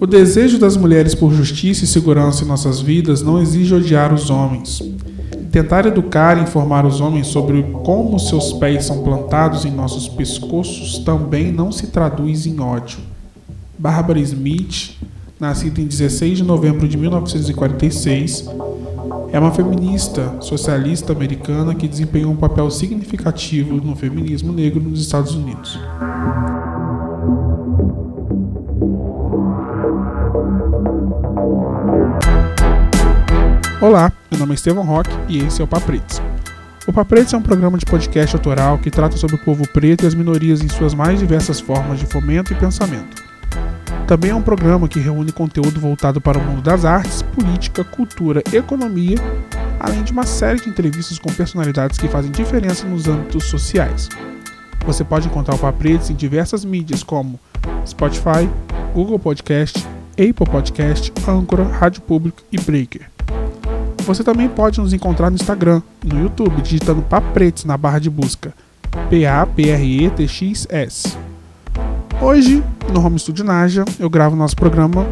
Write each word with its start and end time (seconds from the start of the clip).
O 0.00 0.06
desejo 0.06 0.58
das 0.58 0.76
mulheres 0.78 1.14
por 1.14 1.30
justiça 1.32 1.84
e 1.84 1.86
segurança 1.86 2.42
em 2.42 2.46
nossas 2.46 2.80
vidas 2.80 3.20
não 3.20 3.40
exige 3.40 3.74
odiar 3.74 4.14
os 4.14 4.30
homens. 4.30 4.82
Tentar 5.52 5.84
educar 5.84 6.38
e 6.38 6.42
informar 6.42 6.86
os 6.86 7.00
homens 7.00 7.26
sobre 7.26 7.62
como 7.84 8.18
seus 8.18 8.52
pés 8.54 8.86
são 8.86 9.02
plantados 9.02 9.64
em 9.64 9.70
nossos 9.70 10.08
pescoços 10.08 10.98
também 11.00 11.52
não 11.52 11.70
se 11.70 11.88
traduz 11.88 12.46
em 12.46 12.58
ódio. 12.60 12.98
Barbara 13.78 14.20
Smith, 14.20 14.96
nascida 15.38 15.80
em 15.80 15.86
16 15.86 16.38
de 16.38 16.44
novembro 16.44 16.88
de 16.88 16.96
1946, 16.96 18.48
é 19.32 19.38
uma 19.38 19.52
feminista 19.52 20.36
socialista 20.40 21.12
americana 21.12 21.74
que 21.74 21.86
desempenhou 21.86 22.32
um 22.32 22.36
papel 22.36 22.70
significativo 22.70 23.76
no 23.76 23.94
feminismo 23.94 24.52
negro 24.52 24.80
nos 24.82 25.00
Estados 25.00 25.34
Unidos. 25.34 25.78
Olá, 33.80 34.12
meu 34.30 34.40
nome 34.40 34.52
é 34.52 34.54
Estevão 34.54 34.84
Roque 34.84 35.10
e 35.28 35.38
esse 35.38 35.60
é 35.60 35.64
o 35.64 35.68
Papretes. 35.68 36.20
O 36.86 36.92
Papretes 36.92 37.32
é 37.32 37.36
um 37.36 37.42
programa 37.42 37.78
de 37.78 37.86
podcast 37.86 38.34
autoral 38.34 38.78
que 38.78 38.90
trata 38.90 39.16
sobre 39.16 39.36
o 39.36 39.44
povo 39.44 39.66
preto 39.68 40.04
e 40.04 40.06
as 40.06 40.14
minorias 40.14 40.60
em 40.60 40.68
suas 40.68 40.92
mais 40.92 41.18
diversas 41.18 41.60
formas 41.60 41.98
de 41.98 42.06
fomento 42.06 42.52
e 42.52 42.56
pensamento. 42.56 43.29
Também 44.10 44.32
é 44.32 44.34
um 44.34 44.42
programa 44.42 44.88
que 44.88 44.98
reúne 44.98 45.30
conteúdo 45.30 45.78
voltado 45.78 46.20
para 46.20 46.36
o 46.36 46.42
mundo 46.42 46.60
das 46.60 46.84
artes, 46.84 47.22
política, 47.22 47.84
cultura, 47.84 48.42
economia, 48.52 49.14
além 49.78 50.02
de 50.02 50.10
uma 50.10 50.26
série 50.26 50.58
de 50.58 50.68
entrevistas 50.68 51.16
com 51.16 51.32
personalidades 51.32 51.96
que 51.96 52.08
fazem 52.08 52.32
diferença 52.32 52.84
nos 52.88 53.06
âmbitos 53.06 53.44
sociais. 53.44 54.08
Você 54.84 55.04
pode 55.04 55.28
encontrar 55.28 55.54
o 55.54 55.58
Papretes 55.60 56.10
em 56.10 56.16
diversas 56.16 56.64
mídias 56.64 57.04
como 57.04 57.38
Spotify, 57.86 58.50
Google 58.92 59.20
Podcast, 59.20 59.78
Apple 60.14 60.50
Podcast, 60.50 61.12
Anchor, 61.28 61.60
Rádio 61.68 62.02
Público 62.02 62.42
e 62.50 62.58
Breaker. 62.58 63.08
Você 63.98 64.24
também 64.24 64.48
pode 64.48 64.80
nos 64.80 64.92
encontrar 64.92 65.30
no 65.30 65.36
Instagram 65.36 65.82
e 66.04 66.08
no 66.12 66.20
YouTube 66.20 66.60
digitando 66.62 67.00
Papretes 67.00 67.64
na 67.64 67.76
barra 67.76 68.00
de 68.00 68.10
busca. 68.10 68.52
P-A-P-R-E-T-X-S. 69.08 69.70
Hoje, 72.22 72.62
no 72.92 73.02
Home 73.02 73.18
Studio 73.18 73.42
Naja, 73.42 73.82
eu 73.98 74.10
gravo 74.10 74.36
nosso 74.36 74.54
programa 74.54 75.06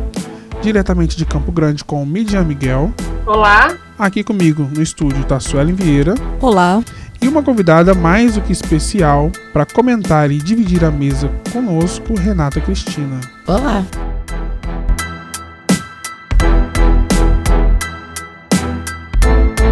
diretamente 0.61 1.17
de 1.17 1.25
Campo 1.25 1.51
Grande 1.51 1.83
com 1.83 2.03
o 2.03 2.07
Midian 2.07 2.45
Miguel. 2.45 2.93
Olá. 3.25 3.75
Aqui 3.99 4.23
comigo 4.23 4.69
no 4.75 4.83
estúdio 4.83 5.23
está 5.23 5.41
Suelen 5.41 5.75
Vieira. 5.75 6.15
Olá. 6.39 6.83
E 7.23 7.27
uma 7.27 7.43
convidada 7.43 7.95
mais 7.95 8.35
do 8.35 8.43
que 8.43 8.53
especial 8.53 9.33
para 9.55 9.65
comentar 9.65 10.31
e 10.31 10.37
dividir 10.37 10.85
a 10.85 10.91
mesa 10.91 11.31
conosco, 11.51 12.15
Renata 12.15 12.61
Cristina. 12.61 13.19
Olá. 13.47 13.83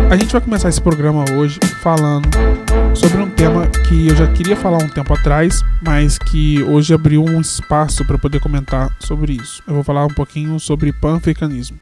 A 0.09 0.17
gente 0.17 0.33
vai 0.33 0.41
começar 0.41 0.71
esse 0.71 0.81
programa 0.81 1.27
hoje 1.37 1.61
falando 1.83 2.31
sobre 2.97 3.21
um 3.21 3.29
tema 3.29 3.67
que 3.67 4.09
eu 4.09 4.17
já 4.17 4.27
queria 4.27 4.57
falar 4.57 4.79
um 4.79 4.89
tempo 4.89 5.13
atrás, 5.13 5.63
mas 5.83 6.19
que 6.19 6.63
hoje 6.63 6.95
abriu 6.95 7.23
um 7.23 7.41
espaço 7.41 8.03
para 8.07 8.17
poder 8.17 8.41
comentar 8.41 8.91
sobre 9.01 9.35
isso. 9.35 9.63
Eu 9.69 9.75
vou 9.75 9.85
falar 9.85 10.07
um 10.07 10.15
pouquinho 10.15 10.59
sobre 10.59 10.93
panafricanismo. 10.95 11.79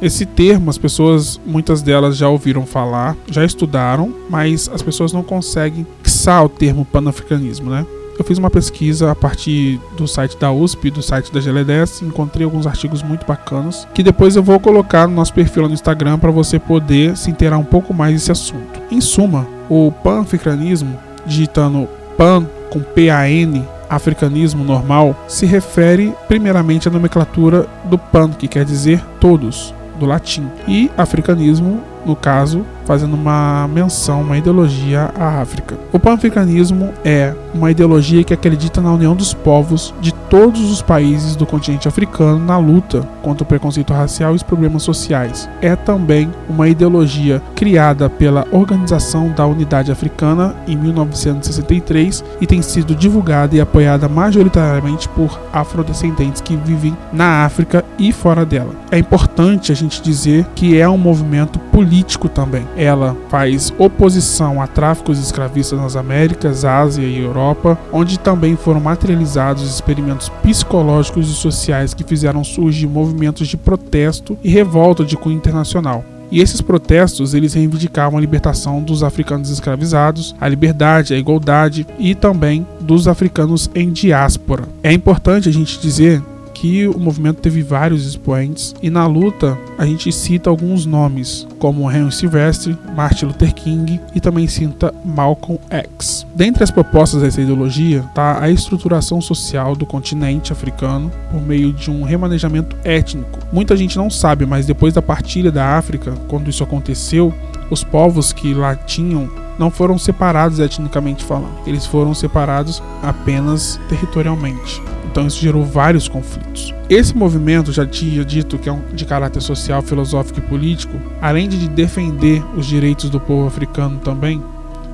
Esse 0.00 0.24
termo, 0.24 0.70
as 0.70 0.78
pessoas, 0.78 1.40
muitas 1.44 1.82
delas 1.82 2.16
já 2.16 2.28
ouviram 2.28 2.64
falar, 2.64 3.16
já 3.28 3.44
estudaram, 3.44 4.14
mas 4.30 4.68
as 4.72 4.82
pessoas 4.82 5.12
não 5.12 5.22
conseguem 5.22 5.84
fixar 6.02 6.44
o 6.44 6.48
termo 6.48 6.84
panafricanismo, 6.84 7.70
né? 7.70 7.84
Eu 8.22 8.24
fiz 8.24 8.38
uma 8.38 8.50
pesquisa 8.50 9.10
a 9.10 9.16
partir 9.16 9.80
do 9.96 10.06
site 10.06 10.38
da 10.38 10.52
USP, 10.52 10.92
do 10.92 11.02
site 11.02 11.32
da 11.32 11.40
GL10, 11.40 12.06
encontrei 12.06 12.44
alguns 12.44 12.68
artigos 12.68 13.02
muito 13.02 13.26
bacanas, 13.26 13.84
que 13.92 14.00
depois 14.00 14.36
eu 14.36 14.44
vou 14.44 14.60
colocar 14.60 15.08
no 15.08 15.14
nosso 15.16 15.34
perfil 15.34 15.66
no 15.66 15.74
Instagram 15.74 16.20
para 16.20 16.30
você 16.30 16.56
poder 16.56 17.16
se 17.16 17.32
inteirar 17.32 17.58
um 17.58 17.64
pouco 17.64 17.92
mais 17.92 18.14
desse 18.14 18.30
assunto. 18.30 18.80
Em 18.92 19.00
suma, 19.00 19.44
o 19.68 19.90
panafricanismo, 19.90 20.96
digitando 21.26 21.88
pan 22.16 22.46
com 22.70 22.78
P-A-N, 22.78 23.66
africanismo 23.90 24.62
normal, 24.62 25.16
se 25.26 25.44
refere 25.44 26.14
primeiramente 26.28 26.86
à 26.86 26.92
nomenclatura 26.92 27.66
do 27.86 27.98
pan, 27.98 28.30
que 28.30 28.46
quer 28.46 28.64
dizer 28.64 29.04
todos, 29.18 29.74
do 29.98 30.06
latim, 30.06 30.48
e 30.68 30.88
africanismo 30.96 31.82
no 32.04 32.16
caso, 32.16 32.64
fazendo 32.84 33.14
uma 33.14 33.68
menção, 33.68 34.22
uma 34.22 34.36
ideologia 34.36 35.10
à 35.18 35.40
África. 35.40 35.76
O 35.92 35.98
panafricanismo 35.98 36.92
é 37.04 37.34
uma 37.54 37.70
ideologia 37.70 38.24
que 38.24 38.34
acredita 38.34 38.80
na 38.80 38.92
união 38.92 39.14
dos 39.14 39.32
povos 39.32 39.94
de 40.00 40.12
todos 40.12 40.70
os 40.70 40.82
países 40.82 41.36
do 41.36 41.46
continente 41.46 41.86
africano 41.86 42.38
na 42.38 42.58
luta 42.58 43.02
contra 43.22 43.44
o 43.44 43.46
preconceito 43.46 43.92
racial 43.92 44.32
e 44.32 44.36
os 44.36 44.42
problemas 44.42 44.82
sociais. 44.82 45.48
É 45.60 45.76
também 45.76 46.30
uma 46.48 46.68
ideologia 46.68 47.42
criada 47.54 48.08
pela 48.08 48.46
Organização 48.50 49.30
da 49.30 49.46
Unidade 49.46 49.92
Africana 49.92 50.54
em 50.66 50.76
1963 50.76 52.24
e 52.40 52.46
tem 52.46 52.62
sido 52.62 52.94
divulgada 52.94 53.54
e 53.54 53.60
apoiada 53.60 54.08
majoritariamente 54.08 55.08
por 55.10 55.38
afrodescendentes 55.52 56.40
que 56.40 56.56
vivem 56.56 56.96
na 57.12 57.44
África 57.44 57.84
e 57.98 58.12
fora 58.12 58.44
dela. 58.44 58.74
É 58.90 58.98
importante 58.98 59.70
a 59.70 59.74
gente 59.74 60.02
dizer 60.02 60.46
que 60.54 60.78
é 60.78 60.88
um 60.88 60.98
movimento 60.98 61.58
político 61.58 61.91
político 61.92 62.26
também. 62.26 62.66
Ela 62.74 63.14
faz 63.28 63.72
oposição 63.78 64.62
a 64.62 64.66
tráficos 64.66 65.18
escravistas 65.18 65.78
nas 65.78 65.94
Américas, 65.94 66.64
Ásia 66.64 67.02
e 67.02 67.20
Europa, 67.20 67.78
onde 67.92 68.18
também 68.18 68.56
foram 68.56 68.80
materializados 68.80 69.62
experimentos 69.62 70.30
psicológicos 70.42 71.28
e 71.28 71.34
sociais 71.34 71.92
que 71.92 72.02
fizeram 72.02 72.42
surgir 72.42 72.86
movimentos 72.86 73.46
de 73.46 73.58
protesto 73.58 74.38
e 74.42 74.48
revolta 74.48 75.04
de 75.04 75.18
cunho 75.18 75.36
internacional. 75.36 76.02
E 76.30 76.40
esses 76.40 76.62
protestos, 76.62 77.34
eles 77.34 77.52
reivindicavam 77.52 78.16
a 78.16 78.20
libertação 78.20 78.82
dos 78.82 79.02
africanos 79.02 79.50
escravizados, 79.50 80.34
a 80.40 80.48
liberdade, 80.48 81.12
a 81.12 81.18
igualdade 81.18 81.86
e 81.98 82.14
também 82.14 82.66
dos 82.80 83.06
africanos 83.06 83.70
em 83.74 83.90
diáspora. 83.90 84.64
É 84.82 84.90
importante 84.90 85.50
a 85.50 85.52
gente 85.52 85.78
dizer 85.78 86.22
que 86.62 86.86
o 86.86 86.96
movimento 86.96 87.40
teve 87.40 87.60
vários 87.60 88.06
expoentes 88.06 88.72
e 88.80 88.88
na 88.88 89.04
luta 89.04 89.58
a 89.76 89.84
gente 89.84 90.12
cita 90.12 90.48
alguns 90.48 90.86
nomes, 90.86 91.44
como 91.58 91.90
Henry 91.90 92.12
Silvestre, 92.12 92.78
Martin 92.94 93.24
Luther 93.24 93.52
King 93.52 94.00
e 94.14 94.20
também 94.20 94.46
cita 94.46 94.94
Malcolm 95.04 95.58
X. 95.68 96.24
Dentre 96.36 96.62
as 96.62 96.70
propostas 96.70 97.20
dessa 97.20 97.40
ideologia 97.40 98.04
está 98.08 98.40
a 98.40 98.48
estruturação 98.48 99.20
social 99.20 99.74
do 99.74 99.84
continente 99.84 100.52
africano 100.52 101.10
por 101.32 101.42
meio 101.42 101.72
de 101.72 101.90
um 101.90 102.04
remanejamento 102.04 102.76
étnico. 102.84 103.40
Muita 103.52 103.76
gente 103.76 103.96
não 103.96 104.08
sabe, 104.08 104.46
mas 104.46 104.64
depois 104.64 104.94
da 104.94 105.02
partilha 105.02 105.50
da 105.50 105.76
África, 105.76 106.12
quando 106.28 106.48
isso 106.48 106.62
aconteceu, 106.62 107.34
os 107.70 107.82
povos 107.82 108.32
que 108.32 108.54
lá 108.54 108.76
tinham 108.76 109.28
não 109.58 109.68
foram 109.68 109.98
separados 109.98 110.60
etnicamente 110.60 111.24
falando, 111.24 111.58
eles 111.66 111.86
foram 111.86 112.14
separados 112.14 112.80
apenas 113.02 113.80
territorialmente. 113.88 114.80
Então 115.12 115.26
isso 115.26 115.42
gerou 115.42 115.62
vários 115.62 116.08
conflitos. 116.08 116.74
Esse 116.88 117.14
movimento, 117.14 117.70
já 117.70 117.86
tinha 117.86 118.24
dito 118.24 118.58
que 118.58 118.66
é 118.66 118.72
um 118.72 118.80
de 118.94 119.04
caráter 119.04 119.42
social, 119.42 119.82
filosófico 119.82 120.38
e 120.38 120.42
político, 120.42 120.98
além 121.20 121.50
de 121.50 121.68
defender 121.68 122.42
os 122.56 122.64
direitos 122.64 123.10
do 123.10 123.20
povo 123.20 123.46
africano 123.46 123.98
também, 123.98 124.42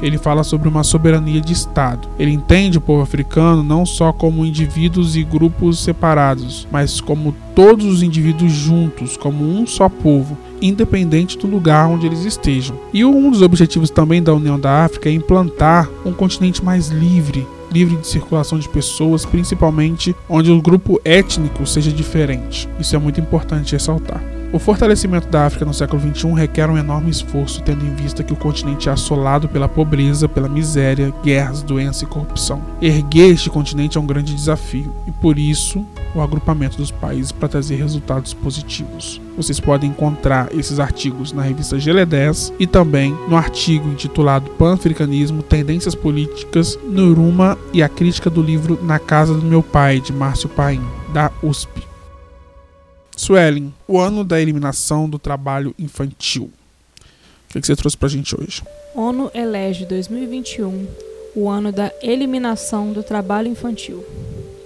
ele 0.03 0.19
fala 0.19 0.43
sobre 0.43 0.69
uma 0.69 0.83
soberania 0.83 1.41
de 1.41 1.53
Estado. 1.53 2.09
Ele 2.19 2.33
entende 2.33 2.79
o 2.79 2.81
povo 2.81 3.03
africano 3.03 3.63
não 3.63 3.87
só 3.87 4.13
como 4.13 4.45
indivíduos 4.45 5.15
e 5.15 5.23
grupos 5.23 5.79
separados, 5.79 6.67
mas 6.71 7.01
como 7.01 7.35
todos 7.55 7.87
os 7.87 8.03
indivíduos 8.03 8.53
juntos, 8.53 9.17
como 9.17 9.45
um 9.45 9.67
só 9.67 9.89
povo, 9.89 10.37
independente 10.61 11.39
do 11.39 11.47
lugar 11.47 11.89
onde 11.89 12.07
eles 12.07 12.25
estejam. 12.25 12.77
E 12.93 13.05
um 13.05 13.31
dos 13.31 13.43
objetivos 13.43 13.91
também 13.91 14.21
da 14.21 14.35
União 14.35 14.59
da 14.59 14.85
África 14.85 15.09
é 15.09 15.13
implantar 15.13 15.89
um 16.05 16.13
continente 16.13 16.65
mais 16.65 16.89
livre, 16.89 17.47
livre 17.71 17.97
de 17.97 18.07
circulação 18.07 18.59
de 18.59 18.69
pessoas, 18.69 19.25
principalmente 19.25 20.15
onde 20.29 20.51
o 20.51 20.63
grupo 20.63 21.01
étnico 21.05 21.67
seja 21.67 21.93
diferente. 21.93 22.69
Isso 22.79 22.95
é 22.95 22.99
muito 22.99 23.21
importante 23.21 23.73
ressaltar. 23.73 24.23
O 24.51 24.59
fortalecimento 24.59 25.29
da 25.29 25.45
África 25.45 25.67
no 25.67 25.75
século 25.75 26.01
XXI 26.01 26.33
requer 26.33 26.71
um 26.71 26.79
enorme 26.79 27.11
esforço, 27.11 27.63
tendo 27.63 27.85
em 27.85 27.95
vista 27.95 28.25
que 28.25 28.33
o 28.33 28.37
continente 28.37 28.89
é 28.89 28.93
assolado 28.93 29.47
pela 29.47 29.69
pobreza, 29.69 30.27
pela 30.27 30.49
miséria, 30.49 31.13
guerras, 31.23 31.63
doença 31.63 32.05
e 32.05 32.07
corrupção. 32.07 32.63
Erguer 32.81 33.33
este 33.33 33.51
continente 33.51 33.99
é 33.99 34.01
um 34.01 34.07
grande 34.07 34.35
desafio, 34.35 34.95
e 35.07 35.13
por 35.13 35.39
isso 35.39 35.85
o 36.15 36.23
agrupamento 36.23 36.79
dos 36.79 36.91
países 36.91 37.31
para 37.31 37.49
trazer 37.49 37.77
resultados 37.77 38.33
positivos. 38.33 39.21
Vocês 39.39 39.61
podem 39.61 39.91
encontrar 39.91 40.53
esses 40.53 40.81
artigos 40.81 41.33
na 41.33 41.43
revista 41.43 41.77
GL10 41.77 42.53
e 42.59 42.67
também 42.67 43.13
no 43.29 43.37
artigo 43.37 43.89
intitulado 43.89 44.51
Pan-Africanismo, 44.51 45.45
Tendências 45.45 45.95
Políticas, 45.95 46.77
Nuruma 46.83 47.57
e 47.73 47.81
a 47.81 47.89
Crítica 47.89 48.29
do 48.29 48.43
livro 48.43 48.81
Na 48.83 48.99
Casa 48.99 49.33
do 49.33 49.47
Meu 49.47 49.63
Pai, 49.63 50.01
de 50.01 50.13
Márcio 50.13 50.49
Paim, 50.49 50.83
da 51.15 51.31
USP. 51.41 51.87
Suelen, 53.17 53.73
o 53.87 54.01
ano 54.01 54.25
da 54.25 54.41
eliminação 54.41 55.09
do 55.09 55.21
trabalho 55.21 55.73
infantil. 55.79 56.51
O 57.49 57.53
que, 57.53 57.61
que 57.61 57.67
você 57.69 57.77
trouxe 57.77 57.97
pra 57.97 58.09
gente 58.09 58.35
hoje? 58.37 58.65
ONU 58.93 59.31
elege 59.33 59.87
2021 59.87 60.85
o 61.37 61.49
ano 61.49 61.71
da 61.71 61.93
eliminação 62.03 62.93
do 62.93 63.05
trabalho 63.05 63.47
infantil. 63.47 64.05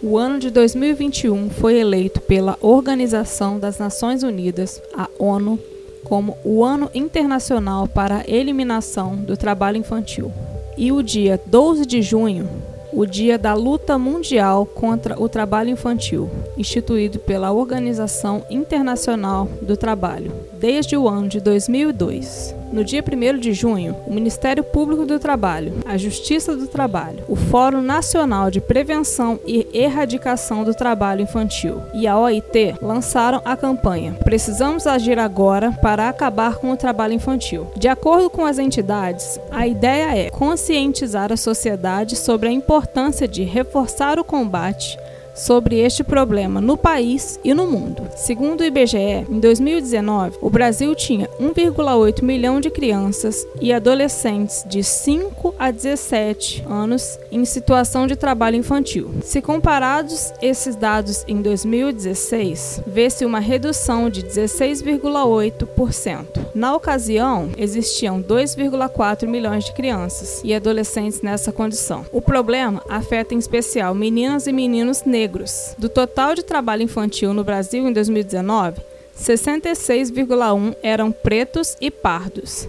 O 0.02 0.19
ano 0.19 0.38
de 0.40 0.50
2021 0.50 1.49
foi 1.50 1.78
eleito 1.78 2.20
pela 2.20 2.58
Organização 2.60 3.58
das 3.58 3.78
Nações 3.78 4.25
Unidas, 4.25 4.82
a 4.96 5.08
ONU, 5.16 5.58
como 6.02 6.37
o 6.44 6.64
Ano 6.64 6.90
Internacional 6.93 7.87
para 7.87 8.19
a 8.19 8.25
Eliminação 8.26 9.14
do 9.14 9.37
Trabalho 9.37 9.76
Infantil. 9.76 10.32
E 10.76 10.90
o 10.90 11.02
dia 11.02 11.40
12 11.46 11.87
de 11.87 12.02
junho 12.02 12.49
o 12.93 13.06
Dia 13.06 13.38
da 13.38 13.54
Luta 13.54 13.96
Mundial 13.96 14.66
contra 14.66 15.20
o 15.20 15.28
Trabalho 15.28 15.70
Infantil, 15.70 16.28
instituído 16.58 17.19
pela 17.19 17.50
Organização 17.50 18.44
Internacional 18.50 19.48
do 19.62 19.76
Trabalho, 19.78 20.31
desde 20.60 20.96
o 20.96 21.08
ano 21.08 21.26
de 21.26 21.40
2002. 21.40 22.62
No 22.72 22.82
dia 22.82 23.04
1 23.04 23.38
de 23.38 23.52
junho, 23.52 23.94
o 24.06 24.12
Ministério 24.12 24.64
Público 24.64 25.04
do 25.04 25.19
Trabalho, 25.19 25.74
a 25.84 25.98
Justiça 25.98 26.56
do 26.56 26.66
Trabalho, 26.66 27.22
o 27.28 27.36
Fórum 27.36 27.82
Nacional 27.82 28.50
de 28.50 28.60
Prevenção 28.60 29.38
e 29.46 29.69
Erradicação 29.74 30.64
do 30.64 30.74
Trabalho 30.74 31.20
Infantil 31.20 31.82
e 31.92 32.06
a 32.06 32.19
OIT 32.19 32.76
lançaram 32.80 33.42
a 33.44 33.56
campanha 33.56 34.16
Precisamos 34.24 34.86
agir 34.86 35.19
agora 35.19 35.72
para 35.72 36.08
acabar 36.08 36.56
com 36.56 36.70
o 36.70 36.76
trabalho 36.76 37.12
infantil. 37.12 37.66
De 37.76 37.88
acordo 37.88 38.30
com 38.30 38.46
as 38.46 38.58
entidades, 38.58 39.38
a 39.50 39.66
ideia 39.66 40.16
é 40.16 40.30
conscientizar 40.30 41.32
a 41.32 41.36
sociedade 41.36 42.16
sobre 42.16 42.48
a 42.48 42.52
importância 42.52 43.28
de 43.28 43.42
reforçar 43.42 44.19
o 44.19 44.24
combate 44.24 44.98
sobre 45.34 45.81
este 45.81 46.05
problema 46.05 46.61
no 46.61 46.76
país 46.76 47.40
e 47.43 47.55
no 47.55 47.67
mundo. 47.67 48.06
Segundo 48.17 48.61
o 48.61 48.64
IBGE, 48.64 49.26
em 49.29 49.40
2019, 49.40 50.38
o 50.40 50.49
Brasil 50.50 50.94
tinha 50.94 51.29
1,8 51.40 52.23
milhão 52.23 52.61
de 52.61 52.70
crianças 52.70 53.44
e 53.61 53.73
adolescentes 53.73 54.64
de 54.69 54.84
5 54.84 55.55
a 55.58 55.70
17 55.70 56.64
anos 56.69 57.19
em 57.31 57.44
situação 57.44 58.05
de 58.06 58.17
trabalho 58.17 58.56
infantil. 58.56 59.11
Se 59.23 59.40
comparados 59.40 60.34
esses 60.43 60.76
dados 60.76 61.25
em 61.26 61.40
2016, 61.40 62.82
vê-se 62.87 63.25
uma 63.25 63.40
redução 63.40 64.11
de 64.11 64.23
16,8%. 64.23 66.26
Na 66.55 66.75
ocasião, 66.75 67.49
existiam 67.56 68.23
2,4 68.23 69.26
milhões 69.26 69.64
de 69.64 69.73
crianças 69.73 70.43
e 70.44 70.55
adolescentes 70.55 71.23
nessa 71.23 71.50
condição. 71.50 72.05
O 72.12 72.20
problema 72.20 72.82
afeta 72.88 73.34
em 73.34 73.38
especial 73.38 73.94
meninas 73.94 74.46
e 74.46 74.52
meninos 74.52 75.02
negros 75.05 75.21
negros. 75.22 75.74
Do 75.78 75.88
total 75.88 76.34
de 76.34 76.42
trabalho 76.42 76.82
infantil 76.82 77.32
no 77.32 77.44
Brasil 77.44 77.86
em 77.86 77.92
2019, 77.92 78.80
66,1 79.16 80.74
eram 80.82 81.12
pretos 81.12 81.76
e 81.80 81.90
pardos 81.90 82.69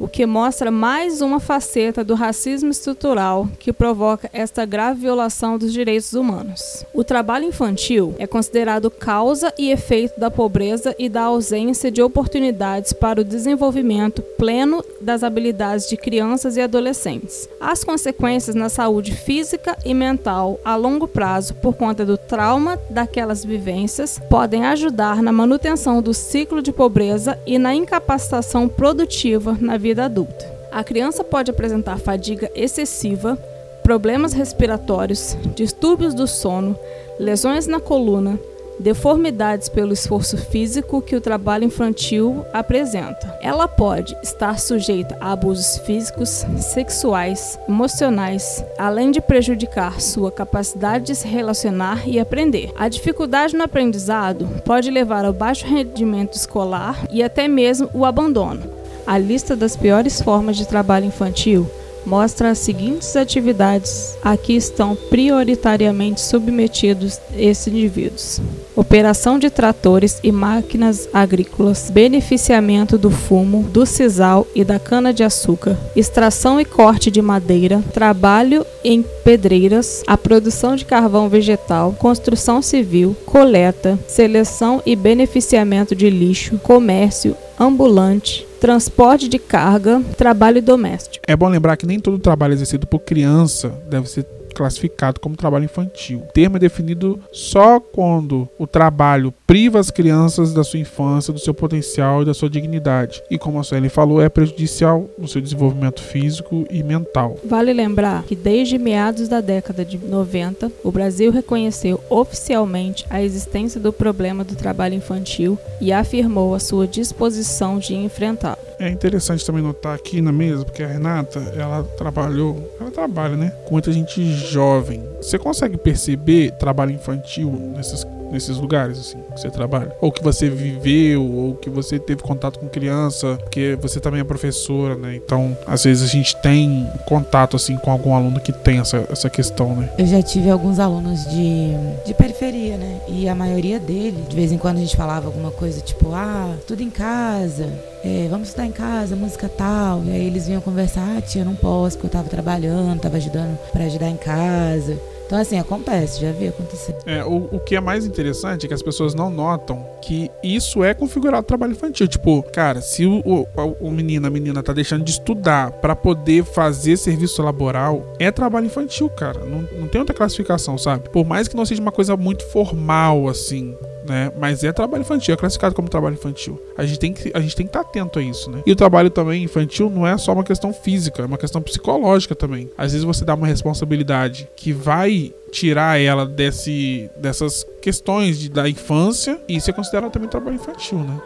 o 0.00 0.08
que 0.08 0.24
mostra 0.24 0.70
mais 0.70 1.20
uma 1.20 1.38
faceta 1.38 2.02
do 2.02 2.14
racismo 2.14 2.70
estrutural 2.70 3.46
que 3.58 3.70
provoca 3.70 4.30
esta 4.32 4.64
grave 4.64 5.02
violação 5.02 5.58
dos 5.58 5.74
direitos 5.74 6.14
humanos. 6.14 6.86
O 6.94 7.04
trabalho 7.04 7.44
infantil 7.44 8.14
é 8.18 8.26
considerado 8.26 8.90
causa 8.90 9.52
e 9.58 9.70
efeito 9.70 10.18
da 10.18 10.30
pobreza 10.30 10.96
e 10.98 11.08
da 11.08 11.24
ausência 11.24 11.90
de 11.90 12.02
oportunidades 12.02 12.94
para 12.94 13.20
o 13.20 13.24
desenvolvimento 13.24 14.22
pleno 14.38 14.82
das 15.02 15.22
habilidades 15.22 15.86
de 15.86 15.98
crianças 15.98 16.56
e 16.56 16.62
adolescentes. 16.62 17.46
As 17.60 17.84
consequências 17.84 18.56
na 18.56 18.70
saúde 18.70 19.14
física 19.14 19.76
e 19.84 19.92
mental 19.92 20.58
a 20.64 20.76
longo 20.76 21.06
prazo 21.06 21.54
por 21.56 21.74
conta 21.74 22.06
do 22.06 22.16
trauma 22.16 22.78
daquelas 22.88 23.44
vivências 23.44 24.18
podem 24.30 24.64
ajudar 24.64 25.22
na 25.22 25.30
manutenção 25.32 26.00
do 26.00 26.14
ciclo 26.14 26.62
de 26.62 26.72
pobreza 26.72 27.38
e 27.46 27.58
na 27.58 27.74
incapacitação 27.74 28.66
produtiva 28.66 29.58
na 29.60 29.76
vida 29.76 29.89
vida 29.90 30.04
adulta. 30.04 30.46
A 30.70 30.84
criança 30.84 31.24
pode 31.24 31.50
apresentar 31.50 31.98
fadiga 31.98 32.48
excessiva, 32.54 33.36
problemas 33.82 34.32
respiratórios, 34.32 35.36
distúrbios 35.56 36.14
do 36.14 36.28
sono, 36.28 36.78
lesões 37.18 37.66
na 37.66 37.80
coluna, 37.80 38.38
deformidades 38.78 39.68
pelo 39.68 39.92
esforço 39.92 40.38
físico 40.38 41.02
que 41.02 41.16
o 41.16 41.20
trabalho 41.20 41.64
infantil 41.64 42.46
apresenta. 42.52 43.36
Ela 43.42 43.66
pode 43.66 44.16
estar 44.22 44.60
sujeita 44.60 45.18
a 45.20 45.32
abusos 45.32 45.78
físicos, 45.78 46.46
sexuais, 46.56 47.58
emocionais, 47.68 48.64
além 48.78 49.10
de 49.10 49.20
prejudicar 49.20 50.00
sua 50.00 50.30
capacidade 50.30 51.06
de 51.06 51.16
se 51.16 51.26
relacionar 51.26 52.08
e 52.08 52.20
aprender. 52.20 52.72
A 52.78 52.88
dificuldade 52.88 53.56
no 53.56 53.64
aprendizado 53.64 54.46
pode 54.64 54.88
levar 54.88 55.24
ao 55.24 55.32
baixo 55.32 55.66
rendimento 55.66 56.34
escolar 56.34 57.08
e 57.10 57.24
até 57.24 57.48
mesmo 57.48 57.90
o 57.92 58.04
abandono. 58.04 58.79
A 59.10 59.18
lista 59.18 59.56
das 59.56 59.74
piores 59.74 60.22
formas 60.22 60.56
de 60.56 60.68
trabalho 60.68 61.04
infantil 61.04 61.68
mostra 62.06 62.50
as 62.50 62.58
seguintes 62.58 63.16
atividades 63.16 64.16
a 64.22 64.36
que 64.36 64.52
estão 64.52 64.94
prioritariamente 64.94 66.20
submetidos 66.20 67.18
esses 67.36 67.66
indivíduos: 67.66 68.40
operação 68.76 69.36
de 69.36 69.50
tratores 69.50 70.20
e 70.22 70.30
máquinas 70.30 71.08
agrícolas, 71.12 71.90
beneficiamento 71.90 72.96
do 72.96 73.10
fumo, 73.10 73.64
do 73.64 73.84
sisal 73.84 74.46
e 74.54 74.62
da 74.62 74.78
cana-de-açúcar, 74.78 75.76
extração 75.96 76.60
e 76.60 76.64
corte 76.64 77.10
de 77.10 77.20
madeira, 77.20 77.82
trabalho 77.92 78.64
em 78.84 79.04
pedreiras, 79.24 80.04
a 80.06 80.16
produção 80.16 80.76
de 80.76 80.84
carvão 80.84 81.28
vegetal, 81.28 81.96
construção 81.98 82.62
civil, 82.62 83.16
coleta, 83.26 83.98
seleção 84.06 84.80
e 84.86 84.94
beneficiamento 84.94 85.96
de 85.96 86.08
lixo, 86.08 86.58
comércio 86.58 87.36
ambulante, 87.58 88.46
transporte 88.60 89.28
de 89.28 89.38
carga, 89.38 90.02
trabalho 90.16 90.62
doméstico. 90.62 91.24
É 91.26 91.34
bom 91.34 91.48
lembrar 91.48 91.76
que 91.76 91.86
nem 91.86 91.98
todo 91.98 92.18
trabalho 92.18 92.52
exercido 92.52 92.86
por 92.86 93.00
criança 93.00 93.72
deve 93.88 94.08
ser 94.08 94.24
classificado 94.60 95.18
como 95.18 95.38
trabalho 95.38 95.64
infantil. 95.64 96.18
O 96.18 96.32
termo 96.32 96.58
é 96.58 96.60
definido 96.60 97.18
só 97.32 97.80
quando 97.80 98.46
o 98.58 98.66
trabalho 98.66 99.32
priva 99.46 99.78
as 99.78 99.90
crianças 99.90 100.52
da 100.52 100.62
sua 100.62 100.78
infância, 100.78 101.32
do 101.32 101.38
seu 101.38 101.54
potencial 101.54 102.20
e 102.20 102.26
da 102.26 102.34
sua 102.34 102.50
dignidade. 102.50 103.22
E 103.30 103.38
como 103.38 103.58
a 103.58 103.62
Sueli 103.62 103.88
falou, 103.88 104.20
é 104.20 104.28
prejudicial 104.28 105.08
no 105.18 105.26
seu 105.26 105.40
desenvolvimento 105.40 106.02
físico 106.02 106.66
e 106.70 106.82
mental. 106.82 107.38
Vale 107.42 107.72
lembrar 107.72 108.22
que 108.24 108.36
desde 108.36 108.76
meados 108.76 109.28
da 109.28 109.40
década 109.40 109.82
de 109.82 109.96
90, 109.96 110.70
o 110.84 110.92
Brasil 110.92 111.32
reconheceu 111.32 111.98
oficialmente 112.10 113.06
a 113.08 113.22
existência 113.22 113.80
do 113.80 113.94
problema 113.94 114.44
do 114.44 114.54
trabalho 114.54 114.94
infantil 114.94 115.58
e 115.80 115.90
afirmou 115.90 116.54
a 116.54 116.58
sua 116.58 116.86
disposição 116.86 117.78
de 117.78 117.94
enfrentá-lo. 117.94 118.69
É 118.80 118.88
interessante 118.88 119.44
também 119.44 119.62
notar 119.62 119.94
aqui 119.94 120.22
na 120.22 120.32
mesa, 120.32 120.64
porque 120.64 120.82
a 120.82 120.86
Renata, 120.86 121.38
ela 121.54 121.84
trabalhou, 121.98 122.74
ela 122.80 122.90
trabalha, 122.90 123.36
né, 123.36 123.52
com 123.66 123.72
muita 123.72 123.92
gente 123.92 124.24
jovem. 124.32 125.04
Você 125.18 125.38
consegue 125.38 125.76
perceber 125.76 126.52
trabalho 126.52 126.90
infantil 126.90 127.52
nesses 127.76 128.04
nesses 128.30 128.56
lugares, 128.56 128.98
assim, 128.98 129.18
que 129.34 129.40
você 129.40 129.50
trabalha? 129.50 129.94
Ou 130.00 130.12
que 130.12 130.22
você 130.22 130.48
viveu, 130.48 131.24
ou 131.24 131.54
que 131.54 131.68
você 131.68 131.98
teve 131.98 132.22
contato 132.22 132.58
com 132.58 132.68
criança, 132.68 133.38
porque 133.42 133.76
você 133.80 134.00
também 134.00 134.20
é 134.20 134.24
professora, 134.24 134.94
né? 134.96 135.16
Então, 135.16 135.56
às 135.66 135.84
vezes 135.84 136.02
a 136.02 136.06
gente 136.06 136.36
tem 136.36 136.86
contato, 137.06 137.56
assim, 137.56 137.76
com 137.76 137.90
algum 137.90 138.14
aluno 138.14 138.40
que 138.40 138.52
tem 138.52 138.78
essa, 138.78 139.06
essa 139.10 139.28
questão, 139.28 139.74
né? 139.74 139.90
Eu 139.98 140.06
já 140.06 140.22
tive 140.22 140.50
alguns 140.50 140.78
alunos 140.78 141.24
de, 141.24 141.72
de 142.06 142.14
periferia, 142.14 142.76
né? 142.76 143.00
E 143.08 143.28
a 143.28 143.34
maioria 143.34 143.78
dele, 143.78 144.24
de 144.28 144.36
vez 144.36 144.52
em 144.52 144.58
quando 144.58 144.78
a 144.78 144.80
gente 144.80 144.96
falava 144.96 145.26
alguma 145.26 145.50
coisa 145.50 145.80
tipo, 145.80 146.12
ah, 146.14 146.54
tudo 146.66 146.82
em 146.82 146.90
casa, 146.90 147.68
é, 148.04 148.26
vamos 148.30 148.48
estudar 148.48 148.66
em 148.66 148.72
casa, 148.72 149.16
música 149.16 149.48
tal. 149.48 150.02
E 150.04 150.10
aí 150.10 150.26
eles 150.26 150.46
vinham 150.46 150.60
conversar, 150.60 151.16
ah, 151.16 151.20
tia, 151.20 151.44
não 151.44 151.54
posso, 151.54 151.96
porque 151.96 152.06
eu 152.06 152.10
tava 152.10 152.28
trabalhando, 152.28 153.00
tava 153.00 153.16
ajudando 153.16 153.58
para 153.72 153.84
ajudar 153.84 154.08
em 154.08 154.16
casa. 154.16 154.98
Então, 155.30 155.38
assim, 155.38 155.60
acontece, 155.60 156.20
já 156.20 156.32
vi 156.32 156.48
acontecer. 156.48 156.96
É, 157.06 157.24
o, 157.24 157.48
o 157.52 157.60
que 157.60 157.76
é 157.76 157.80
mais 157.80 158.04
interessante 158.04 158.66
é 158.66 158.68
que 158.68 158.74
as 158.74 158.82
pessoas 158.82 159.14
não 159.14 159.30
notam 159.30 159.86
que 160.02 160.28
isso 160.42 160.82
é 160.82 160.92
configurado 160.92 161.46
trabalho 161.46 161.70
infantil. 161.70 162.08
Tipo, 162.08 162.42
cara, 162.42 162.80
se 162.80 163.06
o, 163.06 163.22
o, 163.24 163.46
o 163.80 163.92
menino, 163.92 164.26
a 164.26 164.30
menina 164.30 164.60
tá 164.60 164.72
deixando 164.72 165.04
de 165.04 165.12
estudar 165.12 165.70
para 165.70 165.94
poder 165.94 166.42
fazer 166.42 166.96
serviço 166.96 167.40
laboral, 167.44 168.04
é 168.18 168.32
trabalho 168.32 168.66
infantil, 168.66 169.08
cara. 169.08 169.44
Não, 169.44 169.62
não 169.78 169.86
tem 169.86 170.00
outra 170.00 170.16
classificação, 170.16 170.76
sabe? 170.76 171.08
Por 171.10 171.24
mais 171.24 171.46
que 171.46 171.54
não 171.54 171.64
seja 171.64 171.80
uma 171.80 171.92
coisa 171.92 172.16
muito 172.16 172.44
formal, 172.48 173.28
assim, 173.28 173.76
né? 174.10 174.32
Mas 174.38 174.64
é 174.64 174.72
trabalho 174.72 175.02
infantil, 175.02 175.32
é 175.32 175.36
classificado 175.36 175.74
como 175.74 175.88
trabalho 175.88 176.14
infantil. 176.14 176.60
A 176.76 176.84
gente 176.84 176.98
tem 176.98 177.12
que 177.12 177.30
a 177.32 177.40
gente 177.40 177.56
tem 177.56 177.64
que 177.64 177.70
estar 177.70 177.84
tá 177.84 177.88
atento 177.88 178.18
a 178.18 178.22
isso, 178.22 178.50
né? 178.50 178.62
E 178.66 178.72
o 178.72 178.76
trabalho 178.76 179.08
também 179.08 179.44
infantil 179.44 179.88
não 179.88 180.06
é 180.06 180.18
só 180.18 180.32
uma 180.32 180.44
questão 180.44 180.72
física, 180.72 181.22
é 181.22 181.26
uma 181.26 181.38
questão 181.38 181.62
psicológica 181.62 182.34
também. 182.34 182.68
Às 182.76 182.92
vezes 182.92 183.04
você 183.04 183.24
dá 183.24 183.34
uma 183.34 183.46
responsabilidade 183.46 184.48
que 184.56 184.72
vai 184.72 185.32
tirar 185.52 186.00
ela 186.00 186.26
desse, 186.26 187.08
dessas 187.16 187.64
questões 187.80 188.38
de, 188.38 188.50
da 188.50 188.68
infância 188.68 189.40
e 189.48 189.56
isso 189.56 189.70
é 189.70 189.72
considerado 189.72 190.10
também 190.10 190.28
trabalho 190.28 190.56
infantil, 190.56 190.98
né? 190.98 191.20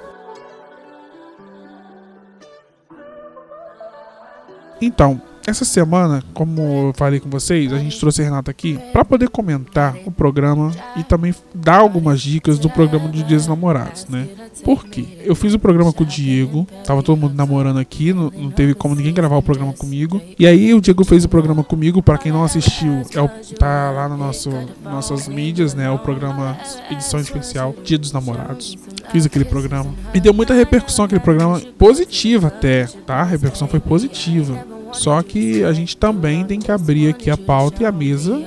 Então, 4.81 5.21
essa 5.47 5.65
semana, 5.65 6.23
como 6.33 6.61
eu 6.61 6.93
falei 6.97 7.21
com 7.21 7.29
vocês, 7.29 7.73
a 7.73 7.79
gente 7.79 7.99
trouxe 7.99 8.23
a 8.23 8.25
Renata 8.25 8.51
aqui 8.51 8.79
para 8.93 9.05
poder 9.05 9.29
comentar 9.29 9.97
o 10.07 10.11
programa 10.11 10.71
e 10.97 11.03
também 11.03 11.35
dar 11.55 11.79
algumas 11.79 12.21
dicas 12.21 12.59
do 12.59 12.71
programa 12.71 13.09
de 13.09 13.23
Dias 13.23 13.47
Namorados, 13.47 14.07
né? 14.09 14.27
Por 14.65 14.85
quê? 14.87 15.05
Eu 15.23 15.35
fiz 15.35 15.53
o 15.53 15.59
programa 15.59 15.93
com 15.93 16.03
o 16.03 16.07
Diego, 16.07 16.67
tava 16.85 17.03
todo 17.03 17.19
mundo 17.19 17.35
namorando 17.35 17.79
aqui, 17.79 18.13
não, 18.13 18.31
não 18.31 18.51
teve 18.51 18.75
como 18.75 18.95
ninguém 18.95 19.13
gravar 19.13 19.37
o 19.37 19.43
programa 19.43 19.73
comigo. 19.73 20.21
E 20.39 20.47
aí 20.47 20.73
o 20.73 20.81
Diego 20.81 21.05
fez 21.05 21.25
o 21.25 21.29
programa 21.29 21.63
comigo, 21.63 22.03
para 22.03 22.19
quem 22.19 22.33
não 22.33 22.45
assistiu, 22.45 23.03
é 23.15 23.21
o, 23.21 23.29
tá 23.59 23.91
lá 23.91 24.09
no 24.09 24.17
nosso 24.17 24.51
nossas 24.83 25.29
mídias, 25.29 25.75
né? 25.75 25.91
O 25.91 25.99
programa 25.99 26.57
edição 26.91 27.21
especial 27.21 27.75
Dia 27.85 27.99
dos 27.99 28.13
Namorados. 28.13 28.77
Fiz 29.11 29.27
aquele 29.27 29.45
programa 29.45 29.93
e 30.15 30.21
deu 30.21 30.33
muita 30.33 30.55
repercussão 30.55 31.05
aquele 31.05 31.21
programa 31.21 31.61
positiva 31.79 32.49
até, 32.49 32.87
tá? 33.07 33.17
A 33.17 33.25
repercussão 33.25 33.69
foi 33.69 33.81
positiva. 33.81 34.74
Só 34.95 35.23
que 35.23 35.63
a 35.65 35.73
gente 35.73 35.97
também 35.97 36.45
tem 36.45 36.59
que 36.59 36.71
abrir 36.71 37.11
aqui 37.11 37.31
a 37.31 37.37
pauta 37.37 37.83
e 37.83 37.87
a 37.87 37.93
mesa. 37.93 38.43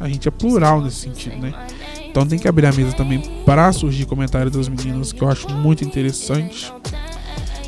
A 0.00 0.08
gente 0.08 0.26
é 0.26 0.30
plural 0.30 0.80
nesse 0.80 0.96
sentido, 0.96 1.36
né? 1.36 1.52
Então 2.08 2.26
tem 2.26 2.38
que 2.38 2.48
abrir 2.48 2.66
a 2.66 2.72
mesa 2.72 2.92
também 2.92 3.20
para 3.46 3.72
surgir 3.72 4.04
comentários 4.04 4.54
das 4.54 4.68
meninas 4.68 5.12
que 5.12 5.22
eu 5.22 5.28
acho 5.28 5.48
muito 5.50 5.84
interessante. 5.84 6.72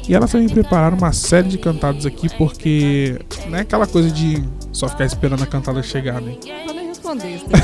E 0.06 0.14
elas 0.14 0.30
também 0.30 0.48
prepararam 0.48 0.98
uma 0.98 1.12
série 1.12 1.48
de 1.48 1.56
cantados 1.56 2.04
aqui, 2.04 2.28
porque 2.36 3.18
não 3.48 3.56
é 3.56 3.62
aquela 3.62 3.86
coisa 3.86 4.10
de 4.10 4.42
só 4.70 4.86
ficar 4.88 5.06
esperando 5.06 5.42
a 5.42 5.46
cantada 5.46 5.82
chegar, 5.82 6.20
né? 6.20 6.36
Nem 6.74 6.88
responder 6.88 7.36
isso. 7.36 7.46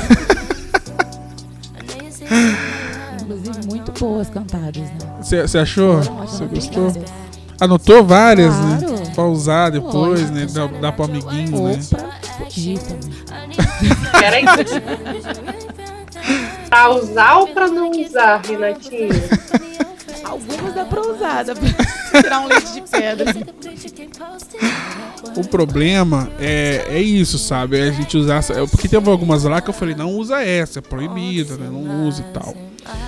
Inclusive, 3.21 3.67
muito 3.67 3.91
boas 3.91 4.29
cantadas, 4.29 4.81
né? 4.81 4.97
Você 5.21 5.57
achou? 5.59 6.01
Você 6.01 6.45
gostou? 6.45 6.91
Anotou 7.61 8.03
várias, 8.03 8.53
né? 8.57 8.79
Claro. 8.81 9.01
Pra 9.15 9.23
usar 9.25 9.69
depois, 9.69 10.21
Lógico. 10.21 10.31
né? 10.33 10.47
Dá, 10.51 10.67
dá 10.67 10.91
pro 10.91 11.05
amiguinho, 11.05 11.63
né? 11.67 11.79
fugir 12.43 12.79
também. 12.79 13.11
Peraí. 14.19 14.45
pra 16.69 16.89
usar 16.91 17.37
ou 17.37 17.47
pra 17.47 17.67
não 17.67 17.91
usar, 17.91 18.41
Renatinho? 18.45 19.09
Algumas 20.23 20.73
dá 20.73 20.85
pra 20.85 21.01
usar, 21.01 21.43
dá 21.43 21.53
pra 21.55 21.67
tirar 22.21 22.39
um 22.41 22.47
leite 22.47 22.73
de 22.73 22.81
pedra. 22.81 23.25
O 25.35 25.47
problema 25.47 26.29
é, 26.39 26.85
é 26.89 26.99
isso, 27.01 27.37
sabe? 27.37 27.77
É 27.79 27.89
a 27.89 27.91
gente 27.91 28.17
usar. 28.17 28.35
essa- 28.37 28.53
é 28.53 28.65
Porque 28.65 28.87
teve 28.87 29.09
algumas 29.09 29.43
lá 29.43 29.61
que 29.61 29.69
eu 29.69 29.73
falei, 29.73 29.93
não 29.95 30.11
usa 30.15 30.41
essa, 30.41 30.79
é 30.79 30.81
proibida, 30.81 31.57
né? 31.57 31.67
Não 31.71 32.07
usa 32.07 32.21
e 32.21 32.33
tal. 32.33 32.55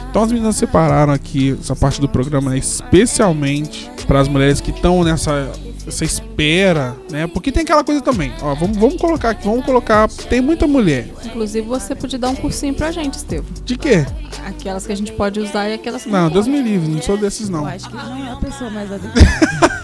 Então 0.10 0.24
as 0.24 0.32
meninas 0.32 0.56
separaram 0.56 1.14
aqui 1.14 1.58
essa 1.60 1.76
parte 1.76 2.00
do 2.00 2.08
programa 2.08 2.56
especialmente 2.58 3.90
para 4.08 4.20
as 4.20 4.28
mulheres 4.28 4.60
que 4.62 4.72
estão 4.72 5.04
nessa 5.04 5.52
essa 5.86 6.06
espera, 6.06 6.96
né? 7.12 7.28
Porque 7.28 7.52
tem 7.52 7.64
aquela 7.64 7.84
coisa 7.84 8.00
também. 8.02 8.32
Ó, 8.42 8.56
vamos, 8.56 8.78
vamos 8.78 8.96
colocar 8.96 9.32
aqui, 9.32 9.44
vamos 9.44 9.66
colocar. 9.66 10.08
Tem 10.08 10.40
muita 10.40 10.66
mulher. 10.66 11.10
Inclusive, 11.26 11.68
você 11.68 11.94
podia 11.94 12.18
dar 12.18 12.30
um 12.30 12.36
cursinho 12.36 12.74
pra 12.74 12.90
gente, 12.92 13.16
Estevam. 13.16 13.46
De 13.66 13.78
quê? 13.78 14.06
Aquelas 14.46 14.86
que 14.86 14.94
a 14.94 14.96
gente 14.96 15.12
pode 15.12 15.42
usar 15.42 15.68
e 15.70 15.74
aquelas 15.74 16.04
que 16.04 16.10
Não, 16.10 16.24
não 16.24 16.30
Deus 16.30 16.46
pode. 16.48 16.58
me 16.58 16.64
livre, 16.64 16.88
não 16.88 17.02
sou 17.02 17.18
desses 17.18 17.50
Eu 17.50 17.58
não. 17.58 17.66
acho 17.66 17.90
que 17.90 17.96
não 17.96 18.26
é 18.26 18.32
a 18.32 18.36
pessoa 18.38 18.70
mais 18.70 18.90
adequada. 18.92 19.84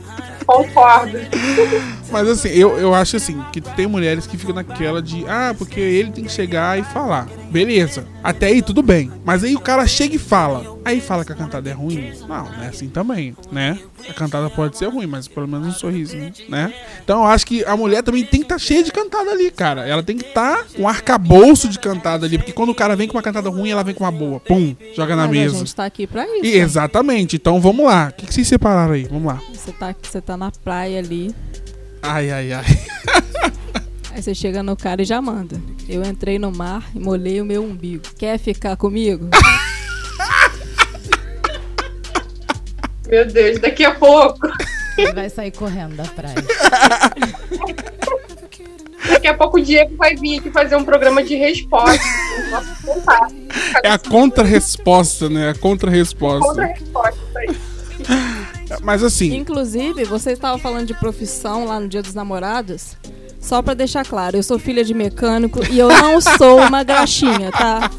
Concordo. 0.46 1.18
Mas 2.10 2.28
assim, 2.28 2.48
eu, 2.48 2.78
eu 2.78 2.94
acho 2.94 3.16
assim, 3.16 3.42
que 3.52 3.60
tem 3.60 3.86
mulheres 3.86 4.26
que 4.26 4.36
ficam 4.36 4.54
naquela 4.54 5.00
de, 5.00 5.24
ah, 5.28 5.54
porque 5.56 5.80
ele 5.80 6.10
tem 6.10 6.24
que 6.24 6.32
chegar 6.32 6.78
e 6.78 6.82
falar. 6.82 7.28
Beleza. 7.50 8.06
Até 8.22 8.46
aí 8.46 8.62
tudo 8.62 8.82
bem. 8.82 9.10
Mas 9.24 9.42
aí 9.42 9.54
o 9.54 9.60
cara 9.60 9.86
chega 9.86 10.14
e 10.14 10.18
fala. 10.18 10.78
Aí 10.84 11.00
fala 11.00 11.24
que 11.24 11.32
a 11.32 11.34
cantada 11.34 11.68
é 11.68 11.72
ruim. 11.72 12.12
Não, 12.28 12.44
não 12.44 12.62
é 12.62 12.68
assim 12.68 12.88
também, 12.88 13.36
né? 13.50 13.78
A 14.08 14.12
cantada 14.12 14.48
pode 14.48 14.78
ser 14.78 14.86
ruim, 14.86 15.06
mas 15.06 15.28
pelo 15.28 15.46
menos 15.46 15.68
um 15.68 15.72
sorrisinho, 15.72 16.32
né? 16.48 16.72
Então 17.02 17.20
eu 17.20 17.26
acho 17.26 17.46
que 17.46 17.64
a 17.64 17.76
mulher 17.76 18.02
também 18.02 18.24
tem 18.24 18.40
que 18.40 18.46
estar 18.46 18.58
cheia 18.58 18.82
de 18.82 18.90
cantada 18.90 19.30
ali, 19.30 19.50
cara. 19.50 19.86
Ela 19.86 20.02
tem 20.02 20.16
que 20.16 20.26
estar 20.26 20.64
com 20.74 20.82
um 20.82 20.88
arcabouço 20.88 21.68
de 21.68 21.78
cantada 21.78 22.26
ali. 22.26 22.38
Porque 22.38 22.52
quando 22.52 22.70
o 22.70 22.74
cara 22.74 22.96
vem 22.96 23.08
com 23.08 23.16
uma 23.16 23.22
cantada 23.22 23.48
ruim, 23.50 23.70
ela 23.70 23.82
vem 23.82 23.94
com 23.94 24.04
uma 24.04 24.12
boa. 24.12 24.40
Pum, 24.40 24.74
joga 24.94 25.16
na 25.16 25.22
Mas 25.22 25.30
mesa. 25.30 25.56
a 25.56 25.58
gente 25.58 25.74
tá 25.74 25.84
aqui 25.84 26.06
pra 26.06 26.24
isso. 26.24 26.44
E, 26.44 26.56
exatamente. 26.56 27.36
Então 27.36 27.60
vamos 27.60 27.84
lá. 27.84 28.08
O 28.10 28.12
que, 28.14 28.26
que 28.26 28.34
vocês 28.34 28.48
separaram 28.48 28.94
aí? 28.94 29.04
Vamos 29.04 29.26
lá. 29.26 29.40
Você 29.52 29.72
tá, 29.72 29.94
você 30.02 30.20
tá 30.20 30.36
na 30.36 30.50
praia 30.50 30.98
ali, 30.98 31.34
Ai, 32.02 32.30
ai, 32.30 32.52
ai. 32.52 32.64
aí 34.12 34.22
você 34.22 34.34
chega 34.34 34.62
no 34.62 34.76
cara 34.76 35.02
e 35.02 35.04
já 35.04 35.20
manda. 35.20 35.60
Eu 35.88 36.02
entrei 36.02 36.38
no 36.38 36.50
mar 36.50 36.88
e 36.94 36.98
molhei 36.98 37.40
o 37.40 37.44
meu 37.44 37.62
umbigo. 37.62 38.04
Quer 38.16 38.38
ficar 38.38 38.76
comigo? 38.76 39.28
Meu 43.08 43.26
Deus, 43.26 43.58
daqui 43.58 43.84
a 43.84 43.92
pouco. 43.92 44.46
Ele 44.96 45.12
vai 45.12 45.28
sair 45.28 45.50
correndo 45.50 45.96
da 45.96 46.04
praia. 46.04 46.36
Daqui 49.08 49.26
a 49.26 49.34
pouco 49.34 49.58
o 49.58 49.60
Diego 49.60 49.96
vai 49.96 50.14
vir 50.14 50.38
aqui 50.38 50.48
fazer 50.50 50.76
um 50.76 50.84
programa 50.84 51.20
de 51.24 51.34
resposta. 51.34 52.04
Nossa. 52.50 53.34
É 53.82 53.90
a 53.90 53.98
contra-resposta, 53.98 55.28
né? 55.28 55.50
A 55.50 55.54
contra-resposta. 55.54 56.46
Contra-resposta 56.46 57.38
aí. 57.38 57.69
Mas 58.82 59.02
assim, 59.02 59.34
Inclusive, 59.34 60.04
você 60.04 60.32
estava 60.32 60.58
falando 60.58 60.86
de 60.86 60.94
profissão 60.94 61.64
lá 61.64 61.80
no 61.80 61.88
Dia 61.88 62.02
dos 62.02 62.14
Namorados. 62.14 62.96
Só 63.40 63.62
pra 63.62 63.72
deixar 63.72 64.04
claro, 64.04 64.36
eu 64.36 64.42
sou 64.42 64.58
filha 64.58 64.84
de 64.84 64.92
mecânico 64.92 65.60
e 65.70 65.78
eu 65.78 65.88
não 65.88 66.20
sou 66.20 66.60
uma 66.60 66.82
graxinha, 66.82 67.50
tá? 67.50 67.90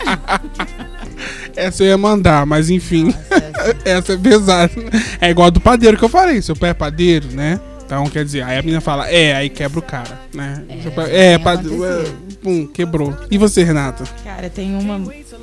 essa 1.55 1.83
eu 1.83 1.87
ia 1.87 1.97
mandar, 1.97 2.45
mas 2.45 2.69
enfim. 2.69 3.13
essa 3.83 4.13
é 4.13 4.17
pesada. 4.17 4.71
É 5.19 5.31
igual 5.31 5.47
a 5.47 5.49
do 5.49 5.59
padeiro 5.59 5.97
que 5.97 6.05
eu 6.05 6.09
falei. 6.09 6.41
Seu 6.43 6.55
pai 6.55 6.69
é 6.69 6.73
padeiro, 6.75 7.27
né? 7.31 7.59
Então, 7.83 8.05
quer 8.05 8.23
dizer, 8.23 8.43
aí 8.43 8.57
a 8.57 8.61
menina 8.61 8.79
fala, 8.79 9.09
é, 9.09 9.35
aí 9.35 9.49
quebra 9.49 9.79
o 9.79 9.81
cara, 9.81 10.21
né? 10.33 10.63
É, 10.69 10.77
tem 10.77 10.93
é, 11.09 11.37
padeiro. 11.37 11.83
é, 11.83 12.05
Pum, 12.41 12.65
quebrou. 12.65 13.15
E 13.29 13.37
você, 13.37 13.63
Renata? 13.63 14.03
Cara, 14.23 14.49
tem 14.49 14.75
uma 14.75 14.99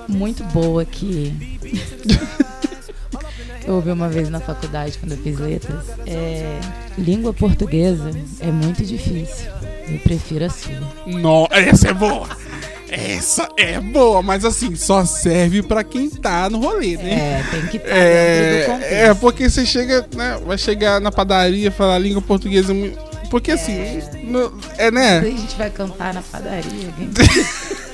muito 0.08 0.42
boa 0.44 0.84
que 0.84 1.32
eu 3.68 3.74
ouvi 3.74 3.90
uma 3.90 4.08
vez 4.08 4.28
na 4.30 4.40
faculdade 4.40 4.98
quando 4.98 5.12
eu 5.12 5.18
fiz 5.18 5.38
letras. 5.38 5.84
É, 6.06 6.58
língua 6.96 7.32
portuguesa 7.32 8.10
é 8.40 8.50
muito 8.50 8.84
difícil. 8.84 9.46
Eu 9.88 9.98
prefiro 10.00 10.44
a 10.44 10.50
sua. 10.50 10.72
No, 11.06 11.46
essa 11.50 11.88
é 11.88 11.92
boa. 11.94 12.28
Essa 12.90 13.46
é 13.58 13.78
boa, 13.80 14.22
mas 14.22 14.44
assim, 14.46 14.74
só 14.74 15.04
serve 15.04 15.62
pra 15.62 15.84
quem 15.84 16.08
tá 16.08 16.48
no 16.48 16.58
rolê, 16.58 16.96
né? 16.96 17.40
É, 17.40 17.44
tem 17.50 17.66
que 17.66 17.76
estar 17.76 17.88
contexto. 17.90 18.92
É, 18.94 19.04
é, 19.08 19.14
porque 19.14 19.50
você 19.50 19.66
chega, 19.66 20.06
né? 20.16 20.38
Vai 20.46 20.56
chegar 20.56 20.98
na 21.00 21.12
padaria 21.12 21.70
falar 21.70 21.98
língua 21.98 22.22
portuguesa. 22.22 22.72
Porque 23.30 23.52
assim, 23.52 24.00
no- 24.24 24.58
é 24.78 24.90
né? 24.90 25.18
A 25.18 25.24
gente 25.24 25.54
vai 25.56 25.68
cantar 25.68 26.14
na 26.14 26.22
padaria. 26.22 26.88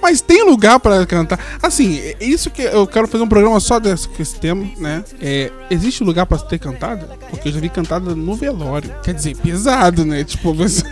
Mas 0.00 0.20
tem 0.20 0.44
lugar 0.44 0.78
pra 0.80 1.04
cantar. 1.06 1.38
Assim, 1.62 1.98
é 1.98 2.16
isso 2.20 2.50
que 2.50 2.62
eu 2.62 2.86
quero 2.86 3.08
fazer 3.08 3.24
um 3.24 3.28
programa 3.28 3.58
só 3.60 3.78
desse, 3.78 4.08
esse 4.18 4.36
tema, 4.36 4.66
né? 4.78 5.04
É, 5.20 5.50
existe 5.70 6.04
lugar 6.04 6.26
pra 6.26 6.38
ter 6.38 6.58
cantada? 6.58 7.06
Porque 7.30 7.48
eu 7.48 7.52
já 7.52 7.60
vi 7.60 7.68
cantada 7.68 8.14
no 8.14 8.34
velório. 8.34 8.92
Quer 9.02 9.14
dizer, 9.14 9.36
pesado, 9.36 10.04
né? 10.04 10.24
Tipo, 10.24 10.52
você. 10.54 10.82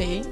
Um 0.00 0.22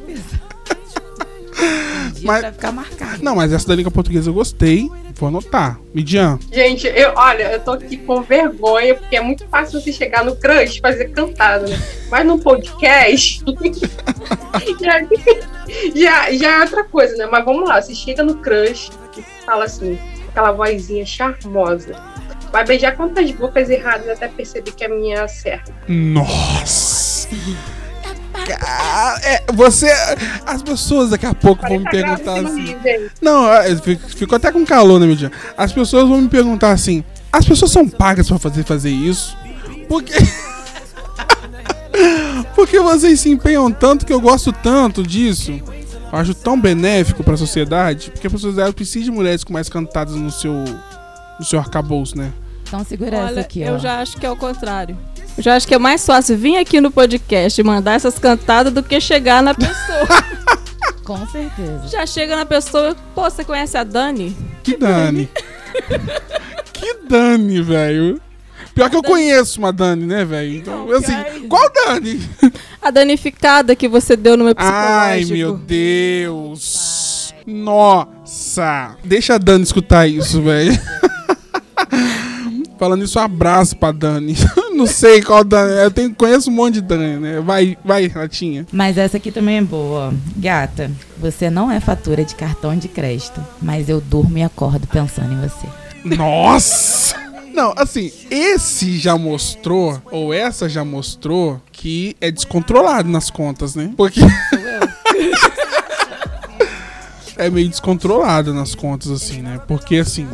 dia 2.13 2.27
Mas- 2.27 2.41
pra 2.41 2.53
ficar 2.53 2.73
marcado. 2.73 3.23
Não, 3.23 3.37
mas 3.37 3.53
essa 3.53 3.67
da 3.69 3.75
língua 3.75 3.91
portuguesa 3.91 4.31
eu 4.31 4.35
gostei. 4.35 4.91
Vou 5.23 5.29
anotar. 5.29 5.79
Midian. 5.95 6.37
Gente, 6.51 6.89
eu, 6.89 7.13
olha, 7.15 7.53
eu 7.53 7.61
tô 7.61 7.71
aqui 7.71 7.97
com 7.97 8.23
vergonha, 8.23 8.97
porque 8.97 9.15
é 9.15 9.21
muito 9.21 9.47
fácil 9.47 9.81
você 9.81 9.93
chegar 9.93 10.25
no 10.25 10.35
crush 10.35 10.79
e 10.79 10.81
fazer 10.81 11.13
cantada, 11.13 11.69
né? 11.69 11.81
Mas 12.11 12.27
no 12.27 12.41
podcast. 12.41 13.41
já, 14.83 15.01
já, 15.95 16.33
já 16.33 16.59
é 16.59 16.61
outra 16.63 16.83
coisa, 16.83 17.17
né? 17.17 17.29
Mas 17.31 17.45
vamos 17.45 17.69
lá, 17.69 17.81
você 17.81 17.95
chega 17.95 18.25
no 18.25 18.39
crush 18.39 18.91
e 19.17 19.23
fala 19.47 19.67
assim, 19.67 19.97
aquela 20.29 20.51
vozinha 20.51 21.07
charmosa. 21.07 21.95
Vai 22.51 22.67
beijar 22.67 22.97
quantas 22.97 23.31
bocas 23.31 23.71
erradas 23.71 24.09
até 24.09 24.27
perceber 24.27 24.73
que 24.73 24.85
a 24.85 24.89
minha 24.89 25.21
é 25.21 25.29
certa. 25.29 25.73
Nossa! 25.87 27.29
Ca- 28.47 29.21
é, 29.25 29.43
você. 29.53 29.91
As 30.47 30.63
pessoas 30.63 31.11
daqui 31.11 31.27
a 31.27 31.35
pouco 31.35 31.67
vão 31.67 31.79
me 31.79 31.91
perguntar 31.91 32.41
assim. 32.41 32.77
Não, 33.21 33.51
é, 33.53 33.75
fico, 33.77 34.09
fico 34.09 34.35
até 34.35 34.51
com 34.53 34.65
calor, 34.65 34.99
né, 35.01 35.07
Midian? 35.07 35.31
As 35.57 35.73
pessoas 35.73 36.09
vão 36.09 36.21
me 36.21 36.29
perguntar 36.29 36.73
assim: 36.73 37.03
as 37.33 37.45
pessoas 37.47 37.71
são 37.71 37.89
pagas 37.89 38.29
pra 38.29 38.39
fazer, 38.39 38.65
fazer 38.65 38.91
isso? 38.91 39.37
Porque. 39.89 40.13
Porque 42.55 42.79
vocês 42.81 43.21
se 43.21 43.31
empenham 43.31 43.71
tanto 43.71 44.07
que 44.07 44.13
eu 44.13 44.21
gosto 44.21 44.53
tanto 44.53 45.03
disso. 45.03 45.53
Eu 46.13 46.19
acho 46.19 46.35
tão 46.35 46.61
benéfico 46.61 47.23
pra 47.25 47.37
sociedade. 47.37 48.11
Porque 48.11 48.27
as 48.27 48.33
pessoas 48.33 48.59
elas 48.59 48.75
precisam 48.75 49.05
de 49.05 49.11
mulheres 49.11 49.45
com 49.45 49.53
mais 49.53 49.69
cantadas 49.69 50.15
no 50.15 50.31
seu. 50.31 50.53
no 51.39 51.45
seu 51.45 51.59
arcabouço, 51.59 52.17
né? 52.17 52.33
Então 52.73 52.83
segura 52.87 53.19
essa 53.19 53.27
Olha, 53.27 53.41
aqui, 53.43 53.61
eu 53.61 53.75
ó. 53.75 53.79
já 53.79 54.01
acho 54.01 54.17
que 54.17 54.25
é 54.25 54.31
o 54.31 54.35
contrário. 54.35 54.97
Eu 55.37 55.43
já 55.43 55.57
acho 55.57 55.69
que 55.69 55.75
é 55.75 55.79
mais 55.79 56.07
fácil 56.07 56.39
vir 56.39 56.57
aqui 56.57 56.81
no 56.81 56.91
podcast 56.91 57.61
e 57.61 57.63
mandar 57.63 57.93
essas 57.93 58.19
cantadas 58.19 58.73
do 58.73 58.83
que 58.83 58.99
chegar 58.99 59.43
na 59.43 59.53
pessoa. 59.55 60.09
Com 61.05 61.27
certeza. 61.27 61.87
já 61.89 62.07
chega 62.07 62.35
na 62.35 62.47
pessoa, 62.47 62.97
pô, 63.15 63.25
você 63.25 63.45
conhece 63.45 63.77
a 63.77 63.85
Dani? 63.85 64.35
Que 64.63 64.75
dane. 64.75 65.29
que 66.73 66.95
dane, 67.07 67.61
velho. 67.61 68.19
Pior 68.75 68.89
que 68.89 68.97
eu 68.97 69.03
conheço 69.03 69.59
uma 69.59 69.71
Dani, 69.71 70.07
né, 70.07 70.25
velho? 70.25 70.57
Então, 70.57 70.91
assim, 70.93 71.47
qual 71.49 71.71
Dani? 71.75 72.27
A 72.81 72.91
danificada 72.91 73.77
que 73.77 73.87
você 73.87 74.17
deu 74.17 74.35
no 74.35 74.45
meu 74.45 74.55
psicológico. 74.55 74.89
Ai, 74.89 75.25
meu 75.27 75.59
Deus. 75.59 77.35
Nossa. 77.47 78.97
Deixa 79.05 79.35
a 79.35 79.39
Dani 79.39 79.63
escutar 79.63 80.07
isso, 80.07 80.41
velho. 80.41 80.73
Falando 82.83 83.05
isso, 83.05 83.17
um 83.17 83.23
abraço 83.23 83.77
pra 83.77 83.93
Dani. 83.93 84.35
Não 84.75 84.89
sei 84.89 85.23
qual 85.23 85.45
Dani. 85.45 85.85
Eu 85.85 85.91
tenho, 85.93 86.13
conheço 86.13 86.51
um 86.51 86.53
monte 86.53 86.75
de 86.75 86.81
Dani, 86.81 87.17
né? 87.17 87.41
Vai, 87.41 87.79
vai, 87.85 88.09
Ratinha. 88.09 88.67
Mas 88.73 88.99
essa 88.99 89.19
aqui 89.19 89.31
também 89.31 89.59
é 89.59 89.63
boa. 89.63 90.13
Gata, 90.37 90.91
você 91.17 91.49
não 91.49 91.71
é 91.71 91.79
fatura 91.79 92.25
de 92.25 92.35
cartão 92.35 92.77
de 92.77 92.89
crédito, 92.89 93.41
mas 93.63 93.89
eu 93.89 94.01
durmo 94.01 94.37
e 94.37 94.43
acordo 94.43 94.85
pensando 94.89 95.33
em 95.33 95.41
você. 95.41 95.69
Nossa! 96.17 97.15
Não, 97.55 97.73
assim, 97.77 98.11
esse 98.29 98.99
já 98.99 99.17
mostrou, 99.17 100.03
ou 100.11 100.35
essa 100.35 100.69
já 100.69 100.85
mostrou, 100.85 101.63
que 101.71 102.17
é 102.21 102.33
descontrolado 102.33 103.09
nas 103.09 103.31
contas, 103.31 103.77
né? 103.77 103.93
Porque. 103.97 104.23
é 107.39 107.49
meio 107.49 107.69
descontrolado 107.69 108.53
nas 108.53 108.75
contas, 108.75 109.09
assim, 109.09 109.41
né? 109.41 109.61
Porque, 109.69 109.99
assim, 109.99 110.27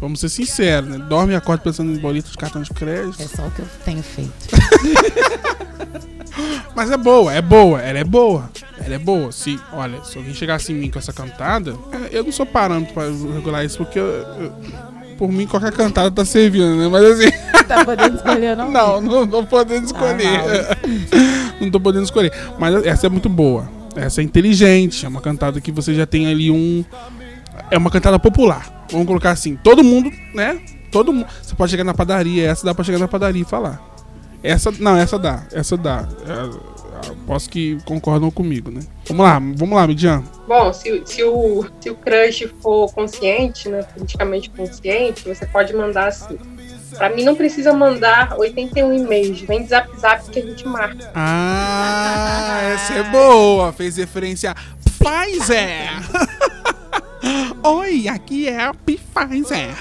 vamos 0.00 0.20
ser 0.20 0.28
sinceros, 0.28 0.88
né? 0.88 0.98
Dorme 1.08 1.32
e 1.32 1.36
acorda 1.36 1.62
pensando 1.62 1.92
em 1.92 1.98
boleto 1.98 2.30
de 2.30 2.36
cartão 2.38 2.62
de 2.62 2.70
crédito. 2.70 3.20
É 3.22 3.26
só 3.26 3.46
o 3.46 3.50
que 3.50 3.60
eu 3.60 3.66
tenho 3.84 4.02
feito. 4.02 4.30
Mas 6.74 6.90
é 6.90 6.96
boa, 6.96 7.32
é 7.32 7.42
boa, 7.42 7.80
ela 7.82 7.98
é 7.98 8.04
boa. 8.04 8.48
Ela 8.82 8.94
é 8.94 8.98
boa. 8.98 9.30
Se, 9.32 9.58
olha, 9.72 10.02
se 10.04 10.16
alguém 10.16 10.32
chegasse 10.32 10.72
em 10.72 10.76
mim 10.76 10.90
com 10.90 10.98
essa 10.98 11.12
cantada, 11.12 11.74
é, 11.92 12.08
eu 12.18 12.24
não 12.24 12.32
sou 12.32 12.46
parâmetro 12.46 12.94
pra 12.94 13.04
regular 13.34 13.64
isso, 13.64 13.78
porque 13.78 13.98
eu- 13.98 14.04
eu- 14.06 14.52
por 15.18 15.30
mim 15.30 15.46
qualquer 15.46 15.72
cantada 15.72 16.10
tá 16.10 16.24
servindo, 16.24 16.76
né? 16.76 16.88
Mas 16.88 17.04
assim. 17.04 17.30
tá 17.68 17.84
podendo 17.84 18.16
escolher, 18.16 18.56
não? 18.56 18.70
Não, 18.70 19.00
não 19.00 19.26
tô 19.26 19.42
podendo 19.44 19.84
escolher. 19.84 20.40
não 21.60 21.70
tô 21.70 21.78
podendo 21.80 22.04
escolher. 22.04 22.32
Mas 22.58 22.86
essa 22.86 23.06
é 23.06 23.10
muito 23.10 23.28
boa. 23.28 23.68
Essa 23.96 24.22
é 24.22 24.24
inteligente. 24.24 25.04
É 25.04 25.08
uma 25.08 25.20
cantada 25.20 25.60
que 25.60 25.70
você 25.72 25.92
já 25.94 26.06
tem 26.06 26.26
ali 26.28 26.50
um. 26.50 26.82
É 27.70 27.76
uma 27.76 27.90
cantada 27.90 28.18
popular. 28.18 28.79
Vamos 28.90 29.06
colocar 29.06 29.30
assim. 29.30 29.56
Todo 29.56 29.82
mundo, 29.84 30.10
né? 30.34 30.60
Todo 30.90 31.12
mundo. 31.12 31.26
Você 31.42 31.54
pode 31.54 31.70
chegar 31.70 31.84
na 31.84 31.94
padaria. 31.94 32.48
Essa 32.48 32.64
dá 32.64 32.74
pra 32.74 32.84
chegar 32.84 32.98
na 32.98 33.08
padaria 33.08 33.42
e 33.42 33.44
falar. 33.44 33.80
Essa. 34.42 34.72
Não, 34.78 34.96
essa 34.96 35.18
dá. 35.18 35.44
Essa 35.52 35.76
dá. 35.76 36.08
É, 36.26 36.80
Posso 37.26 37.48
que 37.48 37.78
concordam 37.84 38.30
comigo, 38.30 38.70
né? 38.70 38.80
Vamos 39.08 39.24
lá, 39.24 39.38
vamos 39.38 39.70
lá, 39.70 39.86
Midian. 39.86 40.22
Bom, 40.46 40.72
se, 40.72 41.02
se, 41.04 41.22
o, 41.22 41.64
se 41.80 41.90
o 41.90 41.94
crush 41.94 42.48
for 42.60 42.92
consciente, 42.92 43.68
né, 43.68 43.82
politicamente 43.82 44.50
consciente, 44.50 45.26
você 45.26 45.46
pode 45.46 45.74
mandar 45.74 46.08
assim. 46.08 46.38
Pra 46.96 47.08
mim 47.08 47.24
não 47.24 47.36
precisa 47.36 47.72
mandar 47.72 48.36
81 48.36 48.92
e-mails, 48.92 49.40
vem 49.42 49.66
zap 49.66 49.88
zap 49.98 50.28
que 50.28 50.40
a 50.40 50.42
gente 50.42 50.66
marca. 50.66 51.10
Ah, 51.14 52.60
essa 52.74 52.94
é 52.94 53.02
boa. 53.04 53.72
Fez 53.72 53.96
referência 53.96 54.50
a 54.50 54.54
Pfizer. 54.54 55.90
Oi, 57.62 58.08
aqui 58.08 58.48
é 58.48 58.60
a 58.64 58.74
Pfizer. 58.74 59.74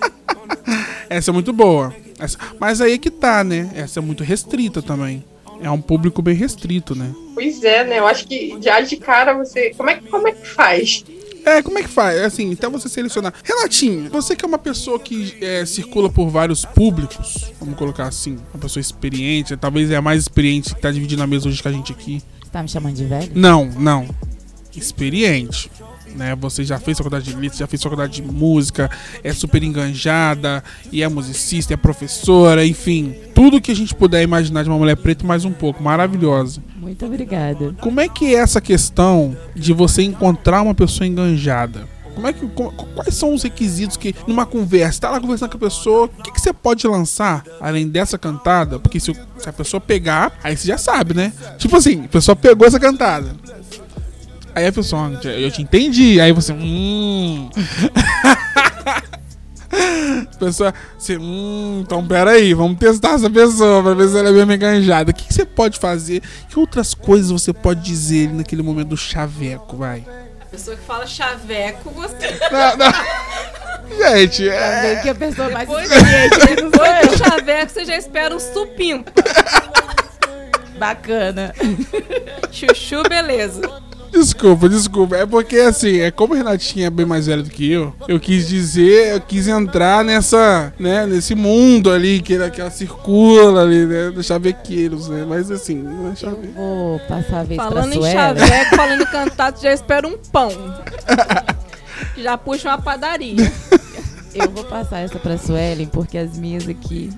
essa 1.08 1.30
é 1.30 1.32
muito 1.32 1.52
boa. 1.52 1.94
Essa- 2.18 2.38
mas 2.58 2.80
aí 2.80 2.92
é 2.92 2.98
que 2.98 3.10
tá, 3.10 3.42
né? 3.42 3.70
Essa 3.74 4.00
é 4.00 4.02
muito 4.02 4.22
restrita 4.24 4.82
também. 4.82 5.24
É 5.62 5.70
um 5.70 5.80
público 5.80 6.22
bem 6.22 6.34
restrito, 6.34 6.94
né? 6.94 7.12
Pois 7.34 7.62
é, 7.62 7.84
né? 7.84 7.98
Eu 7.98 8.06
acho 8.06 8.26
que 8.26 8.56
já 8.62 8.80
de 8.80 8.96
cara 8.96 9.34
você. 9.34 9.70
Como 9.76 9.90
é, 9.90 9.96
que- 9.96 10.08
como 10.08 10.26
é 10.28 10.32
que 10.32 10.46
faz? 10.46 11.04
É, 11.44 11.62
como 11.62 11.78
é 11.78 11.82
que 11.82 11.88
faz? 11.88 12.18
É 12.18 12.24
Assim, 12.26 12.52
até 12.52 12.68
você 12.68 12.88
selecionar. 12.88 13.32
Renatinha, 13.42 14.10
você 14.10 14.36
que 14.36 14.44
é 14.44 14.48
uma 14.48 14.58
pessoa 14.58 14.98
que 14.98 15.36
é, 15.40 15.64
circula 15.64 16.10
por 16.10 16.28
vários 16.28 16.64
públicos, 16.66 17.50
vamos 17.58 17.78
colocar 17.78 18.06
assim, 18.06 18.36
uma 18.52 18.60
pessoa 18.60 18.80
experiente, 18.80 19.56
talvez 19.56 19.90
é 19.90 19.96
a 19.96 20.02
mais 20.02 20.20
experiente 20.20 20.74
que 20.74 20.80
tá 20.80 20.90
dividindo 20.90 21.22
a 21.22 21.26
mesa 21.26 21.48
hoje 21.48 21.62
com 21.62 21.68
a 21.70 21.72
gente 21.72 21.92
aqui. 21.92 22.22
Você 22.42 22.50
tá 22.50 22.62
me 22.62 22.68
chamando 22.68 22.94
de 22.94 23.04
velho? 23.06 23.32
Não, 23.34 23.64
não. 23.66 24.06
Experiente. 24.76 25.70
Né? 26.14 26.34
Você 26.36 26.64
já 26.64 26.78
fez 26.78 26.98
faculdade 26.98 27.24
de 27.24 27.34
letras, 27.34 27.58
já 27.58 27.66
fez 27.66 27.82
faculdade 27.82 28.20
de 28.20 28.22
música, 28.22 28.90
é 29.22 29.32
super 29.32 29.62
enganjada, 29.62 30.62
e 30.90 31.02
é 31.02 31.08
musicista, 31.08 31.74
é 31.74 31.76
professora, 31.76 32.64
enfim. 32.64 33.14
Tudo 33.34 33.60
que 33.60 33.70
a 33.70 33.76
gente 33.76 33.94
puder 33.94 34.22
imaginar 34.22 34.62
de 34.62 34.68
uma 34.68 34.78
mulher 34.78 34.96
preta, 34.96 35.26
mais 35.26 35.44
um 35.44 35.52
pouco. 35.52 35.82
Maravilhosa. 35.82 36.62
Muito 36.76 37.04
obrigada. 37.06 37.74
Como 37.80 38.00
é 38.00 38.08
que 38.08 38.34
é 38.34 38.38
essa 38.38 38.60
questão 38.60 39.36
de 39.54 39.72
você 39.72 40.02
encontrar 40.02 40.62
uma 40.62 40.74
pessoa 40.74 41.06
enganjada? 41.06 41.88
Como 42.14 42.26
é 42.26 42.32
que, 42.32 42.46
quais 42.94 43.14
são 43.14 43.32
os 43.32 43.42
requisitos 43.42 43.96
que, 43.96 44.14
numa 44.26 44.44
conversa, 44.44 45.00
tá 45.00 45.10
lá 45.10 45.20
conversando 45.20 45.50
com 45.50 45.56
a 45.56 45.60
pessoa, 45.60 46.04
o 46.04 46.22
que, 46.22 46.32
que 46.32 46.40
você 46.40 46.52
pode 46.52 46.86
lançar 46.86 47.44
além 47.60 47.88
dessa 47.88 48.18
cantada? 48.18 48.78
Porque 48.78 49.00
se, 49.00 49.14
se 49.38 49.48
a 49.48 49.52
pessoa 49.52 49.80
pegar, 49.80 50.32
aí 50.42 50.56
você 50.56 50.68
já 50.68 50.76
sabe, 50.76 51.14
né? 51.14 51.32
Tipo 51.56 51.76
assim, 51.76 52.04
a 52.04 52.08
pessoa 52.08 52.36
pegou 52.36 52.66
essa 52.66 52.78
cantada. 52.78 53.34
Aí 54.54 54.66
a 54.66 54.72
pessoa, 54.72 55.12
"Ah, 55.22 55.26
eu 55.28 55.50
te 55.50 55.62
entendi. 55.62 56.20
Aí 56.20 56.32
você, 56.32 56.52
hum. 56.52 57.48
A 59.72 60.36
pessoa, 60.38 60.74
você, 60.98 61.16
hum, 61.16 61.82
então 61.84 62.06
peraí, 62.06 62.52
vamos 62.54 62.78
testar 62.78 63.14
essa 63.14 63.30
pessoa 63.30 63.82
pra 63.82 63.94
ver 63.94 64.08
se 64.08 64.18
ela 64.18 64.28
é 64.28 64.32
mesmo 64.32 64.52
enganjada. 64.52 65.10
O 65.10 65.14
que, 65.14 65.24
que 65.26 65.34
você 65.34 65.44
pode 65.44 65.78
fazer? 65.78 66.22
Que 66.48 66.58
outras 66.58 66.94
coisas 66.94 67.30
você 67.30 67.52
pode 67.52 67.80
dizer 67.82 68.32
naquele 68.32 68.62
momento 68.62 68.88
do 68.88 68.96
chaveco, 68.96 69.76
vai? 69.76 70.04
A 70.40 70.44
pessoa 70.46 70.76
que 70.76 70.82
fala 70.84 71.06
chaveco, 71.06 71.90
você. 71.90 72.38
Não, 72.50 72.76
não. 72.76 72.92
Gente, 73.96 74.48
é. 74.48 74.82
Bem 74.94 75.02
que 75.02 75.08
a 75.08 75.14
pessoa 75.14 75.50
mais 75.50 75.68
experiente 75.68 76.34
sou 76.34 76.46
depois 76.70 77.08
do 77.08 77.18
chaveco, 77.24 77.72
você 77.72 77.84
já 77.84 77.96
espera 77.96 78.34
um 78.34 78.40
supimpa. 78.40 79.12
Bacana. 80.78 81.54
Chuchu, 82.50 83.02
beleza. 83.08 83.60
Desculpa, 84.10 84.68
desculpa. 84.68 85.16
É 85.16 85.26
porque 85.26 85.56
assim, 85.56 86.00
é 86.00 86.10
como 86.10 86.34
a 86.34 86.36
Renatinha 86.36 86.88
é 86.88 86.90
bem 86.90 87.06
mais 87.06 87.26
velha 87.26 87.42
do 87.42 87.50
que 87.50 87.70
eu, 87.70 87.94
eu 88.08 88.18
quis 88.18 88.48
dizer, 88.48 89.14
eu 89.14 89.20
quis 89.20 89.46
entrar 89.48 90.04
nessa, 90.04 90.72
né, 90.78 91.06
nesse 91.06 91.34
mundo 91.34 91.90
ali 91.90 92.20
que 92.20 92.34
ela, 92.34 92.50
que 92.50 92.60
ela 92.60 92.70
circula 92.70 93.62
ali, 93.62 93.86
né, 93.86 94.10
dos 94.10 94.26
chavequeiros, 94.26 95.08
né? 95.08 95.24
Mas 95.28 95.50
assim, 95.50 95.76
não 95.76 96.10
é 96.12 96.16
chaveco. 96.16 96.52
Vou 96.54 96.98
passar 97.00 97.40
a 97.40 97.44
vez 97.44 97.56
Falando 97.56 97.98
pra 97.98 98.08
em 98.08 98.12
chaveco, 98.12 98.76
falando 98.76 99.02
em 99.02 99.06
cantado, 99.06 99.60
já 99.60 99.72
espera 99.72 100.06
um 100.06 100.18
pão. 100.18 100.50
Já 102.16 102.36
puxa 102.36 102.68
uma 102.68 102.80
padaria. 102.80 103.50
Eu 104.34 104.50
vou 104.50 104.64
passar 104.64 105.00
essa 105.00 105.18
pra 105.18 105.38
Suelen, 105.38 105.86
porque 105.86 106.18
as 106.18 106.36
minhas 106.36 106.68
aqui. 106.68 107.10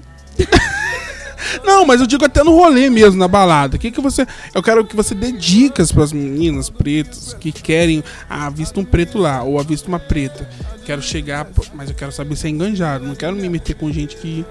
Não, 1.65 1.85
mas 1.85 2.01
eu 2.01 2.07
digo 2.07 2.25
até 2.25 2.43
no 2.43 2.53
rolê 2.53 2.91
mesmo, 2.91 3.19
na 3.19 3.29
balada. 3.29 3.77
O 3.77 3.79
que 3.79 3.91
que 3.91 4.01
você. 4.01 4.27
Eu 4.55 4.63
quero 4.63 4.85
que 4.85 4.97
você 4.97 5.15
dê 5.15 5.33
dicas 5.33 5.93
pras 5.93 6.13
meninas 6.13 6.69
pretas 6.71 7.35
que 7.35 7.53
querem. 7.53 8.03
Ah, 8.29 8.51
vista 8.51 8.79
um 8.81 8.85
preto 8.85 9.19
lá, 9.19 9.43
ou 9.43 9.59
avista 9.59 9.89
uma 9.89 9.99
preta. 9.99 10.49
Quero 10.85 11.03
chegar, 11.03 11.47
mas 11.75 11.89
eu 11.89 11.95
quero 11.95 12.13
saber 12.13 12.37
se 12.37 12.47
é 12.47 12.51
enganjado. 12.51 13.07
Não 13.07 13.15
quero 13.15 13.37
me 13.37 13.49
meter 13.49 13.75
com 13.75 13.93
gente 13.93 14.17
que 14.17 14.45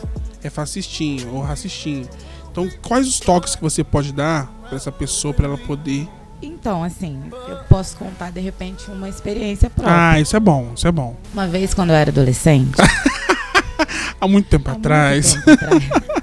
é 0.44 0.50
fascistinho 0.50 1.34
ou 1.34 1.42
racistinho. 1.42 2.08
Então, 2.52 2.70
quais 2.82 3.08
os 3.08 3.20
toques 3.20 3.56
que 3.56 3.62
você 3.62 3.84
pode 3.84 4.12
dar 4.12 4.52
pra 4.72 4.78
essa 4.78 4.92
pessoa 4.92 5.34
pra 5.34 5.48
ela 5.48 5.58
poder. 5.58 6.08
Então, 6.42 6.82
assim, 6.84 7.22
eu 7.48 7.58
posso 7.70 7.98
contar 7.98 8.32
de 8.32 8.40
repente 8.40 8.90
uma 8.90 9.08
experiência 9.10 9.70
própria. 9.70 10.12
Ah, 10.12 10.20
isso 10.20 10.36
é 10.36 10.40
bom, 10.40 10.72
isso 10.74 10.88
é 10.88 10.92
bom. 10.92 11.16
Uma 11.34 11.46
vez, 11.46 11.74
quando 11.74 11.90
eu 11.90 11.96
era 11.96 12.10
adolescente, 12.10 12.78
Há 14.20 14.28
muito 14.28 14.48
tempo 14.48 14.70
há 14.70 14.74
muito 14.74 14.86
atrás. 14.86 15.34
tempo 15.34 15.52
atrás, 15.52 15.84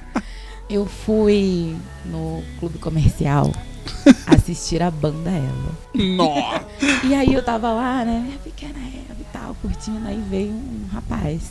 eu 0.69 0.87
fui 0.87 1.77
no 2.05 2.43
clube 2.59 2.79
comercial 2.79 3.53
assistir 4.27 4.83
a 4.83 4.91
banda 4.91 5.31
Eva. 5.31 5.79
Nossa. 6.17 6.67
E 7.05 7.15
aí 7.15 7.33
eu 7.33 7.43
tava 7.43 7.71
lá, 7.73 8.05
né, 8.05 8.23
minha 8.27 8.39
pequena 8.39 8.79
Eva 8.79 9.17
e 9.21 9.25
tal, 9.33 9.55
curtindo. 9.63 10.07
Aí 10.07 10.23
veio 10.29 10.53
um 10.53 10.87
rapaz 10.93 11.43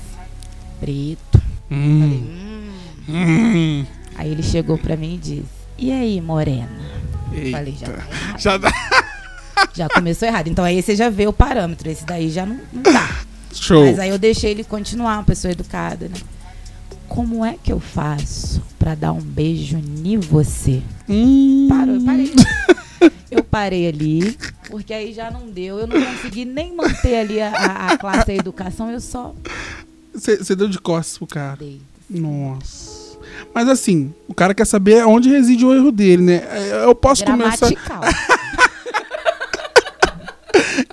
preto. 0.80 1.41
Hum, 1.71 2.69
hum. 3.10 3.86
Aí 4.15 4.32
ele 4.32 4.43
chegou 4.43 4.77
pra 4.77 4.95
mim 4.95 5.15
e 5.15 5.17
disse: 5.17 5.45
E 5.77 5.91
aí, 5.91 6.21
morena? 6.21 6.69
Eu 7.34 7.51
Falei, 7.51 7.75
já, 7.77 7.88
Eita. 7.88 8.01
tá. 8.01 8.38
Já 8.38 8.58
dá. 8.58 8.71
já 9.73 9.89
começou 9.89 10.27
errado. 10.27 10.47
Então 10.47 10.63
aí 10.63 10.82
você 10.82 10.95
já 10.95 11.10
vê 11.10 11.27
o 11.27 11.34
parâmetro. 11.34 11.89
Esse 11.89 12.06
daí 12.06 12.30
já 12.30 12.45
não, 12.45 12.60
não 12.71 12.82
dá. 12.82 13.10
Show. 13.53 13.86
Mas 13.86 13.99
aí 13.99 14.10
eu 14.10 14.17
deixei 14.17 14.51
ele 14.51 14.63
continuar, 14.63 15.17
uma 15.17 15.23
pessoa 15.23 15.51
educada, 15.51 16.08
né? 16.08 16.15
Como 17.08 17.43
é 17.43 17.56
que 17.62 17.72
eu 17.72 17.80
faço 17.80 18.62
pra 18.78 18.93
dar 18.96 19.12
um 19.13 19.22
beijo 19.22 19.78
em 19.78 20.17
você? 20.20 20.82
Hum. 21.10 21.67
Parou, 21.70 21.96
eu 21.96 22.02
parei. 22.02 22.32
Eu 23.30 23.43
parei 23.43 23.88
ali, 23.88 24.38
porque 24.70 24.93
aí 24.93 25.13
já 25.13 25.30
não 25.32 25.48
deu. 25.50 25.80
Eu 25.80 25.88
não 25.88 26.00
consegui 26.02 26.46
nem 26.46 26.76
manter 26.76 27.15
ali 27.20 27.41
a, 27.41 27.50
a- 27.50 27.88
a 27.93 27.98
classe 27.98 28.28
da 28.28 28.34
educação, 28.34 28.89
eu 28.91 29.00
só 29.02 29.34
Você 30.13 30.38
você 30.38 30.56
deu 30.56 30.67
de 30.67 30.80
costas 30.80 31.17
pro 31.17 31.28
cara. 31.28 31.58
dei. 31.58 31.82
Nossa. 32.10 33.17
Mas 33.54 33.67
assim, 33.67 34.13
o 34.28 34.34
cara 34.34 34.54
quer 34.54 34.65
saber 34.65 35.06
onde 35.06 35.30
reside 35.30 35.65
o 35.65 35.74
erro 35.74 35.91
dele, 35.91 36.24
né? 36.24 36.36
É, 36.50 36.84
Eu 36.86 36.96
posso 36.96 37.24
começar. 37.26 37.70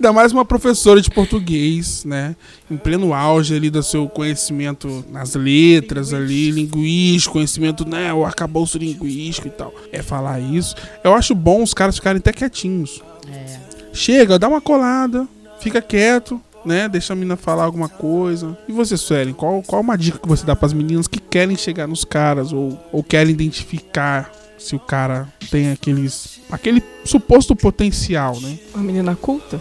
Ainda 0.05 0.12
mais 0.12 0.33
uma 0.33 0.45
professora 0.45 1.01
de 1.01 1.11
português, 1.11 2.05
né? 2.05 2.37
Em 2.71 2.77
pleno 2.77 3.14
auge 3.14 3.57
ali 3.57 3.71
do 3.71 3.83
seu 3.83 4.07
conhecimento 4.07 5.03
nas 5.11 5.35
letras 5.35 6.12
ali, 6.12 6.51
linguístico, 6.51 7.33
conhecimento, 7.33 7.88
né? 7.88 8.12
O 8.12 8.23
arcabouço 8.23 8.77
linguístico 8.77 9.49
e 9.49 9.51
tal. 9.51 9.73
É 9.90 10.03
falar 10.03 10.40
isso. 10.40 10.77
Eu 11.03 11.14
acho 11.14 11.35
bom 11.35 11.62
os 11.62 11.73
caras 11.73 11.97
ficarem 11.97 12.19
até 12.19 12.35
quietinhos. 12.35 13.03
É. 13.33 13.57
Chega, 13.95 14.38
dá 14.38 14.47
uma 14.47 14.61
colada, 14.61 15.27
fica 15.59 15.81
quieto, 15.81 16.38
né? 16.64 16.88
Deixa 16.88 17.12
a 17.12 17.16
menina 17.16 17.37
falar 17.37 17.64
alguma 17.64 17.88
coisa. 17.88 18.57
E 18.68 18.72
você, 18.72 18.96
Suelen, 18.96 19.35
qual, 19.35 19.62
qual 19.62 19.83
uma 19.83 19.96
dica 19.96 20.18
que 20.18 20.29
você 20.29 20.44
dá 20.44 20.57
pras 20.57 20.72
meninas 20.72 21.07
que 21.07 21.20
querem 21.20 21.57
chegar 21.57 21.87
nos 21.87 22.05
caras 22.05 22.53
ou, 22.53 22.79
ou 22.92 23.03
querem 23.03 23.33
identificar 23.33 24.31
se 24.59 24.74
o 24.74 24.81
cara 24.81 25.29
tem 25.50 25.70
aqueles. 25.72 26.40
aquele 26.50 26.83
suposto 27.05 27.55
potencial, 27.55 28.40
né? 28.40 28.59
Uma 28.74 28.85
menina 28.85 29.14
culta? 29.14 29.61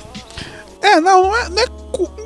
É, 0.82 1.00
não, 1.00 1.24
não 1.24 1.36
é, 1.36 1.50
não 1.50 1.63
é 1.63 1.66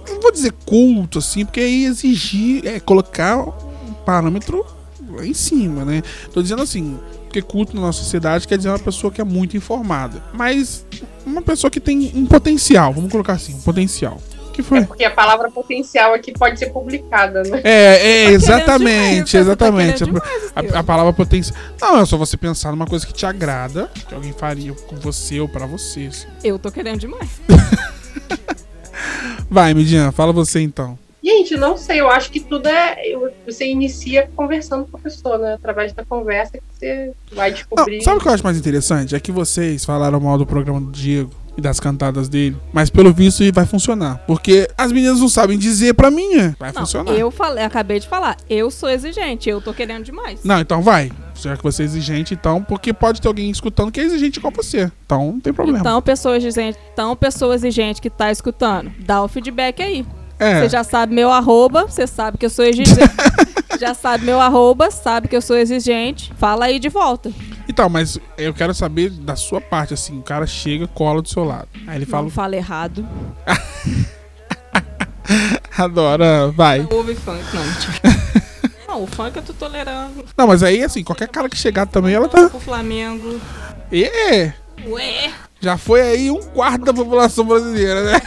não 0.09 0.21
vou 0.21 0.31
dizer 0.31 0.51
culto, 0.65 1.19
assim, 1.19 1.45
porque 1.45 1.59
aí 1.59 1.85
exigir, 1.85 2.65
é 2.65 2.79
colocar 2.79 3.37
um 3.37 3.93
parâmetro 4.05 4.65
lá 5.09 5.25
em 5.25 5.33
cima, 5.33 5.85
né? 5.85 6.01
Tô 6.33 6.41
dizendo 6.41 6.61
assim, 6.61 6.97
porque 7.23 7.41
culto 7.41 7.75
na 7.75 7.81
nossa 7.81 7.99
sociedade 7.99 8.47
quer 8.47 8.57
dizer 8.57 8.69
uma 8.69 8.79
pessoa 8.79 9.11
que 9.11 9.21
é 9.21 9.23
muito 9.23 9.55
informada. 9.55 10.23
Mas 10.33 10.85
uma 11.25 11.41
pessoa 11.41 11.69
que 11.69 11.79
tem 11.79 12.11
um 12.15 12.25
potencial, 12.25 12.93
vamos 12.93 13.11
colocar 13.11 13.33
assim, 13.33 13.53
um 13.53 13.61
potencial. 13.61 14.21
Que 14.57 14.63
foi? 14.63 14.83
Porque 14.83 15.03
a 15.05 15.11
palavra 15.11 15.51
potencial 15.51 16.13
aqui 16.15 16.31
pode 16.33 16.57
ser 16.57 16.71
publicada, 16.71 17.43
né? 17.43 17.61
É, 17.63 18.23
é, 18.23 18.25
Tá 18.25 18.31
exatamente, 18.31 19.31
demais, 19.31 19.35
exatamente. 19.35 19.99
tá 19.99 20.05
demais, 20.05 20.51
A, 20.75 20.79
a 20.79 20.83
palavra 20.83 21.13
potencial. 21.13 21.55
Não, 21.79 21.99
é 22.01 22.05
só 22.05 22.17
você 22.17 22.35
pensar 22.35 22.71
numa 22.71 22.87
coisa 22.87 23.05
que 23.05 23.13
te 23.13 23.25
agrada, 23.25 23.89
que 24.07 24.13
alguém 24.15 24.33
faria 24.33 24.73
com 24.73 24.95
você 24.95 25.39
ou 25.39 25.47
pra 25.47 25.65
você. 25.67 26.07
assim. 26.07 26.27
Eu 26.43 26.57
tô 26.57 26.71
querendo 26.71 26.99
demais. 26.99 27.29
Vai, 29.49 29.73
Midian, 29.73 30.11
fala 30.11 30.33
você 30.33 30.59
então. 30.59 30.97
Gente, 31.23 31.55
não 31.57 31.77
sei, 31.77 31.99
eu 31.99 32.09
acho 32.09 32.31
que 32.31 32.39
tudo 32.39 32.67
é. 32.67 32.95
Você 33.45 33.65
inicia 33.67 34.29
conversando 34.35 34.85
com 34.85 34.97
a 34.97 34.99
pessoa, 34.99 35.37
né? 35.37 35.53
Através 35.53 35.91
da 35.93 36.03
conversa 36.05 36.53
que 36.53 36.63
você 36.73 37.11
vai 37.33 37.49
Não, 37.49 37.55
descobrir. 37.57 38.01
sabe 38.01 38.17
o 38.17 38.21
que 38.21 38.27
eu 38.27 38.33
acho 38.33 38.43
mais 38.43 38.57
interessante? 38.57 39.15
É 39.15 39.19
que 39.19 39.31
vocês 39.31 39.83
falaram 39.85 40.19
mal 40.19 40.37
do 40.37 40.45
programa 40.45 40.79
do 40.81 40.91
Diego 40.91 41.31
e 41.57 41.61
das 41.61 41.79
cantadas 41.79 42.29
dele, 42.29 42.55
mas 42.71 42.89
pelo 42.89 43.11
visto 43.11 43.43
vai 43.51 43.65
funcionar. 43.65 44.17
Porque 44.27 44.69
as 44.77 44.91
meninas 44.91 45.19
não 45.19 45.27
sabem 45.27 45.57
dizer 45.57 45.93
pra 45.95 46.11
mim, 46.11 46.35
é. 46.35 46.55
vai 46.59 46.71
Não, 46.71 46.81
funcionar. 46.81 47.11
eu 47.13 47.31
falei, 47.31 47.63
acabei 47.63 47.99
de 47.99 48.07
falar. 48.07 48.37
Eu 48.49 48.69
sou 48.69 48.89
exigente, 48.89 49.49
eu 49.49 49.59
tô 49.59 49.73
querendo 49.73 50.03
demais. 50.03 50.39
Não, 50.43 50.59
então 50.59 50.81
vai. 50.81 51.11
Já 51.35 51.55
que 51.57 51.63
você 51.63 51.83
é 51.83 51.85
exigente, 51.85 52.33
então, 52.33 52.63
porque 52.63 52.93
pode 52.93 53.21
ter 53.21 53.27
alguém 53.27 53.49
escutando 53.49 53.91
que 53.91 53.99
é 53.99 54.03
exigente 54.03 54.39
igual 54.39 54.53
você. 54.55 54.91
Então 55.05 55.31
não 55.33 55.39
tem 55.39 55.51
problema. 55.53 55.79
Então, 55.79 56.01
pessoas 56.01 56.43
exigentes, 56.43 56.79
então, 56.93 57.15
pessoas 57.15 57.63
exigentes 57.63 57.99
que 57.99 58.09
tá 58.09 58.31
escutando, 58.31 58.91
dá 58.99 59.23
o 59.23 59.27
feedback 59.27 59.81
aí. 59.81 60.05
é. 60.39 60.61
Você 60.61 60.69
já 60.69 60.83
sabe 60.83 61.13
meu 61.15 61.31
arroba, 61.31 61.83
você 61.87 62.05
sabe 62.07 62.37
que 62.37 62.45
eu 62.45 62.49
sou 62.49 62.65
exigente. 62.65 62.91
já 63.79 63.93
sabe 63.93 64.25
meu 64.25 64.39
arroba, 64.39 64.89
sabe 64.91 65.27
que 65.27 65.35
eu 65.35 65.41
sou 65.41 65.57
exigente. 65.57 66.31
Fala 66.37 66.65
aí 66.65 66.79
de 66.79 66.89
volta. 66.89 67.31
Então, 67.67 67.89
mas 67.89 68.17
eu 68.37 68.53
quero 68.53 68.73
saber 68.73 69.09
da 69.09 69.35
sua 69.35 69.59
parte, 69.59 69.93
assim, 69.93 70.19
o 70.19 70.23
cara 70.23 70.47
chega, 70.47 70.87
cola 70.87 71.21
do 71.21 71.27
seu 71.29 71.43
lado. 71.43 71.67
Aí 71.85 71.97
ele 71.97 72.05
fala, 72.05 72.23
Não 72.23 72.31
fala 72.31 72.55
errado. 72.55 73.05
adora, 75.77 76.49
vai. 76.51 76.87
Ouve 76.89 77.15
funk, 77.15 77.43
não. 77.53 78.07
Não, 78.87 79.03
o 79.03 79.07
funk 79.07 79.35
eu 79.35 79.43
tô 79.43 79.53
tolerando. 79.53 80.23
Não, 80.37 80.47
mas 80.47 80.63
aí, 80.63 80.81
assim, 80.81 81.03
qualquer 81.03 81.27
cara 81.27 81.49
que 81.49 81.57
chegar 81.57 81.85
também, 81.85 82.15
ela 82.15 82.29
tá. 82.29 82.49
O 82.53 82.59
Flamengo. 82.59 83.39
É, 83.91 84.53
Ué. 84.87 85.29
já 85.59 85.77
foi 85.77 86.01
aí 86.01 86.31
um 86.31 86.41
quarto 86.41 86.85
da 86.85 86.93
população 86.93 87.43
brasileira, 87.45 88.13
né? 88.13 88.21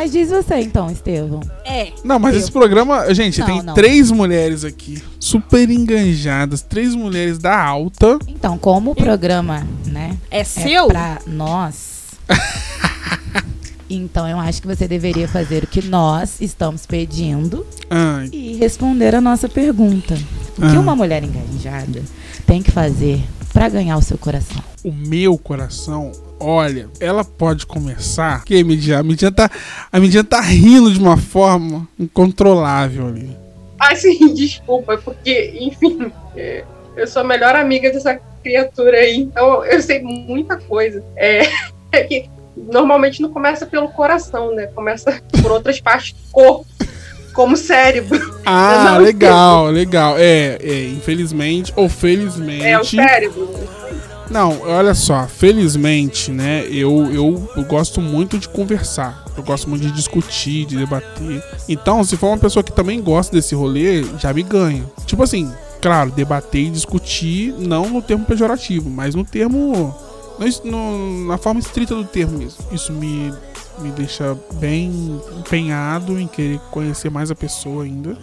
Mas 0.00 0.12
diz 0.12 0.30
você 0.30 0.60
então, 0.60 0.88
Estevão. 0.88 1.40
É. 1.64 1.92
Não, 2.04 2.20
mas 2.20 2.34
Eu. 2.34 2.40
esse 2.40 2.52
programa, 2.52 3.12
gente, 3.12 3.40
Não, 3.40 3.46
tem 3.46 3.62
não. 3.62 3.74
três 3.74 4.12
mulheres 4.12 4.62
aqui, 4.64 5.02
super 5.18 5.68
enganjadas, 5.68 6.62
três 6.62 6.94
mulheres 6.94 7.36
da 7.38 7.60
alta. 7.60 8.16
Então, 8.28 8.56
como 8.56 8.92
o 8.92 8.94
programa, 8.94 9.66
né, 9.86 10.16
É 10.30 10.40
é 10.40 10.44
seu? 10.44 10.86
pra 10.86 11.18
nós, 11.26 12.02
então 13.90 14.28
eu 14.28 14.38
acho 14.38 14.60
que 14.62 14.68
você 14.68 14.86
deveria 14.86 15.26
fazer 15.26 15.64
o 15.64 15.66
que 15.66 15.82
nós 15.84 16.40
estamos 16.40 16.86
pedindo 16.86 17.66
Ai, 17.90 18.28
e 18.32 18.54
responder 18.56 19.16
a 19.16 19.20
nossa 19.20 19.48
pergunta. 19.48 20.14
O 20.56 20.60
que 20.60 20.76
Ah. 20.76 20.80
uma 20.80 20.94
mulher 20.94 21.24
engajada 21.24 22.02
tem 22.46 22.62
que 22.62 22.70
fazer 22.70 23.20
pra 23.52 23.68
ganhar 23.68 23.96
o 23.96 24.02
seu 24.02 24.16
coração? 24.16 24.62
o 24.84 24.92
meu 24.92 25.36
coração, 25.36 26.12
olha, 26.40 26.88
ela 27.00 27.24
pode 27.24 27.66
começar. 27.66 28.44
Que 28.44 28.62
Midian? 28.62 29.00
A 29.00 29.02
Midian 29.02 29.32
tá, 29.32 29.50
a 29.90 30.00
Midian 30.00 30.24
tá 30.24 30.40
rindo 30.40 30.92
de 30.92 30.98
uma 30.98 31.16
forma 31.16 31.86
incontrolável 31.98 33.06
ali. 33.06 33.36
Assim, 33.78 34.32
desculpa, 34.34 34.98
porque, 34.98 35.56
enfim, 35.60 36.12
é, 36.36 36.64
eu 36.96 37.06
sou 37.06 37.22
a 37.22 37.24
melhor 37.24 37.54
amiga 37.54 37.90
dessa 37.90 38.20
criatura 38.42 38.98
aí, 38.98 39.18
então 39.18 39.64
eu 39.64 39.80
sei 39.82 40.02
muita 40.02 40.56
coisa. 40.56 41.02
É, 41.16 41.42
é 41.92 42.04
que 42.04 42.28
normalmente 42.56 43.22
não 43.22 43.30
começa 43.30 43.66
pelo 43.66 43.88
coração, 43.88 44.54
né? 44.54 44.66
Começa 44.66 45.20
por 45.42 45.52
outras 45.52 45.80
partes 45.80 46.12
do 46.12 46.30
corpo, 46.32 46.66
como 47.32 47.54
o 47.54 47.56
cérebro. 47.56 48.40
Ah, 48.44 48.98
legal, 49.00 49.66
legal. 49.66 50.16
É, 50.18 50.58
é, 50.60 50.84
infelizmente 50.86 51.72
ou 51.76 51.88
felizmente. 51.88 52.66
É 52.66 52.78
o 52.78 52.84
cérebro. 52.84 53.48
Não, 54.30 54.60
olha 54.62 54.94
só, 54.94 55.26
felizmente, 55.26 56.30
né, 56.30 56.66
eu, 56.70 57.10
eu, 57.12 57.50
eu 57.56 57.64
gosto 57.64 58.00
muito 58.00 58.38
de 58.38 58.48
conversar. 58.48 59.24
Eu 59.36 59.42
gosto 59.42 59.68
muito 59.70 59.86
de 59.86 59.92
discutir, 59.92 60.66
de 60.66 60.76
debater. 60.76 61.42
Então, 61.68 62.02
se 62.04 62.16
for 62.16 62.26
uma 62.28 62.38
pessoa 62.38 62.62
que 62.62 62.72
também 62.72 63.00
gosta 63.00 63.34
desse 63.34 63.54
rolê, 63.54 64.02
já 64.18 64.32
me 64.34 64.42
ganha. 64.42 64.84
Tipo 65.06 65.22
assim, 65.22 65.50
claro, 65.80 66.10
debater 66.10 66.62
e 66.66 66.70
discutir, 66.70 67.54
não 67.58 67.88
no 67.88 68.02
termo 68.02 68.24
pejorativo, 68.26 68.90
mas 68.90 69.14
no 69.14 69.24
termo. 69.24 69.94
no- 70.64 71.26
na 71.26 71.38
forma 71.38 71.58
estrita 71.60 71.94
do 71.94 72.04
termo 72.04 72.36
mesmo. 72.38 72.58
Isso 72.72 72.92
me, 72.92 73.32
me 73.80 73.90
deixa 73.90 74.36
bem 74.54 75.20
empenhado 75.38 76.18
em 76.18 76.26
querer 76.26 76.58
conhecer 76.70 77.10
mais 77.10 77.30
a 77.30 77.34
pessoa 77.34 77.84
ainda 77.84 78.16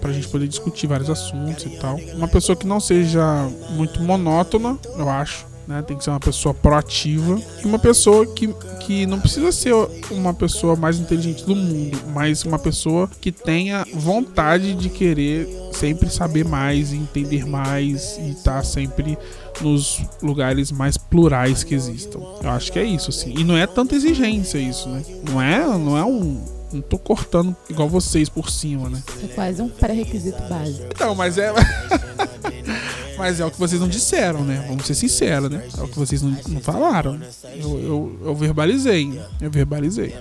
pra 0.00 0.12
gente 0.12 0.28
poder 0.28 0.48
discutir 0.48 0.88
vários 0.88 1.08
assuntos 1.08 1.64
e 1.64 1.70
tal. 1.78 1.96
Uma 2.14 2.26
pessoa 2.26 2.56
que 2.56 2.66
não 2.66 2.80
seja 2.80 3.48
muito 3.70 4.02
monótona, 4.02 4.76
eu 4.96 5.08
acho. 5.08 5.51
Né? 5.66 5.82
Tem 5.82 5.96
que 5.96 6.04
ser 6.04 6.10
uma 6.10 6.20
pessoa 6.20 6.52
proativa 6.52 7.40
e 7.62 7.66
uma 7.66 7.78
pessoa 7.78 8.26
que, 8.26 8.48
que 8.80 9.06
não 9.06 9.20
precisa 9.20 9.52
ser 9.52 9.74
uma 10.10 10.34
pessoa 10.34 10.74
mais 10.74 10.98
inteligente 10.98 11.44
do 11.44 11.54
mundo, 11.54 11.98
mas 12.12 12.44
uma 12.44 12.58
pessoa 12.58 13.08
que 13.20 13.30
tenha 13.30 13.84
vontade 13.94 14.74
de 14.74 14.88
querer 14.88 15.48
sempre 15.72 16.10
saber 16.10 16.44
mais 16.44 16.92
e 16.92 16.96
entender 16.96 17.46
mais 17.46 18.18
e 18.18 18.30
estar 18.30 18.64
sempre 18.64 19.16
nos 19.60 20.00
lugares 20.22 20.72
mais 20.72 20.96
plurais 20.96 21.62
que 21.62 21.74
existam. 21.74 22.20
Eu 22.42 22.50
acho 22.50 22.72
que 22.72 22.78
é 22.78 22.84
isso, 22.84 23.10
assim. 23.10 23.34
E 23.36 23.44
não 23.44 23.56
é 23.56 23.66
tanta 23.66 23.94
exigência 23.94 24.58
isso, 24.58 24.88
né? 24.88 25.02
Não 25.28 25.40
é, 25.40 25.66
não 25.78 25.96
é 25.96 26.04
um. 26.04 26.42
Não 26.72 26.80
tô 26.80 26.98
cortando 26.98 27.54
igual 27.68 27.86
vocês 27.86 28.30
por 28.30 28.48
cima, 28.48 28.88
né? 28.88 29.02
É 29.22 29.26
quase 29.28 29.60
um 29.60 29.68
pré-requisito 29.68 30.42
básico. 30.48 30.86
Então, 30.90 31.14
mas 31.14 31.36
é. 31.36 31.52
mas 33.22 33.38
é 33.38 33.44
o 33.44 33.52
que 33.52 33.58
vocês 33.58 33.80
não 33.80 33.88
disseram, 33.88 34.42
né? 34.42 34.64
Vamos 34.66 34.84
ser 34.84 34.94
sinceros, 34.94 35.48
né? 35.48 35.62
É 35.78 35.80
o 35.80 35.86
que 35.86 35.96
vocês 35.96 36.22
não, 36.22 36.36
não 36.48 36.60
falaram. 36.60 37.20
Eu, 37.54 37.78
eu, 37.78 38.18
eu 38.24 38.34
verbalizei. 38.34 39.20
Eu 39.40 39.48
verbalizei. 39.48 40.16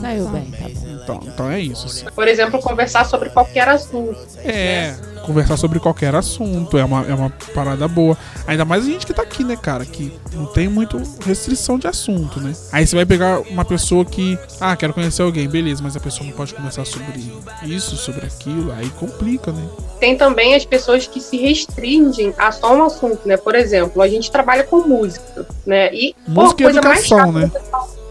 Saiu 0.00 0.28
bem, 0.30 0.50
tá 0.50 0.68
bom. 0.68 0.98
Então, 1.02 1.20
então 1.22 1.50
é 1.50 1.60
isso. 1.60 1.86
assim. 1.86 2.06
Por 2.12 2.26
exemplo, 2.26 2.60
conversar 2.60 3.04
sobre 3.06 3.30
qualquer 3.30 3.68
assunto. 3.68 4.18
É, 4.38 4.96
conversar 5.24 5.56
sobre 5.56 5.78
qualquer 5.78 6.12
assunto 6.12 6.76
é 6.76 6.84
uma, 6.84 7.06
é 7.06 7.14
uma 7.14 7.30
parada 7.54 7.86
boa. 7.86 8.18
Ainda 8.48 8.64
mais 8.64 8.84
a 8.84 8.88
gente 8.88 9.06
que 9.06 9.14
tá 9.14 9.22
aqui, 9.22 9.44
né, 9.44 9.54
cara? 9.54 9.84
Que 9.84 10.12
não 10.32 10.46
tem 10.46 10.68
muito 10.68 11.00
restrição 11.24 11.78
de 11.78 11.86
assunto, 11.86 12.40
né? 12.40 12.52
Aí 12.72 12.84
você 12.84 12.96
vai 12.96 13.06
pegar 13.06 13.40
uma 13.42 13.64
pessoa 13.64 14.04
que, 14.04 14.36
ah, 14.60 14.74
quero 14.74 14.92
conhecer 14.92 15.22
alguém, 15.22 15.48
beleza, 15.48 15.80
mas 15.82 15.96
a 15.96 16.00
pessoa 16.00 16.26
não 16.26 16.34
pode 16.34 16.52
conversar 16.52 16.84
sobre 16.84 17.32
isso, 17.62 17.96
sobre 17.96 18.26
aquilo, 18.26 18.72
aí 18.72 18.90
complica, 18.90 19.52
né? 19.52 19.64
Tem 20.00 20.16
também 20.16 20.54
as 20.54 20.64
pessoas 20.64 21.06
que 21.06 21.20
se 21.20 21.36
restringem 21.36 22.34
a 22.40 22.50
só 22.52 22.74
um 22.74 22.84
assunto, 22.84 23.28
né? 23.28 23.36
Por 23.36 23.54
exemplo, 23.54 24.00
a 24.00 24.08
gente 24.08 24.30
trabalha 24.30 24.64
com 24.64 24.80
música, 24.88 25.46
né? 25.66 25.92
E 25.92 26.14
pô, 26.34 26.42
Música 26.42 26.62
e 26.62 26.64
coisa 26.64 26.80
mais 26.82 27.00
educação, 27.00 27.18
chata, 27.18 27.38
né? 27.38 27.50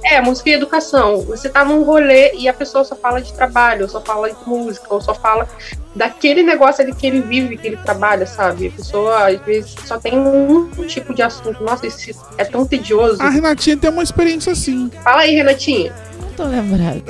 É, 0.03 0.21
música 0.21 0.49
e 0.49 0.53
educação. 0.53 1.21
Você 1.23 1.49
tá 1.49 1.65
num 1.65 1.83
rolê 1.83 2.33
e 2.35 2.47
a 2.47 2.53
pessoa 2.53 2.83
só 2.83 2.95
fala 2.95 3.21
de 3.21 3.33
trabalho, 3.33 3.83
ou 3.83 3.89
só 3.89 3.99
fala 4.01 4.29
de 4.29 4.37
música, 4.47 4.85
ou 4.89 5.01
só 5.01 5.13
fala 5.13 5.47
daquele 5.95 6.43
negócio 6.43 6.83
ali 6.83 6.93
que 6.93 7.07
ele 7.07 7.21
vive, 7.21 7.57
que 7.57 7.67
ele 7.67 7.77
trabalha, 7.77 8.25
sabe? 8.25 8.67
A 8.67 8.71
pessoa, 8.71 9.27
às 9.27 9.41
vezes, 9.41 9.75
só 9.85 9.97
tem 9.97 10.17
um 10.17 10.69
tipo 10.87 11.13
de 11.13 11.21
assunto. 11.21 11.63
Nossa, 11.63 11.87
isso 11.87 12.11
é 12.37 12.45
tão 12.45 12.65
tedioso. 12.65 13.21
A 13.21 13.29
Renatinha 13.29 13.75
tem 13.75 13.89
uma 13.89 14.03
experiência 14.03 14.53
assim. 14.53 14.89
Fala 15.03 15.21
aí, 15.21 15.35
Renatinha. 15.35 15.93
Não 16.21 16.31
tô 16.33 16.43
lembrado. 16.43 17.03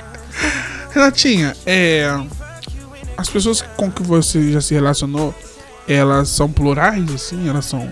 Renatinha, 0.92 1.56
é. 1.66 2.08
As 3.16 3.30
pessoas 3.30 3.62
com 3.62 3.90
que 3.90 4.02
você 4.02 4.52
já 4.52 4.60
se 4.60 4.74
relacionou, 4.74 5.34
elas 5.88 6.28
são 6.28 6.50
plurais, 6.50 7.08
assim? 7.14 7.48
Elas 7.48 7.64
são 7.64 7.88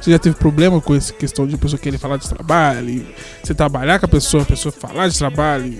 Você 0.00 0.10
já 0.10 0.18
teve 0.18 0.36
problema 0.36 0.80
com 0.80 0.94
essa 0.94 1.12
questão 1.12 1.46
de 1.46 1.54
a 1.54 1.58
pessoa 1.58 1.78
querer 1.78 1.98
falar 1.98 2.16
de 2.16 2.28
trabalho? 2.28 3.06
Você 3.42 3.54
trabalhar 3.54 3.98
com 3.98 4.06
a 4.06 4.08
pessoa, 4.08 4.42
a 4.42 4.46
pessoa 4.46 4.72
falar 4.72 5.08
de 5.08 5.18
trabalho? 5.18 5.78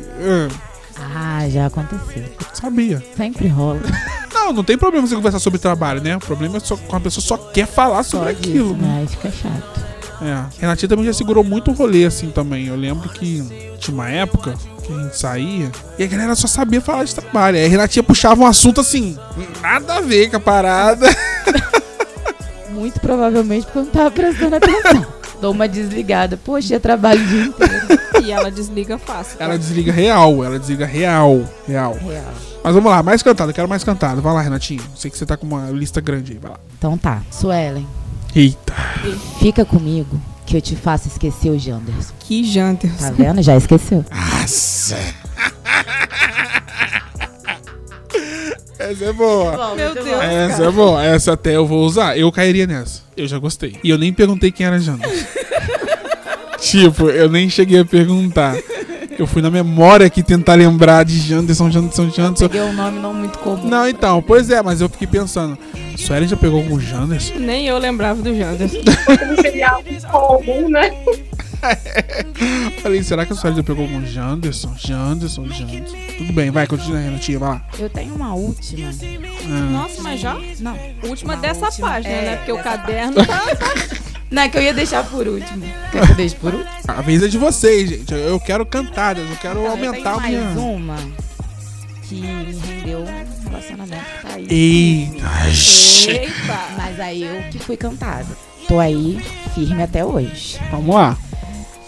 ah, 0.99 1.49
já 1.49 1.67
aconteceu. 1.67 2.25
sabia. 2.53 3.03
Sempre 3.17 3.49
rola. 3.49 3.81
Não, 4.37 4.53
não 4.53 4.63
tem 4.63 4.79
problema 4.79 5.05
você 5.05 5.17
conversar 5.17 5.41
sobre 5.41 5.59
trabalho, 5.59 6.01
né? 6.01 6.15
O 6.15 6.21
problema 6.21 6.59
é 6.59 6.61
só 6.61 6.77
quando 6.77 6.99
a 6.99 7.05
pessoa 7.05 7.25
só 7.25 7.37
quer 7.37 7.67
falar 7.67 8.05
sobre 8.05 8.33
Só 8.33 8.39
aquilo. 8.39 8.77
né? 8.77 8.99
Aí 9.01 9.07
fica 9.09 9.29
chato. 9.33 9.81
É. 10.23 10.61
Renatinha 10.61 10.89
também 10.89 11.05
já 11.05 11.13
segurou 11.13 11.43
muito 11.43 11.73
o 11.73 11.75
rolê 11.75 12.05
assim 12.05 12.31
também. 12.31 12.67
Eu 12.67 12.77
lembro 12.77 13.09
que 13.09 13.43
tinha 13.81 13.93
uma 13.95 14.09
época 14.09 14.55
que 14.87 14.93
a 14.93 15.03
gente 15.03 15.17
saía 15.19 15.71
e 15.99 16.05
a 16.05 16.07
galera 16.07 16.35
só 16.35 16.47
sabia 16.47 16.81
falar 16.81 17.05
de 17.05 17.15
trabalho. 17.15 17.57
Aí 17.57 17.67
a 17.67 17.69
Renatinha 17.69 18.03
puxava 18.03 18.43
um 18.43 18.47
assunto 18.47 18.81
assim, 18.81 19.19
nada 19.61 19.97
a 19.97 20.01
ver 20.01 20.31
com 20.31 20.37
a 20.37 20.41
parada. 20.41 21.07
Muito 22.71 23.01
provavelmente 23.01 23.65
porque 23.65 23.79
eu 23.79 23.85
não 23.85 23.91
tava 23.91 24.11
prestando 24.11 24.57
atenção. 24.57 25.07
Dou 25.41 25.53
uma 25.53 25.69
desligada. 25.69 26.37
Poxa, 26.43 26.75
eu 26.75 26.81
trabalho 26.81 27.23
o 27.23 27.27
dia 27.27 27.45
inteiro. 27.45 28.01
E 28.25 28.33
ela 28.33 28.51
desliga 28.51 28.97
fácil. 28.99 29.37
tá? 29.39 29.45
Ela 29.45 29.59
desliga 29.59 29.93
real, 29.93 30.43
ela 30.43 30.59
desliga 30.59 30.87
real, 30.87 31.45
real. 31.67 31.95
Real. 31.95 32.33
Mas 32.65 32.75
vamos 32.75 32.91
lá, 32.91 33.03
mais 33.03 33.23
cantado, 33.23 33.51
eu 33.51 33.55
quero 33.55 33.69
mais 33.69 33.85
cantado. 33.85 34.21
Vai 34.23 34.33
lá, 34.33 34.41
Renatinho. 34.41 34.83
Sei 34.97 35.11
que 35.11 35.17
você 35.17 35.27
tá 35.27 35.37
com 35.37 35.47
uma 35.47 35.71
lista 35.71 36.01
grande 36.01 36.33
aí, 36.33 36.39
vai 36.39 36.53
lá. 36.53 36.59
Então 36.79 36.97
tá. 36.97 37.23
Suelen, 37.31 37.87
Eita. 38.35 38.75
fica 39.39 39.65
comigo 39.65 40.21
que 40.47 40.57
eu 40.57 40.61
te 40.61 40.77
faço 40.77 41.09
esquecer 41.09 41.51
o 41.51 41.59
Janderson. 41.59 42.15
Que 42.21 42.45
Janderson. 42.45 42.99
Tá 42.99 43.11
vendo? 43.11 43.43
Já 43.43 43.57
esqueceu. 43.57 44.05
Nossa. 44.11 44.97
Essa 48.79 49.05
é 49.07 49.13
boa. 49.13 49.75
Meu 49.75 49.95
Deus. 49.95 50.07
Essa 50.07 50.65
é 50.65 50.71
boa. 50.71 51.05
Essa 51.05 51.33
até 51.33 51.57
eu 51.57 51.67
vou 51.67 51.85
usar. 51.85 52.17
Eu 52.17 52.31
cairia 52.31 52.67
nessa. 52.67 53.01
Eu 53.17 53.27
já 53.27 53.39
gostei. 53.39 53.77
E 53.83 53.91
eu 53.91 53.99
nem 53.99 54.13
perguntei 54.13 54.53
quem 54.53 54.65
era 54.65 54.79
Janderson. 54.79 55.27
tipo, 56.61 57.11
eu 57.11 57.29
nem 57.29 57.51
cheguei 57.51 57.81
a 57.81 57.85
perguntar. 57.85 58.57
Eu 59.19 59.27
fui 59.27 59.43
na 59.43 59.51
memória 59.51 60.07
aqui 60.07 60.23
tentar 60.23 60.55
lembrar 60.55 61.05
de 61.05 61.19
Janderson, 61.19 61.71
Janderson, 61.71 62.11
Janderson. 62.11 62.49
Peguei 62.49 62.61
um 62.61 62.73
nome 62.73 63.01
não 63.01 63.13
muito 63.13 63.39
comum. 63.39 63.67
Não, 63.67 63.89
então, 63.89 64.23
pois 64.23 64.51
é, 64.51 64.63
mas 64.63 64.81
eu 64.81 64.89
fiquei 64.89 65.07
pensando. 65.09 65.59
Suelen 65.97 66.29
já 66.29 66.37
pegou 66.37 66.61
algum 66.61 66.79
Janderson? 66.81 67.35
Nem 67.39 67.67
eu 67.67 67.79
lembrava 67.79 68.23
do 68.23 68.35
Janderson. 68.37 68.79
Como 69.19 69.41
seria 69.43 69.69
algo 69.71 69.89
comum, 70.45 70.69
né? 70.69 70.91
Falei, 72.83 73.03
será 73.03 73.25
que 73.27 73.33
a 73.33 73.37
Suelen 73.37 73.57
já 73.57 73.63
pegou 73.63 73.85
algum 73.85 74.05
Janderson? 74.07 74.75
Janderson, 74.77 75.47
Janderson. 75.49 75.97
Tudo 76.19 76.33
bem, 76.33 76.51
vai, 76.51 76.67
continua, 76.67 76.99
Renatinha, 76.99 77.39
vai 77.39 77.49
lá. 77.51 77.65
Eu 77.79 77.89
tenho 77.91 78.15
uma 78.15 78.35
última. 78.35 78.89
Ah, 78.91 79.71
Nossa, 79.71 80.03
mas 80.03 80.21
já? 80.21 80.37
Não. 80.61 80.79
Última 81.05 81.35
Uma 81.35 81.41
dessa 81.41 81.67
última. 81.67 81.89
página, 81.89 82.15
É, 82.15 82.25
né? 82.25 82.37
Porque 82.37 82.53
o 82.53 82.59
caderno 82.63 83.15
tá. 83.25 83.43
Não, 84.29 84.43
é 84.43 84.49
que 84.49 84.59
eu 84.59 84.63
ia 84.63 84.75
deixar 84.75 85.05
por 85.05 85.27
último. 85.29 85.65
Quer 85.93 86.05
que 86.05 86.13
eu 86.13 86.17
deixe 86.17 86.35
por 86.35 86.53
último? 86.53 86.71
a 86.89 87.01
vez 87.01 87.23
é 87.23 87.29
de 87.29 87.39
vocês, 87.39 87.89
gente. 87.89 88.13
Eu 88.13 88.41
quero 88.41 88.67
cantadas, 88.67 89.29
eu 89.29 89.37
quero 89.37 89.61
Então, 89.61 89.71
aumentar 89.71 90.11
eu 90.15 90.19
a 90.19 90.23
tenho 90.23 90.43
mais 90.43 90.55
minha. 90.55 90.67
uma 90.67 90.97
que 92.09 92.21
rendeu 92.21 93.01
um 93.01 93.49
relacionamento 93.49 94.05
que 94.21 94.27
aí. 94.27 94.47
Eita. 94.49 96.11
Eita! 96.11 96.69
Mas 96.77 97.01
aí 97.01 97.23
eu 97.23 97.43
que 97.51 97.59
fui 97.59 97.77
cantada. 97.77 98.27
Tô 98.69 98.79
aí 98.79 99.21
firme 99.55 99.83
até 99.83 100.05
hoje. 100.05 100.59
Vamos 100.71 100.95
lá. 100.95 101.17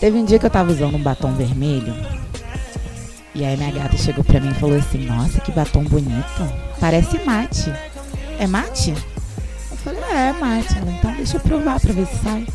Teve 0.00 0.18
um 0.18 0.24
dia 0.24 0.38
que 0.38 0.46
eu 0.46 0.50
tava 0.50 0.70
usando 0.70 0.96
um 0.96 1.02
batom 1.02 1.32
vermelho. 1.32 1.94
E 3.34 3.44
aí 3.44 3.56
minha 3.56 3.70
gata 3.70 3.96
chegou 3.96 4.24
pra 4.24 4.40
mim 4.40 4.50
e 4.50 4.54
falou 4.54 4.76
assim, 4.76 5.04
nossa, 5.04 5.40
que 5.40 5.52
batom 5.52 5.84
bonito. 5.84 6.52
Parece 6.80 7.18
mate. 7.24 7.72
É 8.38 8.46
mate? 8.46 8.94
Eu 9.70 9.76
falei, 9.78 10.00
é, 10.10 10.28
é 10.28 10.32
mate. 10.32 10.76
Ela, 10.76 10.90
então 10.90 11.12
deixa 11.14 11.36
eu 11.36 11.40
provar 11.40 11.80
pra 11.80 11.92
ver 11.92 12.06
se 12.06 12.16
sai. 12.22 12.46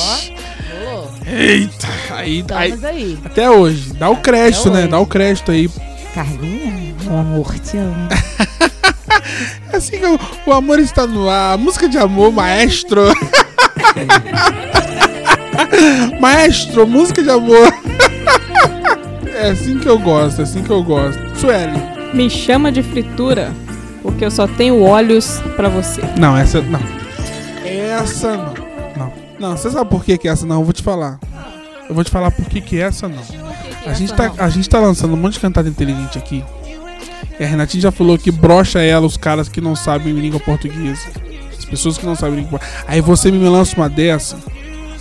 Ó, 0.00 1.08
Eita. 1.26 1.88
Aí, 2.10 2.44
aí, 2.50 2.78
aí. 2.84 3.18
até 3.24 3.50
hoje. 3.50 3.92
Dá 3.94 4.08
o 4.10 4.16
crédito, 4.16 4.70
né? 4.70 4.86
Dá 4.86 4.98
o 4.98 5.06
crédito 5.06 5.50
aí. 5.50 5.70
Carlinha, 6.14 6.94
meu 7.02 7.18
amor, 7.18 7.58
te 7.58 7.76
amo. 7.76 8.08
É 9.72 9.74
Assim 9.76 9.98
que 9.98 10.06
o, 10.06 10.20
o 10.46 10.52
amor 10.52 10.78
está 10.78 11.08
no 11.08 11.28
ar. 11.28 11.58
Música 11.58 11.88
de 11.88 11.98
amor, 11.98 12.30
maestro. 12.30 13.02
maestro, 16.20 16.86
música 16.86 17.20
de 17.20 17.30
amor. 17.30 17.68
é 19.34 19.50
assim 19.50 19.80
que 19.80 19.88
eu 19.88 19.98
gosto, 19.98 20.40
é 20.40 20.44
assim 20.44 20.62
que 20.62 20.70
eu 20.70 20.84
gosto. 20.84 21.20
Sueli. 21.36 21.82
Me 22.14 22.30
chama 22.30 22.70
de 22.70 22.84
fritura, 22.84 23.52
porque 24.00 24.24
eu 24.24 24.30
só 24.30 24.46
tenho 24.46 24.80
olhos 24.82 25.42
pra 25.56 25.68
você. 25.68 26.00
Não, 26.16 26.36
essa 26.36 26.62
não. 26.62 26.80
Essa 27.64 28.36
não. 28.36 28.54
Não. 28.96 29.12
Não, 29.40 29.56
você 29.56 29.68
sabe 29.68 29.90
por 29.90 30.04
que 30.04 30.16
que 30.16 30.28
essa 30.28 30.46
não? 30.46 30.60
Eu 30.60 30.64
vou 30.64 30.72
te 30.72 30.82
falar. 30.82 31.18
Eu 31.88 31.94
vou 31.94 32.04
te 32.04 32.10
falar 32.12 32.30
por 32.30 32.44
que 32.44 32.60
que 32.60 32.80
essa 32.80 33.08
não. 33.08 33.53
A 33.86 33.92
gente, 33.92 34.12
tá, 34.14 34.32
a 34.38 34.48
gente 34.48 34.68
tá 34.68 34.80
lançando 34.80 35.14
um 35.14 35.16
monte 35.16 35.34
de 35.34 35.40
cantada 35.40 35.68
inteligente 35.68 36.18
aqui. 36.18 36.44
E 37.38 37.44
a 37.44 37.46
Renatinha 37.46 37.82
já 37.82 37.92
falou 37.92 38.16
que 38.18 38.30
brocha 38.30 38.80
ela 38.80 39.06
os 39.06 39.16
caras 39.16 39.48
que 39.48 39.60
não 39.60 39.74
sabem 39.74 40.12
língua 40.14 40.40
portuguesa. 40.40 41.08
As 41.56 41.64
pessoas 41.64 41.98
que 41.98 42.06
não 42.06 42.14
sabem 42.14 42.40
língua 42.40 42.60
Aí 42.86 43.00
você 43.00 43.30
me 43.30 43.48
lança 43.48 43.76
uma 43.76 43.88
dessa. 43.88 44.36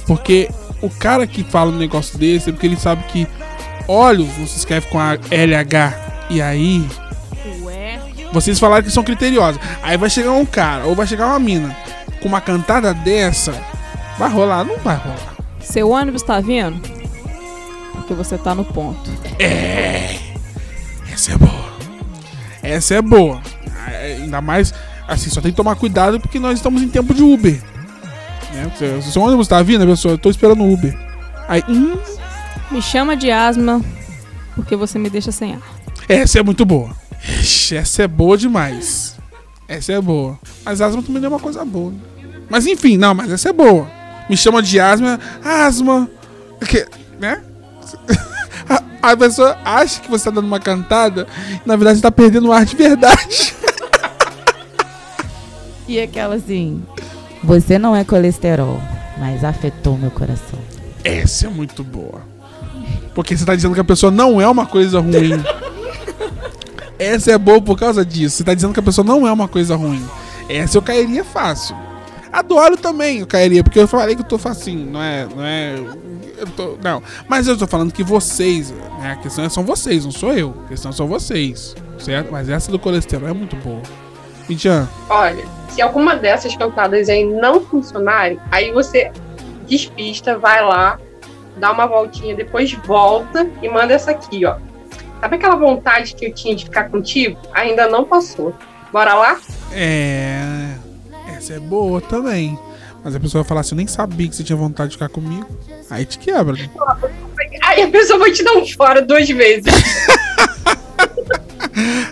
Porque 0.05 0.49
o 0.81 0.89
cara 0.89 1.25
que 1.25 1.43
fala 1.43 1.71
um 1.71 1.77
negócio 1.77 2.17
desse 2.17 2.49
é 2.49 2.53
porque 2.53 2.67
ele 2.67 2.75
sabe 2.75 3.03
que 3.05 3.27
olhos 3.87 4.27
não 4.37 4.47
se 4.47 4.57
escreve 4.57 4.87
com 4.87 4.99
a 4.99 5.13
LH. 5.31 6.27
E 6.29 6.41
aí, 6.41 6.85
Ué. 7.63 7.99
vocês 8.31 8.59
falaram 8.59 8.83
que 8.83 8.91
são 8.91 9.03
criteriosos. 9.03 9.61
Aí 9.81 9.97
vai 9.97 10.09
chegar 10.09 10.31
um 10.31 10.45
cara, 10.45 10.85
ou 10.85 10.95
vai 10.95 11.05
chegar 11.05 11.27
uma 11.27 11.39
mina, 11.39 11.75
com 12.21 12.27
uma 12.27 12.41
cantada 12.41 12.93
dessa. 12.93 13.53
Vai 14.17 14.29
rolar? 14.29 14.63
Não 14.63 14.77
vai 14.79 14.95
rolar. 14.95 15.35
Seu 15.59 15.89
ônibus 15.89 16.21
tá 16.21 16.39
vindo? 16.39 17.02
Porque 18.03 18.13
você 18.13 18.37
tá 18.37 18.53
no 18.53 18.65
ponto. 18.65 19.09
Essa 21.11 21.31
é 21.33 21.37
boa. 21.37 21.73
Essa 22.61 22.95
é 22.95 23.01
boa. 23.01 23.41
É, 23.87 24.17
Ainda 24.21 24.41
mais, 24.41 24.73
assim, 25.07 25.29
só 25.29 25.39
tem 25.39 25.51
que 25.51 25.57
tomar 25.57 25.75
cuidado 25.75 26.19
porque 26.19 26.37
nós 26.37 26.59
estamos 26.59 26.81
em 26.81 26.89
tempo 26.89 27.13
de 27.13 27.23
Uber. 27.23 27.61
Né? 28.53 28.71
Se 28.77 28.85
o 28.85 29.11
seu 29.11 29.21
ônibus 29.21 29.47
tá 29.47 29.61
vindo, 29.61 29.85
pessoa, 29.85 30.15
eu 30.15 30.17
tô 30.17 30.29
esperando 30.29 30.63
o 30.63 30.73
Uber. 30.73 30.93
Aí, 31.47 31.63
hum, 31.69 31.97
Me 32.71 32.81
chama 32.81 33.15
de 33.15 33.31
asma, 33.31 33.81
porque 34.55 34.75
você 34.75 34.99
me 34.99 35.09
deixa 35.09 35.31
sem 35.31 35.53
ar. 35.53 35.61
essa 36.09 36.39
é 36.39 36.43
muito 36.43 36.65
boa. 36.65 36.93
Essa 37.71 38.03
é 38.03 38.07
boa 38.07 38.37
demais. 38.37 39.15
Essa 39.67 39.93
é 39.93 40.01
boa. 40.01 40.37
Mas 40.65 40.81
asma 40.81 41.01
também 41.01 41.21
não 41.21 41.27
é 41.27 41.29
uma 41.29 41.39
coisa 41.39 41.63
boa. 41.63 41.91
né? 41.91 41.97
Mas 42.49 42.67
enfim, 42.67 42.97
não, 42.97 43.13
mas 43.13 43.31
essa 43.31 43.49
é 43.49 43.53
boa. 43.53 43.89
Me 44.29 44.35
chama 44.35 44.61
de 44.61 44.77
asma, 44.79 45.17
asma. 45.43 46.09
Que, 46.67 46.85
né? 47.19 47.41
A- 48.69 49.11
A 49.11 49.17
pessoa 49.17 49.57
acha 49.65 49.99
que 50.01 50.09
você 50.09 50.25
tá 50.25 50.31
dando 50.31 50.45
uma 50.47 50.59
cantada, 50.59 51.27
na 51.65 51.75
verdade 51.75 51.97
você 51.97 52.03
tá 52.03 52.11
perdendo 52.11 52.47
o 52.47 52.53
ar 52.53 52.65
de 52.65 52.75
verdade. 52.75 53.53
E 55.87 55.99
aquela 55.99 56.35
assim, 56.35 56.81
você 57.43 57.77
não 57.77 57.93
é 57.95 58.03
colesterol, 58.05 58.81
mas 59.19 59.43
afetou 59.43 59.97
meu 59.97 60.09
coração. 60.09 60.57
Essa 61.03 61.47
é 61.47 61.49
muito 61.49 61.83
boa. 61.83 62.21
Porque 63.13 63.35
você 63.35 63.43
tá 63.45 63.53
dizendo 63.53 63.73
que 63.73 63.81
a 63.81 63.83
pessoa 63.83 64.09
não 64.11 64.39
é 64.39 64.47
uma 64.47 64.65
coisa 64.65 64.99
ruim. 65.01 65.43
Essa 66.97 67.31
é 67.33 67.37
boa 67.37 67.61
por 67.61 67.77
causa 67.77 68.05
disso. 68.05 68.37
Você 68.37 68.43
tá 68.45 68.53
dizendo 68.53 68.73
que 68.73 68.79
a 68.79 68.83
pessoa 68.83 69.03
não 69.03 69.27
é 69.27 69.31
uma 69.31 69.47
coisa 69.47 69.75
ruim. 69.75 70.03
Essa 70.47 70.77
eu 70.77 70.81
cairia 70.81 71.23
fácil. 71.23 71.75
A 72.33 72.41
do 72.41 72.55
óleo 72.55 72.75
também 72.75 73.19
eu 73.19 73.27
cairia, 73.27 73.63
porque 73.63 73.77
eu 73.77 73.87
falei 73.87 74.15
que 74.15 74.21
eu 74.21 74.25
tô 74.25 74.39
facinho, 74.39 74.89
não 74.89 75.03
é. 75.03 75.27
Não 75.27 75.45
é. 75.45 75.75
Tô, 76.57 76.79
não. 76.83 77.03
Mas 77.29 77.47
eu 77.47 77.55
tô 77.55 77.67
falando 77.67 77.93
que 77.93 78.01
vocês, 78.01 78.71
né? 78.71 79.11
A 79.11 79.15
questão 79.17 79.45
é 79.45 79.49
são 79.49 79.63
vocês, 79.63 80.03
não 80.03 80.11
sou 80.11 80.33
eu. 80.33 80.55
A 80.65 80.69
questão 80.69 80.91
são 80.91 81.07
vocês. 81.07 81.75
Certo? 81.99 82.31
Mas 82.31 82.49
essa 82.49 82.71
do 82.71 82.79
colesterol 82.79 83.29
é 83.29 83.33
muito 83.33 83.55
boa. 83.57 83.83
Midian, 84.49 84.89
Olha, 85.09 85.45
se 85.69 85.79
alguma 85.79 86.15
dessas 86.15 86.55
cantadas 86.55 87.07
aí 87.07 87.23
não 87.23 87.61
funcionarem, 87.61 88.39
aí 88.51 88.71
você 88.71 89.11
despista, 89.67 90.37
vai 90.37 90.61
lá, 90.63 90.99
dá 91.57 91.71
uma 91.71 91.85
voltinha, 91.85 92.35
depois 92.35 92.73
volta 92.73 93.47
e 93.61 93.69
manda 93.69 93.93
essa 93.93 94.09
aqui, 94.09 94.43
ó. 94.43 94.57
Sabe 95.21 95.35
aquela 95.35 95.55
vontade 95.55 96.15
que 96.15 96.25
eu 96.25 96.33
tinha 96.33 96.55
de 96.55 96.65
ficar 96.65 96.89
contigo? 96.89 97.39
Ainda 97.53 97.87
não 97.87 98.03
passou. 98.03 98.53
Bora 98.91 99.13
lá? 99.13 99.39
é. 99.71 100.82
Essa 101.43 101.55
é 101.55 101.59
boa 101.59 101.99
também. 101.99 102.57
Mas 103.03 103.13
a 103.17 103.19
pessoa 103.19 103.43
vai 103.43 103.49
falar 103.49 103.59
assim: 103.61 103.75
eu 103.75 103.77
nem 103.77 103.87
sabia 103.87 104.29
que 104.29 104.35
você 104.35 104.45
tinha 104.45 104.55
vontade 104.55 104.91
de 104.91 104.95
ficar 104.95 105.09
comigo. 105.09 105.45
Aí 105.89 106.05
te 106.05 106.17
quebra, 106.17 106.53
né? 106.53 106.69
Aí 107.65 107.81
a 107.81 107.89
pessoa 107.89 108.17
vai 108.17 108.31
te 108.31 108.41
dar 108.45 108.53
um 108.53 108.65
fora 108.65 109.01
duas 109.01 109.27
vezes. 109.27 109.65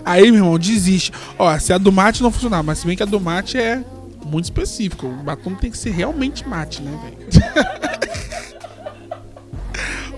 Aí, 0.03 0.23
meu 0.31 0.41
irmão, 0.41 0.59
desiste. 0.59 1.13
Ó, 1.39 1.57
se 1.59 1.71
a 1.71 1.77
do 1.77 1.93
mate 1.93 2.21
não 2.21 2.29
funcionar, 2.29 2.61
mas 2.61 2.79
se 2.79 2.87
bem 2.87 2.97
que 2.97 3.03
a 3.03 3.05
do 3.05 3.21
mate 3.21 3.57
é 3.57 3.81
muito 4.25 4.45
específico. 4.45 5.07
O 5.07 5.23
batom 5.23 5.55
tem 5.55 5.71
que 5.71 5.77
ser 5.77 5.91
realmente 5.91 6.45
mate, 6.45 6.81
né, 6.81 6.91
velho? 7.01 7.17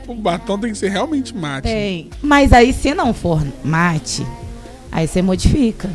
o 0.10 0.16
batom 0.16 0.58
tem 0.58 0.72
que 0.72 0.78
ser 0.78 0.90
realmente 0.90 1.36
mate. 1.36 1.66
Tem. 1.66 2.10
Mas 2.20 2.52
aí 2.52 2.74
se 2.74 2.96
não 2.96 3.14
for 3.14 3.46
mate, 3.64 4.26
aí 4.92 5.08
você 5.08 5.22
modifica. 5.22 5.88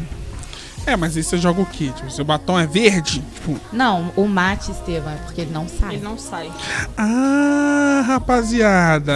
É, 0.89 0.97
mas 0.97 1.15
aí 1.19 1.23
você 1.23 1.37
joga 1.37 1.61
o 1.61 1.67
quê? 1.67 1.91
Tipo, 1.95 2.11
seu 2.11 2.25
batom 2.25 2.59
é 2.59 2.67
verde? 2.67 3.23
Tipo, 3.35 3.61
Não, 3.71 4.11
o 4.17 4.27
mate, 4.27 4.71
Estevam, 4.71 5.13
é 5.13 5.17
porque 5.17 5.43
ele 5.43 5.51
não 5.53 5.69
sai. 5.69 5.97
Ele 5.97 6.03
não 6.03 6.17
sai. 6.17 6.51
ah, 6.97 8.03
rapaziada. 8.07 9.13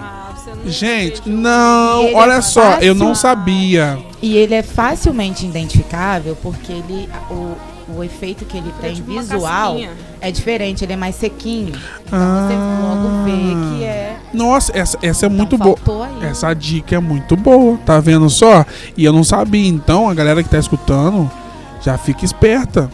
Ah, 0.00 0.32
você 0.36 0.50
não 0.50 0.68
Gente, 0.70 1.28
não, 1.28 2.04
ele 2.04 2.14
olha 2.14 2.34
é 2.34 2.40
só, 2.40 2.78
eu 2.78 2.94
não 2.94 3.12
sabia. 3.12 3.98
E 4.22 4.36
ele 4.36 4.54
é 4.54 4.62
facilmente 4.62 5.44
identificável 5.44 6.36
porque 6.40 6.70
ele, 6.70 7.08
o, 7.28 7.56
o 7.88 8.02
efeito 8.02 8.44
que 8.44 8.56
ele 8.56 8.72
É 8.78 8.82
tem 8.82 8.94
tipo 8.94 9.12
visual 9.12 9.76
é 10.20 10.30
diferente, 10.30 10.84
ele 10.84 10.92
é 10.92 10.96
mais 10.96 11.14
sequinho. 11.16 11.72
Então 12.06 12.18
Ah. 12.18 12.48
você 12.48 12.54
logo 12.82 13.24
vê 13.24 13.76
que 13.78 13.84
é. 13.84 14.16
Nossa, 14.32 14.72
essa, 14.76 14.98
essa 15.02 15.26
é 15.26 15.28
muito 15.28 15.54
então 15.56 15.66
boa. 15.66 15.76
faltou 15.76 16.02
aí. 16.02 16.24
Essa 16.26 16.52
dica 16.54 16.96
é 16.96 16.98
muito 17.00 17.36
boa, 17.36 17.76
tá 17.84 18.00
vendo 18.00 18.28
só? 18.30 18.64
E 18.96 19.04
eu 19.04 19.12
não 19.12 19.22
sabia, 19.24 19.68
então 19.68 20.08
a 20.08 20.14
galera 20.14 20.42
que 20.42 20.48
tá 20.48 20.58
escutando 20.58 21.30
já 21.82 21.96
fica 21.98 22.24
esperta. 22.24 22.90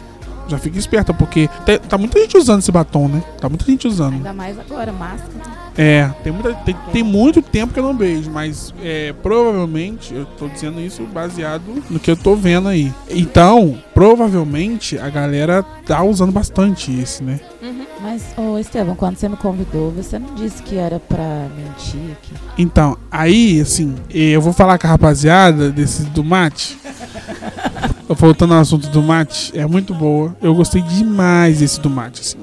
Já 0.51 0.57
fica 0.57 0.77
esperta, 0.77 1.13
porque 1.13 1.49
te- 1.65 1.79
tá 1.79 1.97
muita 1.97 2.19
gente 2.19 2.37
usando 2.37 2.59
esse 2.59 2.71
batom, 2.71 3.07
né? 3.07 3.23
Tá 3.39 3.47
muita 3.49 3.65
gente 3.65 3.87
usando. 3.87 4.13
Ainda 4.15 4.33
mais 4.33 4.59
agora, 4.59 4.91
máscara. 4.91 5.61
É, 5.77 6.09
tem, 6.21 6.33
muita, 6.33 6.53
tem, 6.53 6.75
tem 6.91 7.03
muito 7.03 7.41
tempo 7.41 7.73
que 7.73 7.79
eu 7.79 7.83
não 7.83 7.95
beijo, 7.95 8.29
mas 8.29 8.73
é, 8.83 9.13
provavelmente, 9.23 10.13
eu 10.13 10.25
tô 10.25 10.49
dizendo 10.49 10.81
isso 10.81 11.03
baseado 11.05 11.63
no 11.89 11.97
que 11.99 12.11
eu 12.11 12.17
tô 12.17 12.35
vendo 12.35 12.67
aí. 12.67 12.91
Então, 13.09 13.77
provavelmente 13.93 14.99
a 14.99 15.09
galera 15.09 15.63
tá 15.85 16.03
usando 16.03 16.31
bastante 16.33 16.91
esse, 16.99 17.23
né? 17.23 17.39
Uhum. 17.61 17.85
Mas, 18.01 18.23
ô 18.35 18.57
Estevam, 18.59 18.95
quando 18.95 19.15
você 19.15 19.29
me 19.29 19.37
convidou, 19.37 19.91
você 19.91 20.19
não 20.19 20.33
disse 20.35 20.61
que 20.63 20.75
era 20.75 20.99
pra 20.99 21.47
mentir 21.55 22.11
aqui. 22.11 22.33
Então, 22.57 22.97
aí, 23.09 23.61
assim, 23.61 23.95
eu 24.09 24.41
vou 24.41 24.51
falar 24.51 24.77
com 24.77 24.87
a 24.87 24.89
rapaziada 24.89 25.69
desse 25.71 26.03
do 26.03 26.23
mate. 26.23 26.77
Voltando 28.15 28.53
ao 28.53 28.59
assunto 28.59 28.87
do 28.89 29.01
mate, 29.01 29.51
é 29.57 29.65
muito 29.65 29.93
boa. 29.93 30.35
Eu 30.41 30.53
gostei 30.53 30.81
demais 30.81 31.59
desse 31.59 31.79
do 31.79 31.89
mate, 31.89 32.21
assim. 32.21 32.37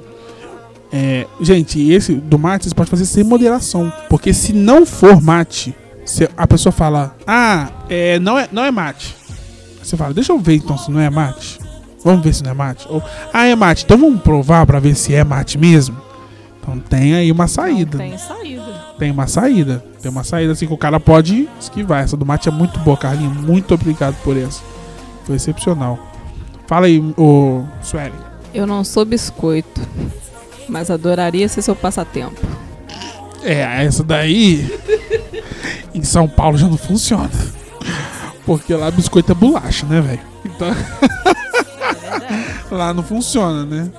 É, 0.90 1.26
gente, 1.40 1.90
esse 1.90 2.14
do 2.14 2.38
mate 2.38 2.68
você 2.68 2.74
pode 2.74 2.90
fazer 2.90 3.04
sem 3.04 3.24
moderação. 3.24 3.92
Porque 4.09 4.33
se 4.33 4.52
não 4.52 4.87
for 4.87 5.20
mate, 5.20 5.74
se 6.04 6.28
a 6.37 6.46
pessoa 6.46 6.72
fala, 6.72 7.14
ah, 7.26 7.70
é, 7.88 8.18
não, 8.18 8.38
é, 8.38 8.48
não 8.50 8.64
é 8.64 8.70
mate. 8.70 9.14
Você 9.83 9.96
fala, 9.96 10.14
deixa 10.14 10.33
eu 10.33 10.38
ver 10.38 10.57
então 10.57 10.76
se 10.76 10.90
não 10.90 11.00
é 11.00 11.11
mate. 11.11 11.59
Vamos 12.02 12.22
ver 12.22 12.35
se 12.35 12.42
não 12.42 12.50
é 12.50 12.54
mate. 12.54 12.87
Ou, 12.88 13.02
ah, 13.33 13.46
é 13.46 13.54
mate. 13.54 13.85
Então 13.85 13.98
vamos 13.98 14.22
provar 14.22 14.64
pra 14.66 14.78
ver 14.78 14.94
se 14.94 15.14
é 15.14 15.24
mate 15.24 15.59
mesmo. 15.59 15.96
Então 16.61 16.78
tem 16.78 17.14
aí 17.14 17.31
uma 17.31 17.46
saída. 17.46 17.98
Não 17.98 18.09
tem 18.09 18.18
saída. 18.18 18.64
Tem 18.98 19.11
uma 19.11 19.26
saída. 19.26 19.85
Tem 20.00 20.11
uma 20.11 20.24
saída 20.24 20.52
assim 20.52 20.66
que 20.66 20.72
o 20.72 20.78
cara 20.78 20.98
pode 20.98 21.48
esquivar. 21.61 22.02
Essa 22.02 22.16
do 22.16 22.26
mate 22.26 22.48
é 22.48 22.52
muito 22.52 22.78
boa, 22.81 22.96
Carlinhos. 22.96 23.37
Muito 23.37 23.74
obrigado 23.74 24.16
por 24.22 24.37
essa. 24.37 24.62
Foi 25.29 25.37
excepcional. 25.37 25.99
Fala 26.67 26.87
aí, 26.87 27.05
ô 27.14 27.62
Sueli. 27.83 28.14
Eu 28.55 28.67
não 28.67 28.83
sou 28.83 29.05
biscoito, 29.05 29.79
mas 30.67 30.91
adoraria 30.91 31.47
ser 31.51 31.61
seu 31.61 31.77
passatempo. 31.77 32.41
É, 33.43 33.85
essa 33.85 34.03
daí 34.03 34.67
em 35.95 36.03
São 36.03 36.27
Paulo 36.27 36.57
já 36.57 36.67
não 36.67 36.79
funciona. 36.79 37.29
Porque 38.47 38.73
lá 38.73 38.91
biscoito 38.91 39.33
é 39.33 39.35
bolacha, 39.35 39.85
né, 39.85 40.01
velho? 40.01 40.21
Então 40.47 40.75
lá 42.75 42.95
não 42.95 43.03
funciona, 43.03 43.67
né? 43.67 43.91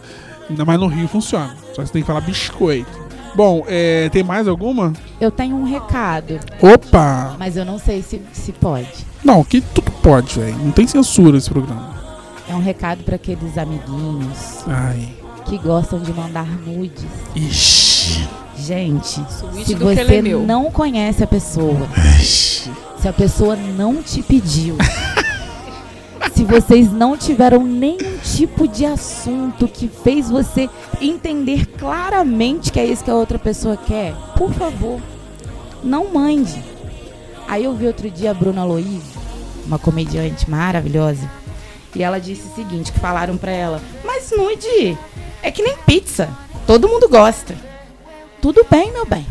Ainda 0.49 0.65
mais 0.65 0.79
no 0.79 0.87
Rio 0.87 1.07
funciona. 1.07 1.55
Só 1.75 1.83
que 1.83 1.89
você 1.89 1.93
tem 1.93 2.01
que 2.01 2.07
falar 2.07 2.21
biscoito. 2.21 2.89
Bom, 3.35 3.63
é, 3.67 4.09
tem 4.09 4.23
mais 4.23 4.47
alguma? 4.47 4.93
Eu 5.21 5.29
tenho 5.29 5.55
um 5.55 5.63
recado, 5.63 6.39
Opa! 6.59 7.35
mas 7.37 7.55
eu 7.55 7.63
não 7.63 7.77
sei 7.77 8.01
se, 8.01 8.19
se 8.33 8.51
pode. 8.51 9.07
Não, 9.23 9.43
que 9.43 9.61
tudo 9.61 9.78
pode, 10.01 10.39
velho. 10.39 10.57
Não 10.57 10.71
tem 10.71 10.87
censura 10.87 11.37
esse 11.37 11.49
programa. 11.49 11.97
É 12.49 12.53
um 12.55 12.61
recado 12.61 13.03
pra 13.03 13.15
aqueles 13.15 13.57
amiguinhos 13.57 14.63
Ai. 14.67 15.09
que 15.45 15.57
gostam 15.57 15.99
de 15.99 16.11
mandar 16.11 16.47
nudes. 16.65 17.05
Ixi. 17.35 18.27
Gente, 18.57 19.21
Suíte 19.31 19.65
se 19.67 19.75
do 19.75 19.85
você 19.85 20.21
não 20.45 20.69
conhece 20.69 21.23
a 21.23 21.27
pessoa, 21.27 21.87
Ixi. 22.19 22.69
se 22.99 23.07
a 23.07 23.13
pessoa 23.13 23.55
não 23.55 24.03
te 24.03 24.21
pediu, 24.21 24.75
se 26.35 26.43
vocês 26.43 26.91
não 26.91 27.15
tiveram 27.15 27.63
nenhum 27.63 28.17
tipo 28.21 28.67
de 28.67 28.85
assunto 28.85 29.65
que 29.67 29.87
fez 29.87 30.29
você 30.29 30.69
entender 30.99 31.67
claramente 31.77 32.71
que 32.71 32.79
é 32.79 32.85
isso 32.85 33.03
que 33.03 33.09
a 33.11 33.15
outra 33.15 33.39
pessoa 33.39 33.77
quer, 33.77 34.13
por 34.35 34.51
favor, 34.51 34.99
não 35.81 36.11
mande. 36.11 36.61
Aí 37.47 37.63
eu 37.63 37.73
vi 37.73 37.87
outro 37.87 38.09
dia 38.09 38.31
a 38.31 38.33
Bruna 38.33 38.61
Aloysio, 38.61 39.18
uma 39.69 39.79
comediante 39.79 40.49
maravilhosa, 40.49 41.29
e 41.95 42.03
ela 42.03 42.19
disse 42.19 42.47
o 42.47 42.55
seguinte, 42.55 42.91
que 42.91 42.99
falaram 42.99 43.37
pra 43.37 43.51
ela, 43.51 43.81
mas 44.03 44.31
nude 44.35 44.97
é 45.41 45.49
que 45.51 45.63
nem 45.63 45.77
pizza, 45.85 46.27
todo 46.67 46.87
mundo 46.89 47.07
gosta. 47.07 47.55
Tudo 48.41 48.65
bem, 48.69 48.91
meu 48.91 49.05
bem, 49.05 49.25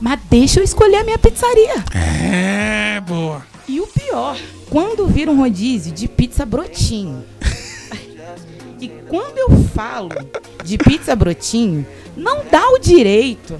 mas 0.00 0.18
deixa 0.30 0.60
eu 0.60 0.64
escolher 0.64 0.96
a 0.96 1.04
minha 1.04 1.18
pizzaria. 1.18 1.74
É, 1.94 3.00
boa. 3.00 3.42
E 3.68 3.80
o 3.80 3.86
pior, 3.86 4.36
quando 4.70 5.06
vira 5.06 5.30
um 5.30 5.36
rodízio 5.38 5.92
de 5.92 6.06
pizza 6.08 6.46
brotinho. 6.46 7.24
e 8.80 8.88
quando 9.08 9.38
eu 9.38 9.50
falo 9.74 10.10
de 10.64 10.78
pizza 10.78 11.14
brotinho, 11.16 11.86
não 12.16 12.44
dá 12.50 12.68
o 12.70 12.78
direito 12.78 13.58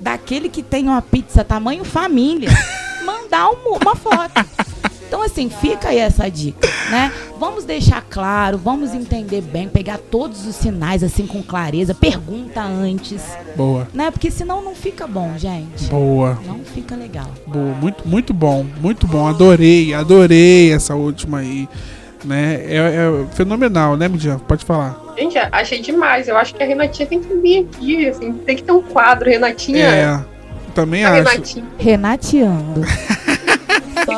daquele 0.00 0.48
que 0.48 0.62
tem 0.62 0.84
uma 0.84 1.02
pizza 1.02 1.42
tamanho 1.42 1.84
família 1.84 2.50
mandar 3.04 3.50
um- 3.50 3.76
uma 3.82 3.96
foto. 3.96 4.32
Então, 5.08 5.22
assim, 5.22 5.48
fica 5.48 5.88
aí 5.88 5.98
essa 5.98 6.30
dica, 6.30 6.68
né? 6.90 7.10
Vamos 7.40 7.64
deixar 7.64 8.02
claro, 8.02 8.58
vamos 8.58 8.92
entender 8.92 9.40
bem, 9.40 9.66
pegar 9.66 9.96
todos 9.96 10.46
os 10.46 10.54
sinais, 10.54 11.02
assim, 11.02 11.26
com 11.26 11.42
clareza. 11.42 11.94
Pergunta 11.94 12.60
antes, 12.60 13.24
Boa. 13.56 13.88
né? 13.94 14.10
Porque 14.10 14.30
senão 14.30 14.62
não 14.62 14.74
fica 14.74 15.06
bom, 15.06 15.32
gente. 15.38 15.86
Boa. 15.86 16.38
Não 16.46 16.58
fica 16.58 16.94
legal. 16.94 17.30
Boa. 17.46 17.74
Muito, 17.80 18.06
muito 18.06 18.34
bom. 18.34 18.66
Muito 18.82 19.06
bom. 19.06 19.26
Adorei. 19.26 19.94
Adorei 19.94 20.72
essa 20.72 20.94
última 20.94 21.38
aí. 21.38 21.66
Né? 22.22 22.60
É, 22.66 22.76
é 22.76 23.26
fenomenal, 23.34 23.96
né, 23.96 24.08
Midian? 24.08 24.38
Pode 24.40 24.64
falar. 24.64 25.14
Gente, 25.16 25.38
achei 25.38 25.80
demais. 25.80 26.28
Eu 26.28 26.36
acho 26.36 26.54
que 26.54 26.62
a 26.62 26.66
Renatinha 26.66 27.08
tem 27.08 27.20
que 27.20 27.34
vir 27.34 27.66
aqui, 27.66 28.08
assim, 28.08 28.32
tem 28.34 28.56
que 28.56 28.62
ter 28.62 28.72
um 28.72 28.82
quadro, 28.82 29.30
Renatinha. 29.30 29.86
É. 29.86 30.24
Também 30.74 31.04
a 31.04 31.12
acho. 31.12 31.30
Renatinha. 31.30 31.64
Renateando. 31.78 32.82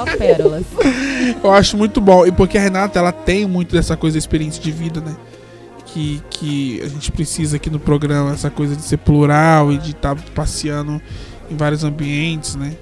Só 0.05 0.17
pérolas. 0.17 0.65
Eu 1.43 1.53
acho 1.53 1.77
muito 1.77 2.01
bom. 2.01 2.27
E 2.27 2.33
porque 2.33 2.59
a 2.59 2.61
Renata, 2.61 2.99
ela 2.99 3.13
tem 3.13 3.47
muito 3.47 3.75
dessa 3.75 3.97
coisa, 3.97 4.17
experiência 4.19 4.63
de 4.63 4.71
vida, 4.71 5.01
né? 5.01 5.17
Que, 5.87 6.23
que 6.31 6.81
a 6.83 6.89
gente 6.89 7.11
precisa 7.11 7.57
aqui 7.57 7.69
no 7.69 7.81
programa, 7.81 8.33
essa 8.33 8.49
coisa 8.49 8.77
de 8.77 8.83
ser 8.83 8.99
plural 8.99 9.73
e 9.73 9.79
de 9.79 9.91
estar 9.91 10.15
passeando 10.35 11.01
em 11.51 11.57
vários 11.57 11.83
ambientes, 11.83 12.55
né? 12.55 12.77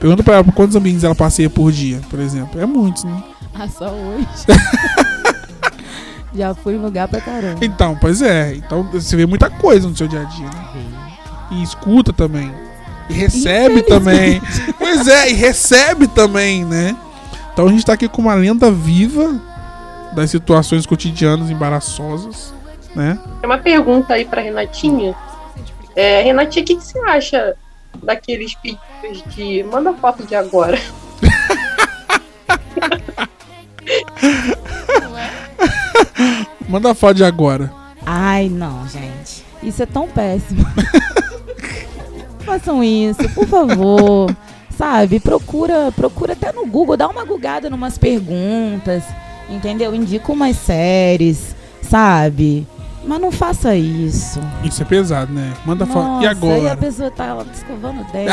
Pergunta 0.00 0.22
pra 0.22 0.34
ela 0.34 0.44
quantos 0.44 0.74
ambientes 0.74 1.04
ela 1.04 1.14
passeia 1.14 1.50
por 1.50 1.70
dia, 1.70 2.00
por 2.10 2.18
exemplo. 2.18 2.60
É 2.60 2.66
muitos, 2.66 3.04
né? 3.04 3.22
Ah, 3.56 3.68
só 3.68 3.88
hoje. 3.88 4.26
Já 6.34 6.52
fui 6.52 6.74
em 6.74 6.78
lugar 6.78 7.06
pra 7.06 7.20
caramba. 7.20 7.64
Então, 7.64 7.96
pois 8.00 8.20
é. 8.20 8.56
Então 8.56 8.82
você 8.90 9.14
vê 9.14 9.24
muita 9.26 9.48
coisa 9.48 9.88
no 9.88 9.96
seu 9.96 10.08
dia 10.08 10.22
a 10.22 10.24
dia, 10.24 10.46
né? 10.46 10.68
E 11.52 11.62
escuta 11.62 12.12
também. 12.12 12.52
E 13.08 13.12
recebe 13.12 13.82
também. 13.82 14.40
Pois 14.78 15.06
é, 15.06 15.30
e 15.30 15.34
recebe 15.34 16.06
também, 16.08 16.64
né? 16.64 16.96
Então 17.52 17.66
a 17.66 17.70
gente 17.70 17.84
tá 17.84 17.92
aqui 17.92 18.08
com 18.08 18.22
uma 18.22 18.34
lenda 18.34 18.70
viva 18.70 19.40
das 20.14 20.30
situações 20.30 20.86
cotidianas 20.86 21.50
embaraçosas, 21.50 22.52
né? 22.94 23.18
Tem 23.40 23.50
uma 23.50 23.58
pergunta 23.58 24.14
aí 24.14 24.24
pra 24.24 24.40
Renatinha. 24.40 25.14
É, 25.94 26.22
Renatinha, 26.22 26.62
o 26.62 26.66
que, 26.66 26.76
que 26.76 26.84
você 26.84 26.98
acha 27.00 27.54
daqueles 28.02 28.54
pedidos 28.54 29.34
de 29.34 29.62
manda 29.64 29.92
foto 29.94 30.24
de 30.24 30.34
agora? 30.34 30.80
Manda 36.68 36.94
foto 36.94 37.14
de 37.14 37.24
agora. 37.24 37.70
Ai, 38.04 38.48
não, 38.48 38.86
gente. 38.88 39.44
Isso 39.62 39.82
é 39.82 39.86
tão 39.86 40.08
péssimo. 40.08 40.64
Façam 42.44 42.82
isso, 42.84 43.28
por 43.30 43.46
favor. 43.46 44.34
Sabe, 44.76 45.20
procura, 45.20 45.92
procura 45.92 46.32
até 46.32 46.50
no 46.52 46.66
Google, 46.66 46.96
dá 46.96 47.06
uma 47.08 47.24
gugada 47.24 47.70
numas 47.70 47.96
perguntas, 47.96 49.04
entendeu? 49.48 49.94
Indica 49.94 50.32
umas 50.32 50.56
séries, 50.56 51.54
sabe? 51.80 52.66
Mas 53.06 53.20
não 53.20 53.30
faça 53.30 53.76
isso. 53.76 54.40
Isso 54.64 54.82
é 54.82 54.84
pesado, 54.84 55.32
né? 55.32 55.52
Manda 55.64 55.86
foto. 55.86 56.22
E 56.22 56.26
Aí 56.26 56.26
a 56.26 56.30
agora? 56.32 56.76
pessoa 56.76 57.08
tá 57.08 57.36
escovando 57.54 58.00
o 58.00 58.04
dente. 58.12 58.32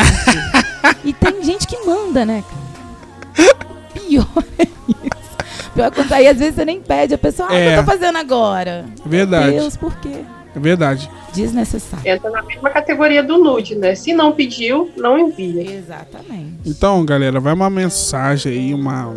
e 1.06 1.14
tem 1.14 1.44
gente 1.44 1.68
que 1.68 1.78
manda, 1.86 2.26
né, 2.26 2.44
cara? 2.50 3.56
Pior 3.94 4.28
é 4.58 4.64
isso. 4.64 5.70
Pior 5.76 5.92
quando 5.92 6.12
aí 6.14 6.28
às 6.28 6.38
vezes 6.40 6.56
você 6.56 6.66
nem 6.66 6.82
pede, 6.82 7.14
a 7.14 7.18
pessoa, 7.20 7.50
ah, 7.50 7.52
o 7.52 7.56
que 7.56 7.62
É. 7.62 7.78
eu 7.78 7.84
tô 7.86 7.92
fazendo 7.92 8.18
agora? 8.18 8.86
Verdade. 9.06 9.52
Deus, 9.52 9.78
por 9.78 9.94
quê? 9.98 10.24
É 10.56 10.60
verdade. 10.60 11.08
Desnecessário. 11.34 12.10
Entra 12.12 12.30
na 12.30 12.42
mesma 12.44 12.70
categoria 12.70 13.24
do 13.24 13.38
nude, 13.38 13.76
né? 13.76 13.96
Se 13.96 14.14
não 14.14 14.32
pediu, 14.32 14.92
não 14.98 15.18
envia. 15.18 15.78
Exatamente. 15.78 16.54
Então, 16.66 17.04
galera, 17.06 17.40
vai 17.40 17.54
uma 17.54 17.70
mensagem 17.70 18.52
aí, 18.52 18.74
uma 18.74 19.14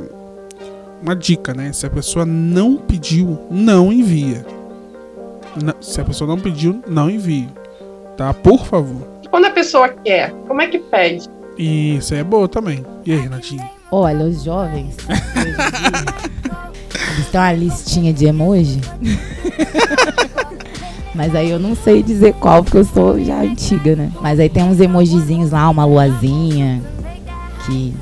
uma 1.03 1.15
dica, 1.15 1.53
né? 1.53 1.71
Se 1.73 1.85
a 1.85 1.91
pessoa 1.91 2.25
não 2.25 2.77
pediu, 2.77 3.39
não 3.51 3.93
envia. 3.93 4.45
Não- 5.63 5.75
se 5.81 6.01
a 6.01 6.05
pessoa 6.05 6.27
não 6.29 6.39
pediu, 6.41 6.83
não 6.89 7.11
envie. 7.11 7.49
Tá? 8.17 8.33
Por 8.33 8.65
favor. 8.65 9.07
E 9.23 9.29
quando 9.29 9.45
a 9.47 9.51
pessoa 9.51 9.89
quer, 9.89 10.33
como 10.49 10.63
é 10.63 10.67
que 10.69 10.79
pede? 10.79 11.29
Isso 11.59 12.15
aí 12.15 12.21
é 12.21 12.25
boa 12.25 12.49
também. 12.49 12.85
E 13.05 13.13
aí, 13.13 13.19
Renatinho? 13.19 13.69
Olha, 13.93 14.25
os 14.25 14.43
jovens, 14.43 14.97
hoje 15.09 15.49
em 15.49 15.53
dia, 15.53 15.63
eles 17.15 17.29
têm 17.31 17.41
uma 17.41 17.53
listinha 17.53 18.13
de 18.13 18.25
emoji. 18.27 18.81
Mas 21.15 21.35
aí 21.35 21.51
eu 21.51 21.59
não 21.59 21.77
sei 21.77 22.03
dizer 22.03 22.35
qual, 22.35 22.63
porque 22.65 22.79
eu 22.79 22.85
sou 22.85 23.23
já 23.23 23.41
antiga, 23.41 23.95
né? 23.95 24.11
Mas 24.21 24.41
aí 24.41 24.49
tem 24.49 24.65
uns 24.65 24.81
emojizinhos 24.81 25.53
lá, 25.53 25.71
uma 25.71 25.85
luazinha, 25.85 26.83
que 27.65 27.95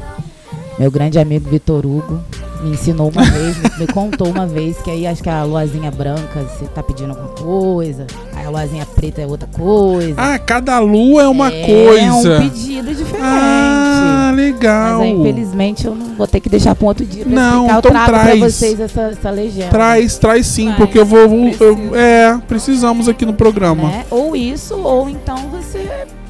meu 0.78 0.90
grande 0.90 1.18
amigo 1.18 1.50
Vitor 1.50 1.84
Hugo 1.84 2.20
me 2.62 2.70
ensinou 2.70 3.10
uma 3.10 3.24
vez, 3.24 3.56
me, 3.58 3.80
me 3.80 3.86
contou 3.86 4.28
uma 4.28 4.46
vez, 4.46 4.78
que 4.78 4.90
aí 4.90 5.06
acho 5.06 5.22
que 5.22 5.28
a 5.28 5.44
luazinha 5.44 5.90
branca 5.90 6.42
você 6.42 6.64
tá 6.66 6.82
pedindo 6.82 7.10
alguma 7.10 7.28
coisa, 7.28 8.06
a 8.44 8.50
luazinha 8.50 8.86
preta 8.86 9.20
é 9.22 9.26
outra 9.26 9.48
coisa. 9.52 10.14
Ah, 10.16 10.38
cada 10.38 10.78
lua 10.78 11.22
é 11.22 11.28
uma 11.28 11.48
é 11.52 11.62
coisa. 11.66 12.38
um 12.38 12.40
pedido 12.50 12.94
diferente. 12.94 13.22
Ah, 13.24 14.32
legal. 14.34 14.98
Mas 14.98 15.08
aí, 15.08 15.12
infelizmente, 15.12 15.86
eu 15.86 15.94
não 15.94 16.14
vou 16.14 16.26
ter 16.26 16.40
que 16.40 16.48
deixar 16.48 16.74
pra 16.74 16.84
um 16.84 16.88
outro 16.88 17.04
dia 17.04 17.24
pra 17.24 17.32
Não, 17.34 17.66
explicar. 17.66 17.74
Eu 17.74 17.78
então 17.78 17.90
trago 17.90 18.06
traz. 18.12 18.38
pra 18.38 18.48
vocês 18.50 18.80
essa, 18.80 19.00
essa 19.02 19.30
legenda. 19.30 19.68
Traz, 19.68 20.18
traz 20.18 20.46
sim, 20.46 20.64
Traz, 20.66 20.78
porque 20.78 20.98
eu 20.98 21.06
vou. 21.06 21.18
eu- 21.20 21.96
é, 21.96 22.38
precisamos 22.48 23.08
aqui 23.08 23.24
no 23.26 23.32
programa. 23.34 23.88
Né? 23.88 24.04
Ou 24.10 24.34
isso, 24.36 24.74
ou 24.76 25.08
então 25.08 25.36
você 25.50 25.88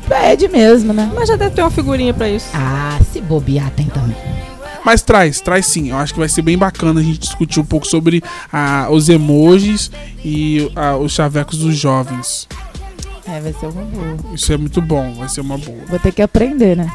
pede 0.09 0.49
mesmo, 0.49 0.93
né? 0.93 1.11
Mas 1.15 1.29
já 1.29 1.37
deve 1.37 1.55
ter 1.55 1.63
uma 1.63 1.71
figurinha 1.71 2.13
pra 2.13 2.29
isso. 2.29 2.47
Ah, 2.55 2.99
se 3.13 3.21
bobear 3.21 3.71
tem 3.77 3.87
também. 3.87 4.17
Mas 4.85 5.03
traz, 5.03 5.41
traz 5.41 5.67
sim. 5.67 5.91
Eu 5.91 5.97
acho 5.97 6.13
que 6.13 6.19
vai 6.19 6.29
ser 6.29 6.43
bem 6.43 6.59
bacana 6.59 7.01
a 7.01 7.03
gente 7.03 7.19
discutir 7.19 7.61
um 7.61 7.65
pouco 7.65 7.87
sobre 7.87 8.23
ah, 8.53 8.89
os 8.91 9.09
emojis 9.09 9.91
e 10.25 10.71
ah, 10.75 10.97
os 10.97 11.13
chavecos 11.13 11.59
dos 11.59 11.77
jovens. 11.77 12.49
É, 13.27 13.41
vai 13.41 13.53
ser 13.53 13.67
uma 13.67 13.83
boa. 13.83 14.17
Isso 14.35 14.53
é 14.53 14.57
muito 14.57 14.81
bom, 14.83 15.15
vai 15.15 15.29
ser 15.29 15.41
uma 15.41 15.57
boa. 15.57 15.79
Vou 15.89 15.99
ter 15.99 16.13
que 16.13 16.23
aprender, 16.23 16.77
né? 16.77 16.93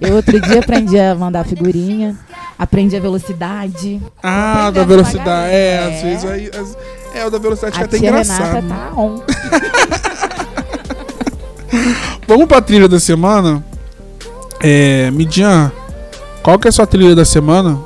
Eu 0.00 0.16
outro 0.16 0.38
dia 0.40 0.60
aprendi 0.60 0.98
a 0.98 1.14
mandar 1.14 1.44
figurinha, 1.44 2.16
aprendi 2.58 2.96
a 2.96 3.00
velocidade. 3.00 4.00
Ah, 4.22 4.70
da 4.70 4.84
velocidade. 4.84 5.52
É, 5.52 5.78
devagarinho. 5.78 5.96
às 5.96 6.02
vezes 6.02 6.24
aí. 6.30 6.50
as- 6.60 6.76
é, 7.14 7.26
o 7.26 7.30
da 7.30 7.38
velocidade 7.38 7.78
a 7.78 7.82
é 7.82 7.84
até 7.84 7.98
engraçado. 7.98 8.54
Renata 8.54 8.68
tá 8.68 8.92
on. 9.00 9.20
Vamos 12.26 12.46
pra 12.46 12.60
trilha 12.62 12.88
da 12.88 13.00
semana? 13.00 13.64
É. 14.60 15.10
Midian, 15.10 15.72
qual 16.42 16.58
que 16.58 16.66
é 16.66 16.70
a 16.70 16.72
sua 16.72 16.86
trilha 16.86 17.14
da 17.14 17.24
semana? 17.24 17.78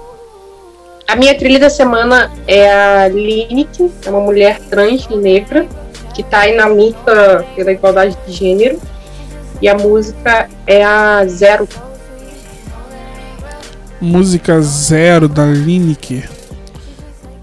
A 1.07 1.15
minha 1.15 1.37
trilha 1.37 1.61
da 1.61 1.71
semana 1.71 2.33
é 2.47 2.73
a 2.73 3.09
Lineker, 3.09 3.91
é 4.05 4.11
uma 4.11 4.21
mulher 4.21 4.59
trans 4.69 5.07
e 5.11 5.17
negra 5.17 5.67
que 6.15 6.23
tá 6.23 6.41
aí 6.41 6.57
na 6.57 6.67
luta 6.67 7.47
pela 7.55 7.71
igualdade 7.71 8.17
de 8.27 8.33
gênero. 8.33 8.81
E 9.61 9.69
a 9.69 9.77
música 9.77 10.49
é 10.67 10.83
a 10.83 11.27
Zero. 11.27 11.69
Música 14.01 14.61
Zero 14.61 15.29
da 15.29 15.45
Lineker. 15.45 16.29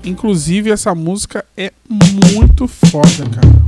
Inclusive, 0.04 0.72
essa 0.72 0.94
música 0.94 1.46
é 1.56 1.72
muito 1.88 2.68
foda, 2.68 3.24
cara. 3.34 3.64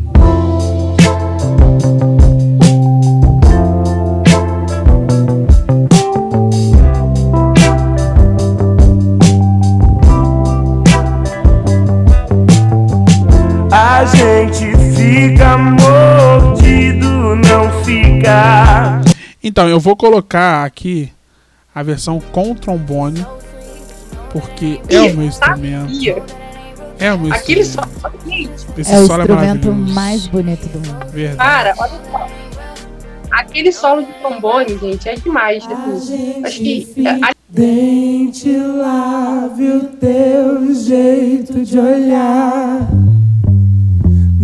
A 13.98 14.04
gente 14.06 14.66
fica 14.96 15.58
mordido, 15.58 17.08
não 17.36 17.84
fica. 17.84 19.02
Então, 19.42 19.70
eu 19.70 19.80
vou 19.80 19.96
colocar 19.96 20.66
aqui 20.66 21.12
a 21.74 21.82
versão 21.82 22.20
com 22.20 22.54
trombone, 22.54 23.26
porque 24.32 24.82
é 24.90 25.00
o 25.02 25.16
meu 25.16 25.26
instrumento. 25.28 25.94
Sabia. 25.94 26.24
É 27.00 27.14
o 27.14 27.20
meu 27.20 27.34
Aquele 27.34 27.62
instrumento. 27.62 28.00
só. 28.02 28.12
Gente, 28.26 28.52
Esse 28.78 28.94
É 28.94 29.00
o 29.00 29.06
solo 29.06 29.22
instrumento 29.22 29.68
maravilhoso. 29.68 29.94
mais 29.94 30.28
bonito 30.28 30.68
do 30.68 30.80
mundo. 30.80 31.06
Verdade. 31.12 31.38
cara, 31.38 31.74
olha 31.78 32.02
só. 32.12 32.28
Aquele 33.32 33.72
solo 33.72 34.04
de 34.04 34.12
trombone, 34.14 34.78
gente, 34.78 35.08
é 35.10 35.16
demais. 35.16 35.64
assim. 35.66 36.42
Acho 36.46 36.60
que 36.60 36.88
a 37.08 37.32
Dente 37.50 38.58
lave 38.58 39.68
o 39.72 39.82
teu 40.00 40.74
jeito 40.74 41.64
de 41.64 41.80
olhar. 41.80 42.88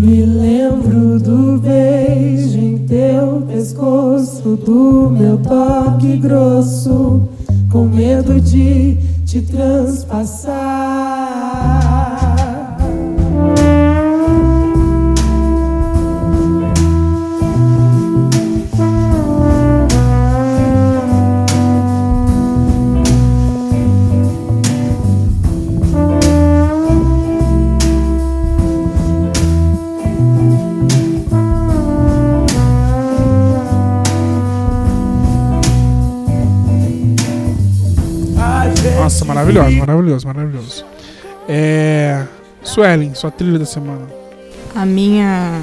Me 0.01 0.25
lembro 0.25 1.19
do 1.19 1.59
beijo 1.59 2.57
em 2.57 2.79
teu 2.87 3.43
pescoço, 3.47 4.55
do 4.55 5.11
meu 5.11 5.37
toque 5.37 6.17
grosso, 6.17 7.29
com 7.71 7.83
medo 7.83 8.41
de 8.41 8.97
te 9.27 9.43
transpassar. 9.43 10.51
Maravilhoso, 39.34 39.77
maravilhoso, 39.77 40.27
maravilhoso. 40.27 40.86
É. 41.47 42.23
Suelen, 42.63 43.13
sua 43.15 43.32
trilha 43.32 43.57
da 43.57 43.65
semana. 43.65 44.07
A 44.75 44.86
minha 44.86 45.61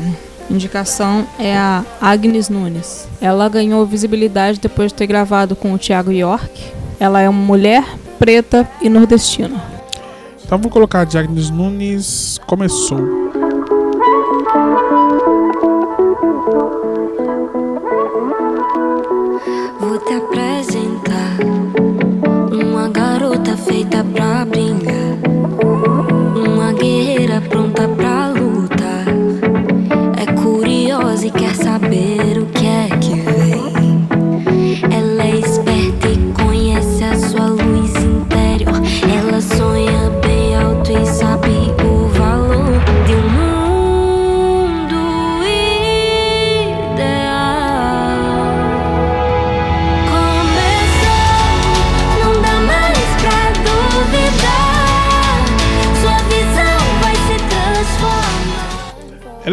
indicação 0.51 1.27
é 1.39 1.57
a 1.57 1.85
Agnes 2.01 2.49
Nunes. 2.49 3.09
Ela 3.21 3.49
ganhou 3.49 3.87
visibilidade 3.87 4.59
depois 4.61 4.93
de 4.93 4.99
ter 4.99 5.07
gravado 5.07 5.55
com 5.55 5.73
o 5.73 5.79
Thiago 5.79 6.11
York. 6.11 6.73
Ela 6.99 7.21
é 7.21 7.29
uma 7.29 7.41
mulher 7.41 7.85
preta 8.19 8.69
e 8.83 8.89
nordestina. 8.89 9.63
Então 10.45 10.59
vou 10.59 10.71
colocar 10.71 11.01
a 11.01 11.05
de 11.05 11.17
Agnes 11.17 11.51
Nunes. 11.51 12.41
Começou. 12.47 13.29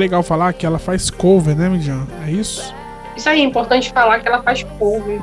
Legal 0.06 0.22
falar 0.22 0.54
que 0.54 0.66
ela 0.66 0.80
faz 0.80 1.10
cover, 1.10 1.56
né, 1.56 1.68
Midian? 1.68 2.08
É 2.26 2.32
isso? 2.32 2.74
Isso 3.18 3.28
aí, 3.28 3.42
é 3.42 3.44
importante 3.44 3.92
falar 3.92 4.20
que 4.20 4.28
ela 4.28 4.42
faz 4.42 4.64
cover 4.78 5.20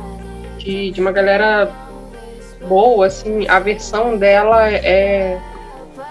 de, 0.58 0.90
de 0.90 1.00
uma 1.00 1.12
galera 1.12 1.70
boa, 2.68 3.06
assim, 3.06 3.46
a 3.48 3.58
versão 3.58 4.16
dela 4.16 4.68
é, 4.70 5.38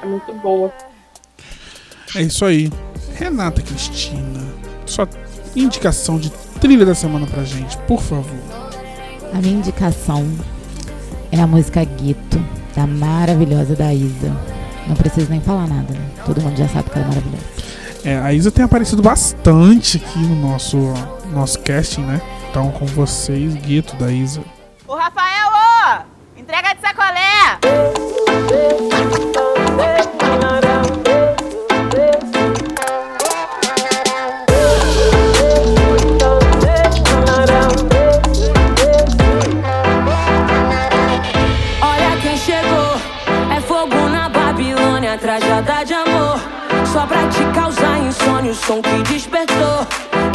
é 0.02 0.06
muito 0.06 0.34
boa. 0.34 0.72
É 2.16 2.22
isso 2.22 2.46
aí. 2.46 2.72
Renata 3.16 3.62
Cristina, 3.62 4.42
sua 4.86 5.08
indicação 5.56 6.18
de 6.18 6.30
trilha 6.60 6.86
da 6.86 6.96
semana 6.96 7.28
pra 7.28 7.44
gente, 7.44 7.78
por 7.80 8.02
favor. 8.02 8.40
A 9.34 9.38
minha 9.38 9.56
indicação 9.56 10.26
é 11.32 11.40
a 11.40 11.48
música 11.48 11.84
Guito, 11.84 12.44
da 12.76 12.88
maravilhosa 12.88 13.76
da 13.76 13.94
Isa. 13.94 14.36
Não 14.88 14.96
preciso 14.96 15.30
nem 15.30 15.42
falar 15.42 15.68
nada, 15.68 15.94
né? 15.94 16.10
Todo 16.26 16.42
mundo 16.42 16.58
já 16.58 16.68
sabe 16.68 16.90
que 16.90 16.98
ela 16.98 17.06
é 17.06 17.10
maravilhosa. 17.10 17.61
É, 18.04 18.18
a 18.18 18.34
Isa 18.34 18.50
tem 18.50 18.66
aparecido 18.66 19.02
bastante 19.02 19.98
aqui 19.98 20.20
no 20.20 20.36
nosso, 20.36 20.78
nosso 21.32 21.60
casting, 21.60 22.02
né? 22.02 22.20
Então, 22.50 22.72
com 22.72 22.86
vocês, 22.86 23.54
Guito 23.54 23.96
da 23.96 24.12
Isa. 24.12 24.42
Ô 24.88 24.96
Rafael, 24.96 25.50
ô! 25.50 26.40
Entrega 26.40 26.74
de 26.74 26.82
sacolé! 26.82 27.60
Olha 41.82 42.18
quem 42.22 42.36
chegou, 42.36 42.96
é 43.56 43.62
fogo 43.62 44.10
na 44.10 44.28
Babilônia, 44.28 45.18
trajada 45.20 45.84
de 45.84 45.94
amor. 45.94 46.40
Só 46.92 47.06
pra 47.06 47.28
te 47.30 47.44
causar 47.54 47.81
insônia, 48.12 48.52
o 48.52 48.56
som 48.56 48.82
que 48.82 49.04
despertou. 49.14 49.88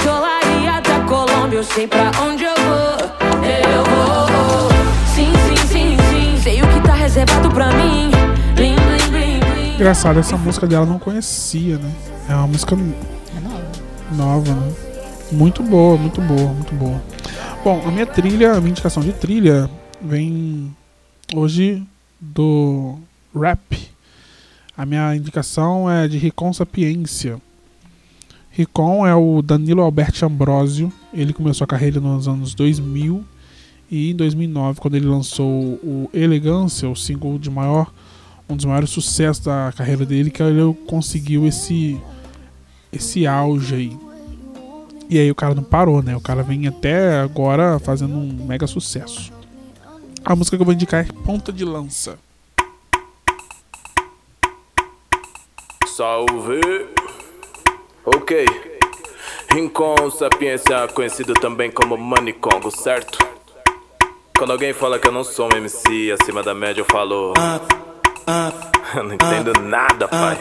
Dolaria 0.02 0.80
da 0.80 1.00
Colômbia, 1.06 1.58
eu 1.58 1.64
sei 1.64 1.86
pra 1.86 2.10
onde 2.22 2.42
eu 2.44 2.54
vou. 2.54 2.96
Eu 3.44 3.84
vou. 3.84 4.70
Sim, 5.14 5.30
sim, 5.46 5.68
sim, 5.68 5.96
sim, 6.10 6.42
sei 6.42 6.62
o 6.62 6.66
que 6.68 6.80
tá 6.86 6.94
reservado 6.94 7.50
pra 7.50 7.70
mim. 7.72 8.10
Blim, 8.54 8.74
blim, 8.76 9.10
blim, 9.10 9.40
blim. 9.40 9.74
Engraçado, 9.74 10.18
essa 10.18 10.36
música 10.38 10.66
dela 10.66 10.84
eu 10.86 10.88
não 10.88 10.98
conhecia, 10.98 11.76
né? 11.78 11.92
É 12.28 12.34
uma 12.34 12.46
música 12.46 12.74
É 12.74 13.40
nova. 13.40 13.70
nova, 14.12 14.54
né? 14.54 14.72
Muito 15.30 15.62
boa, 15.62 15.98
muito 15.98 16.20
boa, 16.22 16.48
muito 16.52 16.74
boa. 16.74 17.02
Bom, 17.62 17.82
a 17.86 17.90
minha 17.90 18.06
trilha, 18.06 18.52
a 18.52 18.60
minha 18.60 18.70
indicação 18.70 19.02
de 19.02 19.12
trilha 19.12 19.68
vem 20.00 20.74
hoje 21.34 21.82
do 22.18 22.98
rap. 23.38 23.90
A 24.78 24.86
minha 24.86 25.14
indicação 25.16 25.90
é 25.90 26.06
de 26.08 26.16
Ricon 26.16 26.52
Sapiência. 26.52 27.38
Ricon 28.56 29.06
é 29.06 29.14
o 29.14 29.42
Danilo 29.42 29.82
Alberto 29.82 30.24
Ambrosio. 30.24 30.90
Ele 31.12 31.34
começou 31.34 31.66
a 31.66 31.68
carreira 31.68 32.00
nos 32.00 32.26
anos 32.26 32.54
2000 32.54 33.22
e 33.90 34.12
em 34.12 34.16
2009, 34.16 34.80
quando 34.80 34.94
ele 34.94 35.04
lançou 35.04 35.46
o 35.46 36.08
Elegância, 36.10 36.88
o 36.88 36.96
single 36.96 37.38
de 37.38 37.50
maior, 37.50 37.92
um 38.48 38.56
dos 38.56 38.64
maiores 38.64 38.88
sucessos 38.88 39.44
da 39.44 39.74
carreira 39.76 40.06
dele, 40.06 40.30
que 40.30 40.42
ele 40.42 40.74
conseguiu 40.86 41.46
esse 41.46 42.00
esse 42.90 43.26
auge 43.26 43.74
aí. 43.74 43.98
E 45.10 45.18
aí 45.18 45.30
o 45.30 45.34
cara 45.34 45.54
não 45.54 45.62
parou, 45.62 46.02
né? 46.02 46.16
O 46.16 46.20
cara 46.20 46.42
vem 46.42 46.66
até 46.66 47.20
agora 47.20 47.78
fazendo 47.78 48.16
um 48.16 48.46
mega 48.46 48.66
sucesso. 48.66 49.30
A 50.24 50.34
música 50.34 50.56
que 50.56 50.62
eu 50.62 50.64
vou 50.64 50.72
indicar 50.72 51.04
é 51.04 51.12
Ponta 51.24 51.52
de 51.52 51.62
Lança. 51.62 52.18
Salve! 55.86 56.95
Ok. 58.06 58.46
Rincon 59.52 60.10
Sapiência, 60.10 60.86
conhecido 60.88 61.34
também 61.34 61.70
como 61.72 61.96
Manicongo, 61.96 62.70
certo? 62.70 63.18
Quando 64.38 64.52
alguém 64.52 64.72
fala 64.72 64.98
que 64.98 65.08
eu 65.08 65.12
não 65.12 65.24
sou 65.24 65.48
um 65.52 65.56
MC 65.56 66.12
acima 66.12 66.40
da 66.42 66.54
média, 66.54 66.82
eu 66.82 66.84
falo. 66.84 67.32
Eu 68.94 69.02
não 69.02 69.14
entendo 69.14 69.52
nada, 69.62 70.06
pai. 70.06 70.38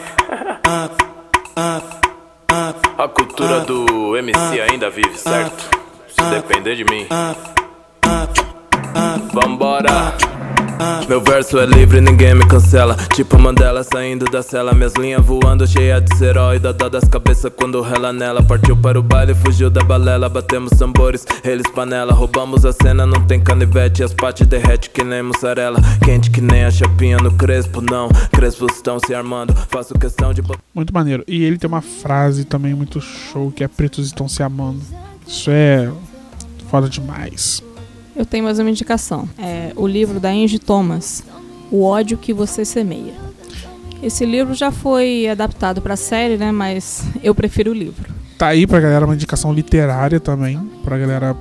A 2.96 3.08
cultura 3.08 3.60
do 3.60 4.16
MC 4.16 4.60
ainda 4.60 4.88
vive, 4.88 5.18
certo? 5.18 5.68
Se 6.08 6.22
depender 6.30 6.76
de 6.76 6.84
mim. 6.84 7.08
Vambora! 9.32 10.14
Meu 11.08 11.20
verso 11.20 11.58
é 11.58 11.66
livre, 11.66 12.00
ninguém 12.00 12.34
me 12.34 12.46
cancela. 12.46 12.96
Tipo 13.14 13.38
Mandela 13.38 13.84
saindo 13.84 14.24
da 14.26 14.42
cela. 14.42 14.72
Minhas 14.74 14.94
linhas 14.94 15.24
voando, 15.24 15.66
cheia 15.66 16.00
de 16.00 16.24
herói. 16.24 16.58
Dó 16.58 16.72
das 16.72 17.04
cabeças 17.04 17.52
quando 17.56 17.80
rela 17.80 18.12
nela. 18.12 18.42
Partiu 18.42 18.76
para 18.76 18.98
o 18.98 19.02
baile, 19.02 19.34
fugiu 19.34 19.70
da 19.70 19.82
balela. 19.82 20.28
Batemos 20.28 20.70
tambores, 20.70 21.26
eles 21.44 21.66
panela. 21.72 22.12
Roubamos 22.12 22.64
a 22.64 22.72
cena, 22.72 23.06
não 23.06 23.24
tem 23.26 23.40
canivete. 23.40 24.02
As 24.02 24.12
pates 24.12 24.46
derrete 24.46 24.90
que 24.90 25.04
nem 25.04 25.22
mussarela. 25.22 25.78
Quente 26.04 26.30
que 26.30 26.40
nem 26.40 26.64
a 26.64 26.70
chapinha 26.70 27.18
no 27.18 27.32
crespo, 27.32 27.80
não. 27.80 28.08
Crespos 28.32 28.74
estão 28.74 28.98
se 28.98 29.14
armando. 29.14 29.54
Faço 29.68 29.94
questão 29.94 30.32
de. 30.34 30.42
Muito 30.74 30.92
maneiro. 30.92 31.24
E 31.26 31.44
ele 31.44 31.58
tem 31.58 31.68
uma 31.68 31.82
frase 31.82 32.44
também 32.44 32.74
muito 32.74 33.00
show 33.00 33.50
que 33.50 33.62
é 33.62 33.68
Pretos 33.68 34.06
estão 34.06 34.28
se 34.28 34.42
amando. 34.42 34.80
Isso 35.26 35.50
é 35.50 35.90
foda 36.68 36.88
demais. 36.88 37.62
Eu 38.16 38.24
tenho 38.24 38.44
mais 38.44 38.58
uma 38.58 38.70
indicação. 38.70 39.28
É 39.38 39.72
o 39.76 39.86
livro 39.86 40.18
da 40.18 40.30
Angie 40.30 40.58
Thomas, 40.58 41.22
O 41.70 41.82
ódio 41.82 42.16
que 42.16 42.32
você 42.32 42.64
semeia. 42.64 43.12
Esse 44.02 44.24
livro 44.24 44.54
já 44.54 44.70
foi 44.70 45.28
adaptado 45.28 45.82
para 45.82 45.96
série, 45.96 46.36
né? 46.36 46.50
Mas 46.50 47.04
eu 47.22 47.34
prefiro 47.34 47.72
o 47.72 47.74
livro. 47.74 48.14
Tá 48.38 48.48
aí 48.48 48.66
pra 48.66 48.80
galera 48.80 49.04
uma 49.04 49.14
indicação 49.14 49.52
literária 49.52 50.18
também, 50.20 50.58
pra 50.82 50.96
galera 50.96 51.36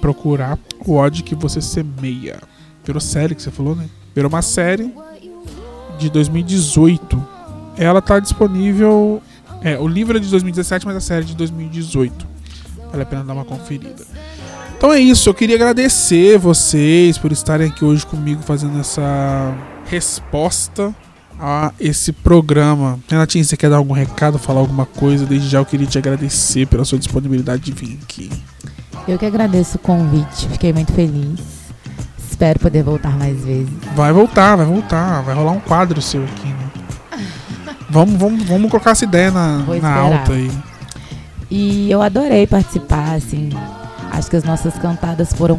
procurar 0.00 0.58
o 0.86 0.94
ódio 0.94 1.24
que 1.24 1.34
você 1.34 1.60
semeia. 1.60 2.38
Virou 2.84 3.00
série 3.00 3.34
que 3.34 3.42
você 3.42 3.50
falou, 3.50 3.74
né? 3.74 3.88
Virou 4.14 4.28
uma 4.28 4.42
série 4.42 4.92
de 5.98 6.10
2018. 6.10 7.20
Ela 7.76 8.00
tá 8.02 8.20
disponível. 8.20 9.20
É, 9.62 9.78
o 9.78 9.88
livro 9.88 10.16
é 10.16 10.20
de 10.20 10.28
2017, 10.28 10.86
mas 10.86 10.96
a 10.96 11.00
série 11.00 11.22
é 11.22 11.26
de 11.26 11.36
2018. 11.36 12.26
Vale 12.90 13.02
a 13.02 13.06
pena 13.06 13.24
dar 13.24 13.32
uma 13.32 13.44
conferida. 13.44 14.04
Então 14.82 14.92
é 14.92 14.98
isso, 14.98 15.28
eu 15.28 15.34
queria 15.34 15.54
agradecer 15.54 16.36
vocês 16.38 17.16
por 17.16 17.30
estarem 17.30 17.68
aqui 17.68 17.84
hoje 17.84 18.04
comigo 18.04 18.42
fazendo 18.42 18.80
essa 18.80 19.54
resposta 19.86 20.92
a 21.38 21.70
esse 21.78 22.10
programa. 22.10 22.98
Renatinho, 23.08 23.44
você 23.44 23.56
quer 23.56 23.70
dar 23.70 23.76
algum 23.76 23.94
recado, 23.94 24.40
falar 24.40 24.58
alguma 24.58 24.84
coisa? 24.84 25.24
Desde 25.24 25.48
já 25.48 25.60
eu 25.60 25.64
queria 25.64 25.86
te 25.86 25.98
agradecer 25.98 26.66
pela 26.66 26.84
sua 26.84 26.98
disponibilidade 26.98 27.62
de 27.62 27.70
vir 27.70 27.96
aqui. 28.02 28.28
Eu 29.06 29.16
que 29.20 29.24
agradeço 29.24 29.76
o 29.76 29.78
convite, 29.78 30.48
fiquei 30.48 30.72
muito 30.72 30.92
feliz. 30.92 31.38
Espero 32.18 32.58
poder 32.58 32.82
voltar 32.82 33.16
mais 33.16 33.38
vezes. 33.44 33.72
Vai 33.94 34.12
voltar, 34.12 34.56
vai 34.56 34.66
voltar. 34.66 35.22
Vai 35.22 35.36
rolar 35.36 35.52
um 35.52 35.60
quadro 35.60 36.02
seu 36.02 36.24
aqui, 36.24 36.48
né? 36.48 36.70
Vamos, 37.88 38.16
vamos, 38.18 38.42
vamos 38.42 38.68
colocar 38.68 38.90
essa 38.90 39.04
ideia 39.04 39.30
na, 39.30 39.58
na 39.58 39.94
alta 39.94 40.32
aí. 40.32 40.50
E 41.48 41.88
eu 41.88 42.02
adorei 42.02 42.48
participar, 42.48 43.14
assim. 43.14 43.48
Acho 44.12 44.28
que 44.28 44.36
as 44.36 44.44
nossas 44.44 44.74
cantadas 44.74 45.32
foram 45.32 45.58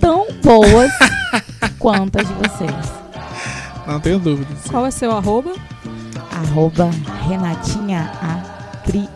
tão 0.00 0.26
boas 0.42 0.90
quanto 1.78 2.18
as 2.18 2.26
de 2.26 2.34
vocês. 2.34 2.92
Não 3.86 4.00
tenho 4.00 4.18
dúvidas. 4.18 4.56
Qual 4.70 4.86
é 4.86 4.90
seu 4.90 5.12
arroba? 5.12 5.52
Arroba 6.32 6.90
Renatinha 7.28 8.10
Acri. 8.22 9.06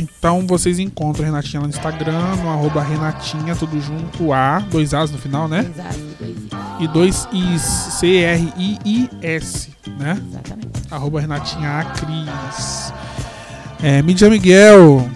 Então 0.00 0.46
vocês 0.46 0.78
encontram 0.78 1.24
a 1.24 1.26
Renatinha 1.26 1.60
lá 1.60 1.66
no 1.68 1.74
Instagram, 1.74 2.36
no 2.36 2.48
arroba 2.48 2.82
Renatinha, 2.82 3.54
tudo 3.54 3.78
junto, 3.78 4.32
A, 4.32 4.60
dois 4.60 4.94
As 4.94 5.10
no 5.10 5.18
final, 5.18 5.46
né? 5.46 5.70
Exato, 5.70 5.98
dois 6.18 6.36
i. 6.38 6.84
E 6.84 6.88
dois 6.88 7.28
Is, 7.32 7.62
C-R-I-I-S, 8.00 9.70
né? 9.98 10.20
Exatamente. 10.26 10.82
Arroba 10.90 11.20
Renatinha 11.20 11.80
Acris. 11.80 12.92
É, 13.82 14.00
Mídia 14.00 14.30
Miguel, 14.30 15.06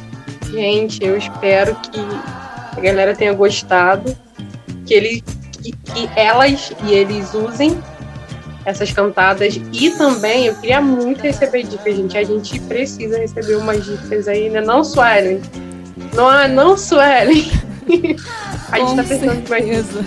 Gente, 0.50 1.04
eu 1.04 1.16
espero 1.18 1.74
que 1.76 2.00
a 2.78 2.80
galera 2.80 3.14
tenha 3.14 3.32
gostado, 3.32 4.16
que, 4.86 4.94
ele, 4.94 5.24
que, 5.62 5.72
que 5.72 6.10
elas 6.16 6.72
e 6.84 6.92
eles 6.92 7.34
usem 7.34 7.78
essas 8.64 8.92
cantadas 8.92 9.58
e 9.72 9.90
também 9.90 10.46
eu 10.46 10.54
queria 10.56 10.80
muito 10.80 11.22
receber 11.22 11.64
dicas, 11.64 11.96
gente. 11.96 12.16
A 12.16 12.24
gente 12.24 12.60
precisa 12.60 13.18
receber 13.18 13.56
umas 13.56 13.84
dicas 13.84 14.28
aí, 14.28 14.50
né? 14.50 14.60
Não, 14.60 14.84
Suelen? 14.84 15.40
Não, 16.14 16.28
ah, 16.28 16.46
não, 16.46 16.76
Suelen? 16.76 17.50
a 18.70 18.78
gente 18.78 18.96
tá 18.96 19.02
precisando 19.02 19.42
de 19.42 19.50
mais 19.50 19.64
certeza. 19.64 20.04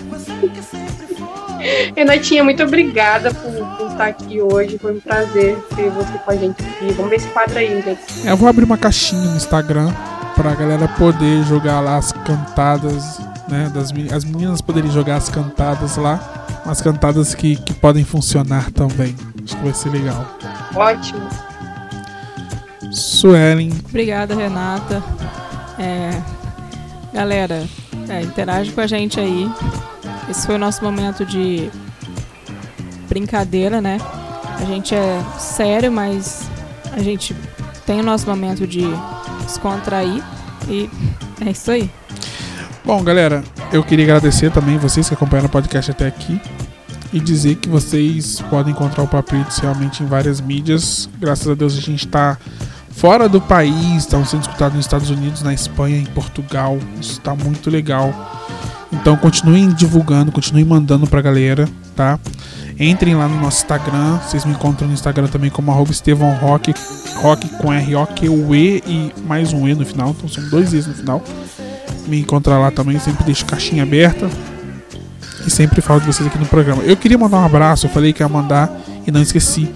Renatinha, 1.95 2.43
muito 2.43 2.63
obrigada 2.63 3.33
por, 3.33 3.77
por 3.77 3.91
estar 3.91 4.07
aqui 4.07 4.41
hoje. 4.41 4.77
Foi 4.77 4.93
um 4.93 4.99
prazer 4.99 5.57
ter 5.75 5.89
você 5.89 6.17
com 6.19 6.31
a 6.31 6.35
gente 6.35 6.61
aqui. 6.63 6.93
Vamos 6.93 7.09
ver 7.09 7.17
esse 7.17 7.27
quadro 7.29 7.57
aí, 7.57 7.81
gente. 7.81 8.27
eu 8.27 8.37
vou 8.37 8.47
abrir 8.47 8.63
uma 8.63 8.77
caixinha 8.77 9.29
no 9.29 9.37
Instagram 9.37 9.91
pra 10.35 10.55
galera 10.55 10.87
poder 10.87 11.43
jogar 11.43 11.79
lá 11.79 11.97
as 11.97 12.11
cantadas, 12.11 13.19
né? 13.47 13.71
Das, 13.73 13.91
as 14.13 14.23
meninas 14.23 14.61
poderem 14.61 14.91
jogar 14.91 15.17
as 15.17 15.29
cantadas 15.29 15.97
lá. 15.97 16.19
As 16.65 16.81
cantadas 16.81 17.33
que, 17.33 17.55
que 17.55 17.73
podem 17.73 18.03
funcionar 18.03 18.71
também. 18.71 19.15
Acho 19.43 19.57
que 19.57 19.63
vai 19.63 19.73
ser 19.73 19.89
legal. 19.89 20.25
Ótimo. 20.75 21.27
Suelen, 22.91 23.71
Obrigada, 23.89 24.35
Renata. 24.35 25.01
É, 25.79 26.21
galera, 27.13 27.67
é, 28.09 28.21
interage 28.21 28.71
com 28.71 28.81
a 28.81 28.87
gente 28.87 29.19
aí. 29.19 29.49
Esse 30.29 30.45
foi 30.45 30.55
o 30.55 30.59
nosso 30.59 30.83
momento 30.83 31.25
de 31.25 31.69
brincadeira, 33.07 33.81
né? 33.81 33.97
A 34.59 34.63
gente 34.65 34.93
é 34.93 35.23
sério, 35.39 35.91
mas 35.91 36.49
a 36.93 37.01
gente 37.01 37.35
tem 37.85 37.99
o 37.99 38.03
nosso 38.03 38.27
momento 38.29 38.67
de 38.67 38.83
descontrair. 39.51 40.23
E 40.67 40.89
é 41.45 41.51
isso 41.51 41.71
aí. 41.71 41.89
Bom, 42.83 43.03
galera, 43.03 43.43
eu 43.71 43.83
queria 43.83 44.05
agradecer 44.05 44.51
também 44.51 44.77
vocês 44.77 45.07
que 45.07 45.13
acompanharam 45.13 45.47
o 45.47 45.51
podcast 45.51 45.91
até 45.91 46.07
aqui 46.07 46.41
e 47.13 47.19
dizer 47.19 47.55
que 47.55 47.69
vocês 47.69 48.41
podem 48.49 48.71
encontrar 48.71 49.03
o 49.03 49.07
Papritos 49.07 49.57
realmente 49.59 50.01
em 50.01 50.05
várias 50.05 50.39
mídias. 50.39 51.09
Graças 51.19 51.47
a 51.47 51.53
Deus 51.53 51.77
a 51.77 51.81
gente 51.81 52.05
está 52.05 52.37
fora 52.89 53.27
do 53.27 53.41
país, 53.41 53.97
estão 53.97 54.25
sendo 54.25 54.41
escutados 54.41 54.75
nos 54.75 54.85
Estados 54.85 55.09
Unidos, 55.09 55.43
na 55.43 55.53
Espanha, 55.53 55.97
em 55.97 56.05
Portugal. 56.05 56.77
Isso 56.99 57.13
está 57.13 57.35
muito 57.35 57.69
legal. 57.69 58.13
Então 58.91 59.15
continuem 59.15 59.69
divulgando, 59.69 60.31
continuem 60.31 60.65
mandando 60.65 61.05
pra 61.07 61.21
galera, 61.21 61.67
tá? 61.95 62.19
Entrem 62.81 63.13
lá 63.13 63.27
no 63.27 63.39
nosso 63.39 63.61
Instagram. 63.61 64.17
Vocês 64.17 64.43
me 64.43 64.53
encontram 64.53 64.87
no 64.87 64.93
Instagram 64.95 65.27
também 65.27 65.51
como 65.51 65.69
arroba 65.69 65.93
Rock, 66.41 66.73
Rock 67.17 67.47
com 67.49 67.71
R-O-Q-U-E 67.71 68.83
e 68.87 69.13
mais 69.21 69.53
um 69.53 69.69
E 69.69 69.75
no 69.75 69.85
final. 69.85 70.09
Então 70.09 70.27
são 70.27 70.49
dois 70.49 70.73
E's 70.73 70.87
no 70.87 70.95
final. 70.95 71.23
Me 72.07 72.19
encontrar 72.19 72.57
lá 72.57 72.71
também, 72.71 72.97
sempre 72.97 73.23
deixo 73.23 73.45
caixinha 73.45 73.83
aberta. 73.83 74.27
E 75.45 75.51
sempre 75.51 75.79
falo 75.79 75.99
de 75.99 76.07
vocês 76.07 76.27
aqui 76.27 76.39
no 76.39 76.47
programa. 76.47 76.81
Eu 76.81 76.97
queria 76.97 77.19
mandar 77.19 77.37
um 77.37 77.45
abraço, 77.45 77.85
eu 77.85 77.89
falei 77.91 78.13
que 78.13 78.23
ia 78.23 78.29
mandar 78.29 78.71
e 79.05 79.11
não 79.11 79.21
esqueci. 79.21 79.71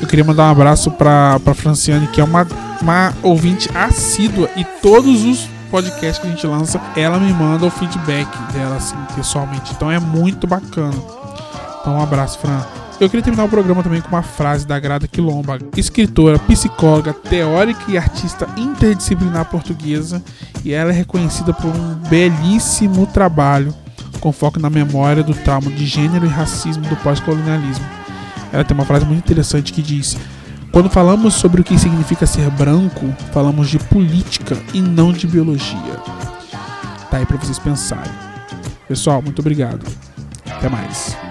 Eu 0.00 0.08
queria 0.08 0.24
mandar 0.24 0.48
um 0.48 0.50
abraço 0.50 0.90
pra, 0.90 1.38
pra 1.38 1.54
Franciane, 1.54 2.08
que 2.08 2.20
é 2.20 2.24
uma, 2.24 2.44
uma 2.82 3.14
ouvinte 3.22 3.70
assídua 3.72 4.50
e 4.56 4.64
todos 4.82 5.24
os 5.24 5.48
podcasts 5.70 6.18
que 6.18 6.26
a 6.26 6.30
gente 6.30 6.46
lança, 6.46 6.80
ela 6.96 7.20
me 7.20 7.32
manda 7.32 7.66
o 7.66 7.70
feedback 7.70 8.28
dela, 8.52 8.76
assim, 8.76 8.96
pessoalmente. 9.14 9.72
Então 9.72 9.90
é 9.90 10.00
muito 10.00 10.44
bacana. 10.44 11.17
Então 11.80 11.96
um 11.96 12.02
abraço, 12.02 12.38
Fran. 12.38 12.60
Eu 13.00 13.08
queria 13.08 13.22
terminar 13.22 13.44
o 13.44 13.48
programa 13.48 13.82
também 13.82 14.00
com 14.00 14.08
uma 14.08 14.22
frase 14.22 14.66
da 14.66 14.78
Grada 14.80 15.06
Quilomba, 15.06 15.58
escritora, 15.76 16.36
psicóloga, 16.40 17.12
teórica 17.12 17.84
e 17.86 17.96
artista 17.96 18.48
interdisciplinar 18.56 19.44
portuguesa, 19.44 20.20
e 20.64 20.72
ela 20.72 20.90
é 20.90 20.94
reconhecida 20.94 21.52
por 21.52 21.66
um 21.66 21.94
belíssimo 22.08 23.06
trabalho 23.06 23.72
com 24.18 24.32
foco 24.32 24.58
na 24.58 24.68
memória 24.68 25.22
do 25.22 25.32
trauma 25.32 25.70
de 25.70 25.86
gênero 25.86 26.26
e 26.26 26.28
racismo 26.28 26.82
do 26.88 26.96
pós-colonialismo. 26.96 27.86
Ela 28.52 28.64
tem 28.64 28.76
uma 28.76 28.84
frase 28.84 29.04
muito 29.04 29.18
interessante 29.20 29.72
que 29.72 29.80
diz: 29.80 30.16
Quando 30.72 30.90
falamos 30.90 31.34
sobre 31.34 31.60
o 31.60 31.64
que 31.64 31.78
significa 31.78 32.26
ser 32.26 32.50
branco, 32.50 33.14
falamos 33.32 33.68
de 33.68 33.78
política 33.78 34.56
e 34.74 34.80
não 34.80 35.12
de 35.12 35.28
biologia. 35.28 36.02
Tá 37.10 37.18
aí 37.18 37.26
para 37.26 37.36
vocês 37.36 37.60
pensarem. 37.60 38.12
Pessoal, 38.88 39.22
muito 39.22 39.38
obrigado. 39.38 39.86
Até 40.50 40.68
mais. 40.68 41.27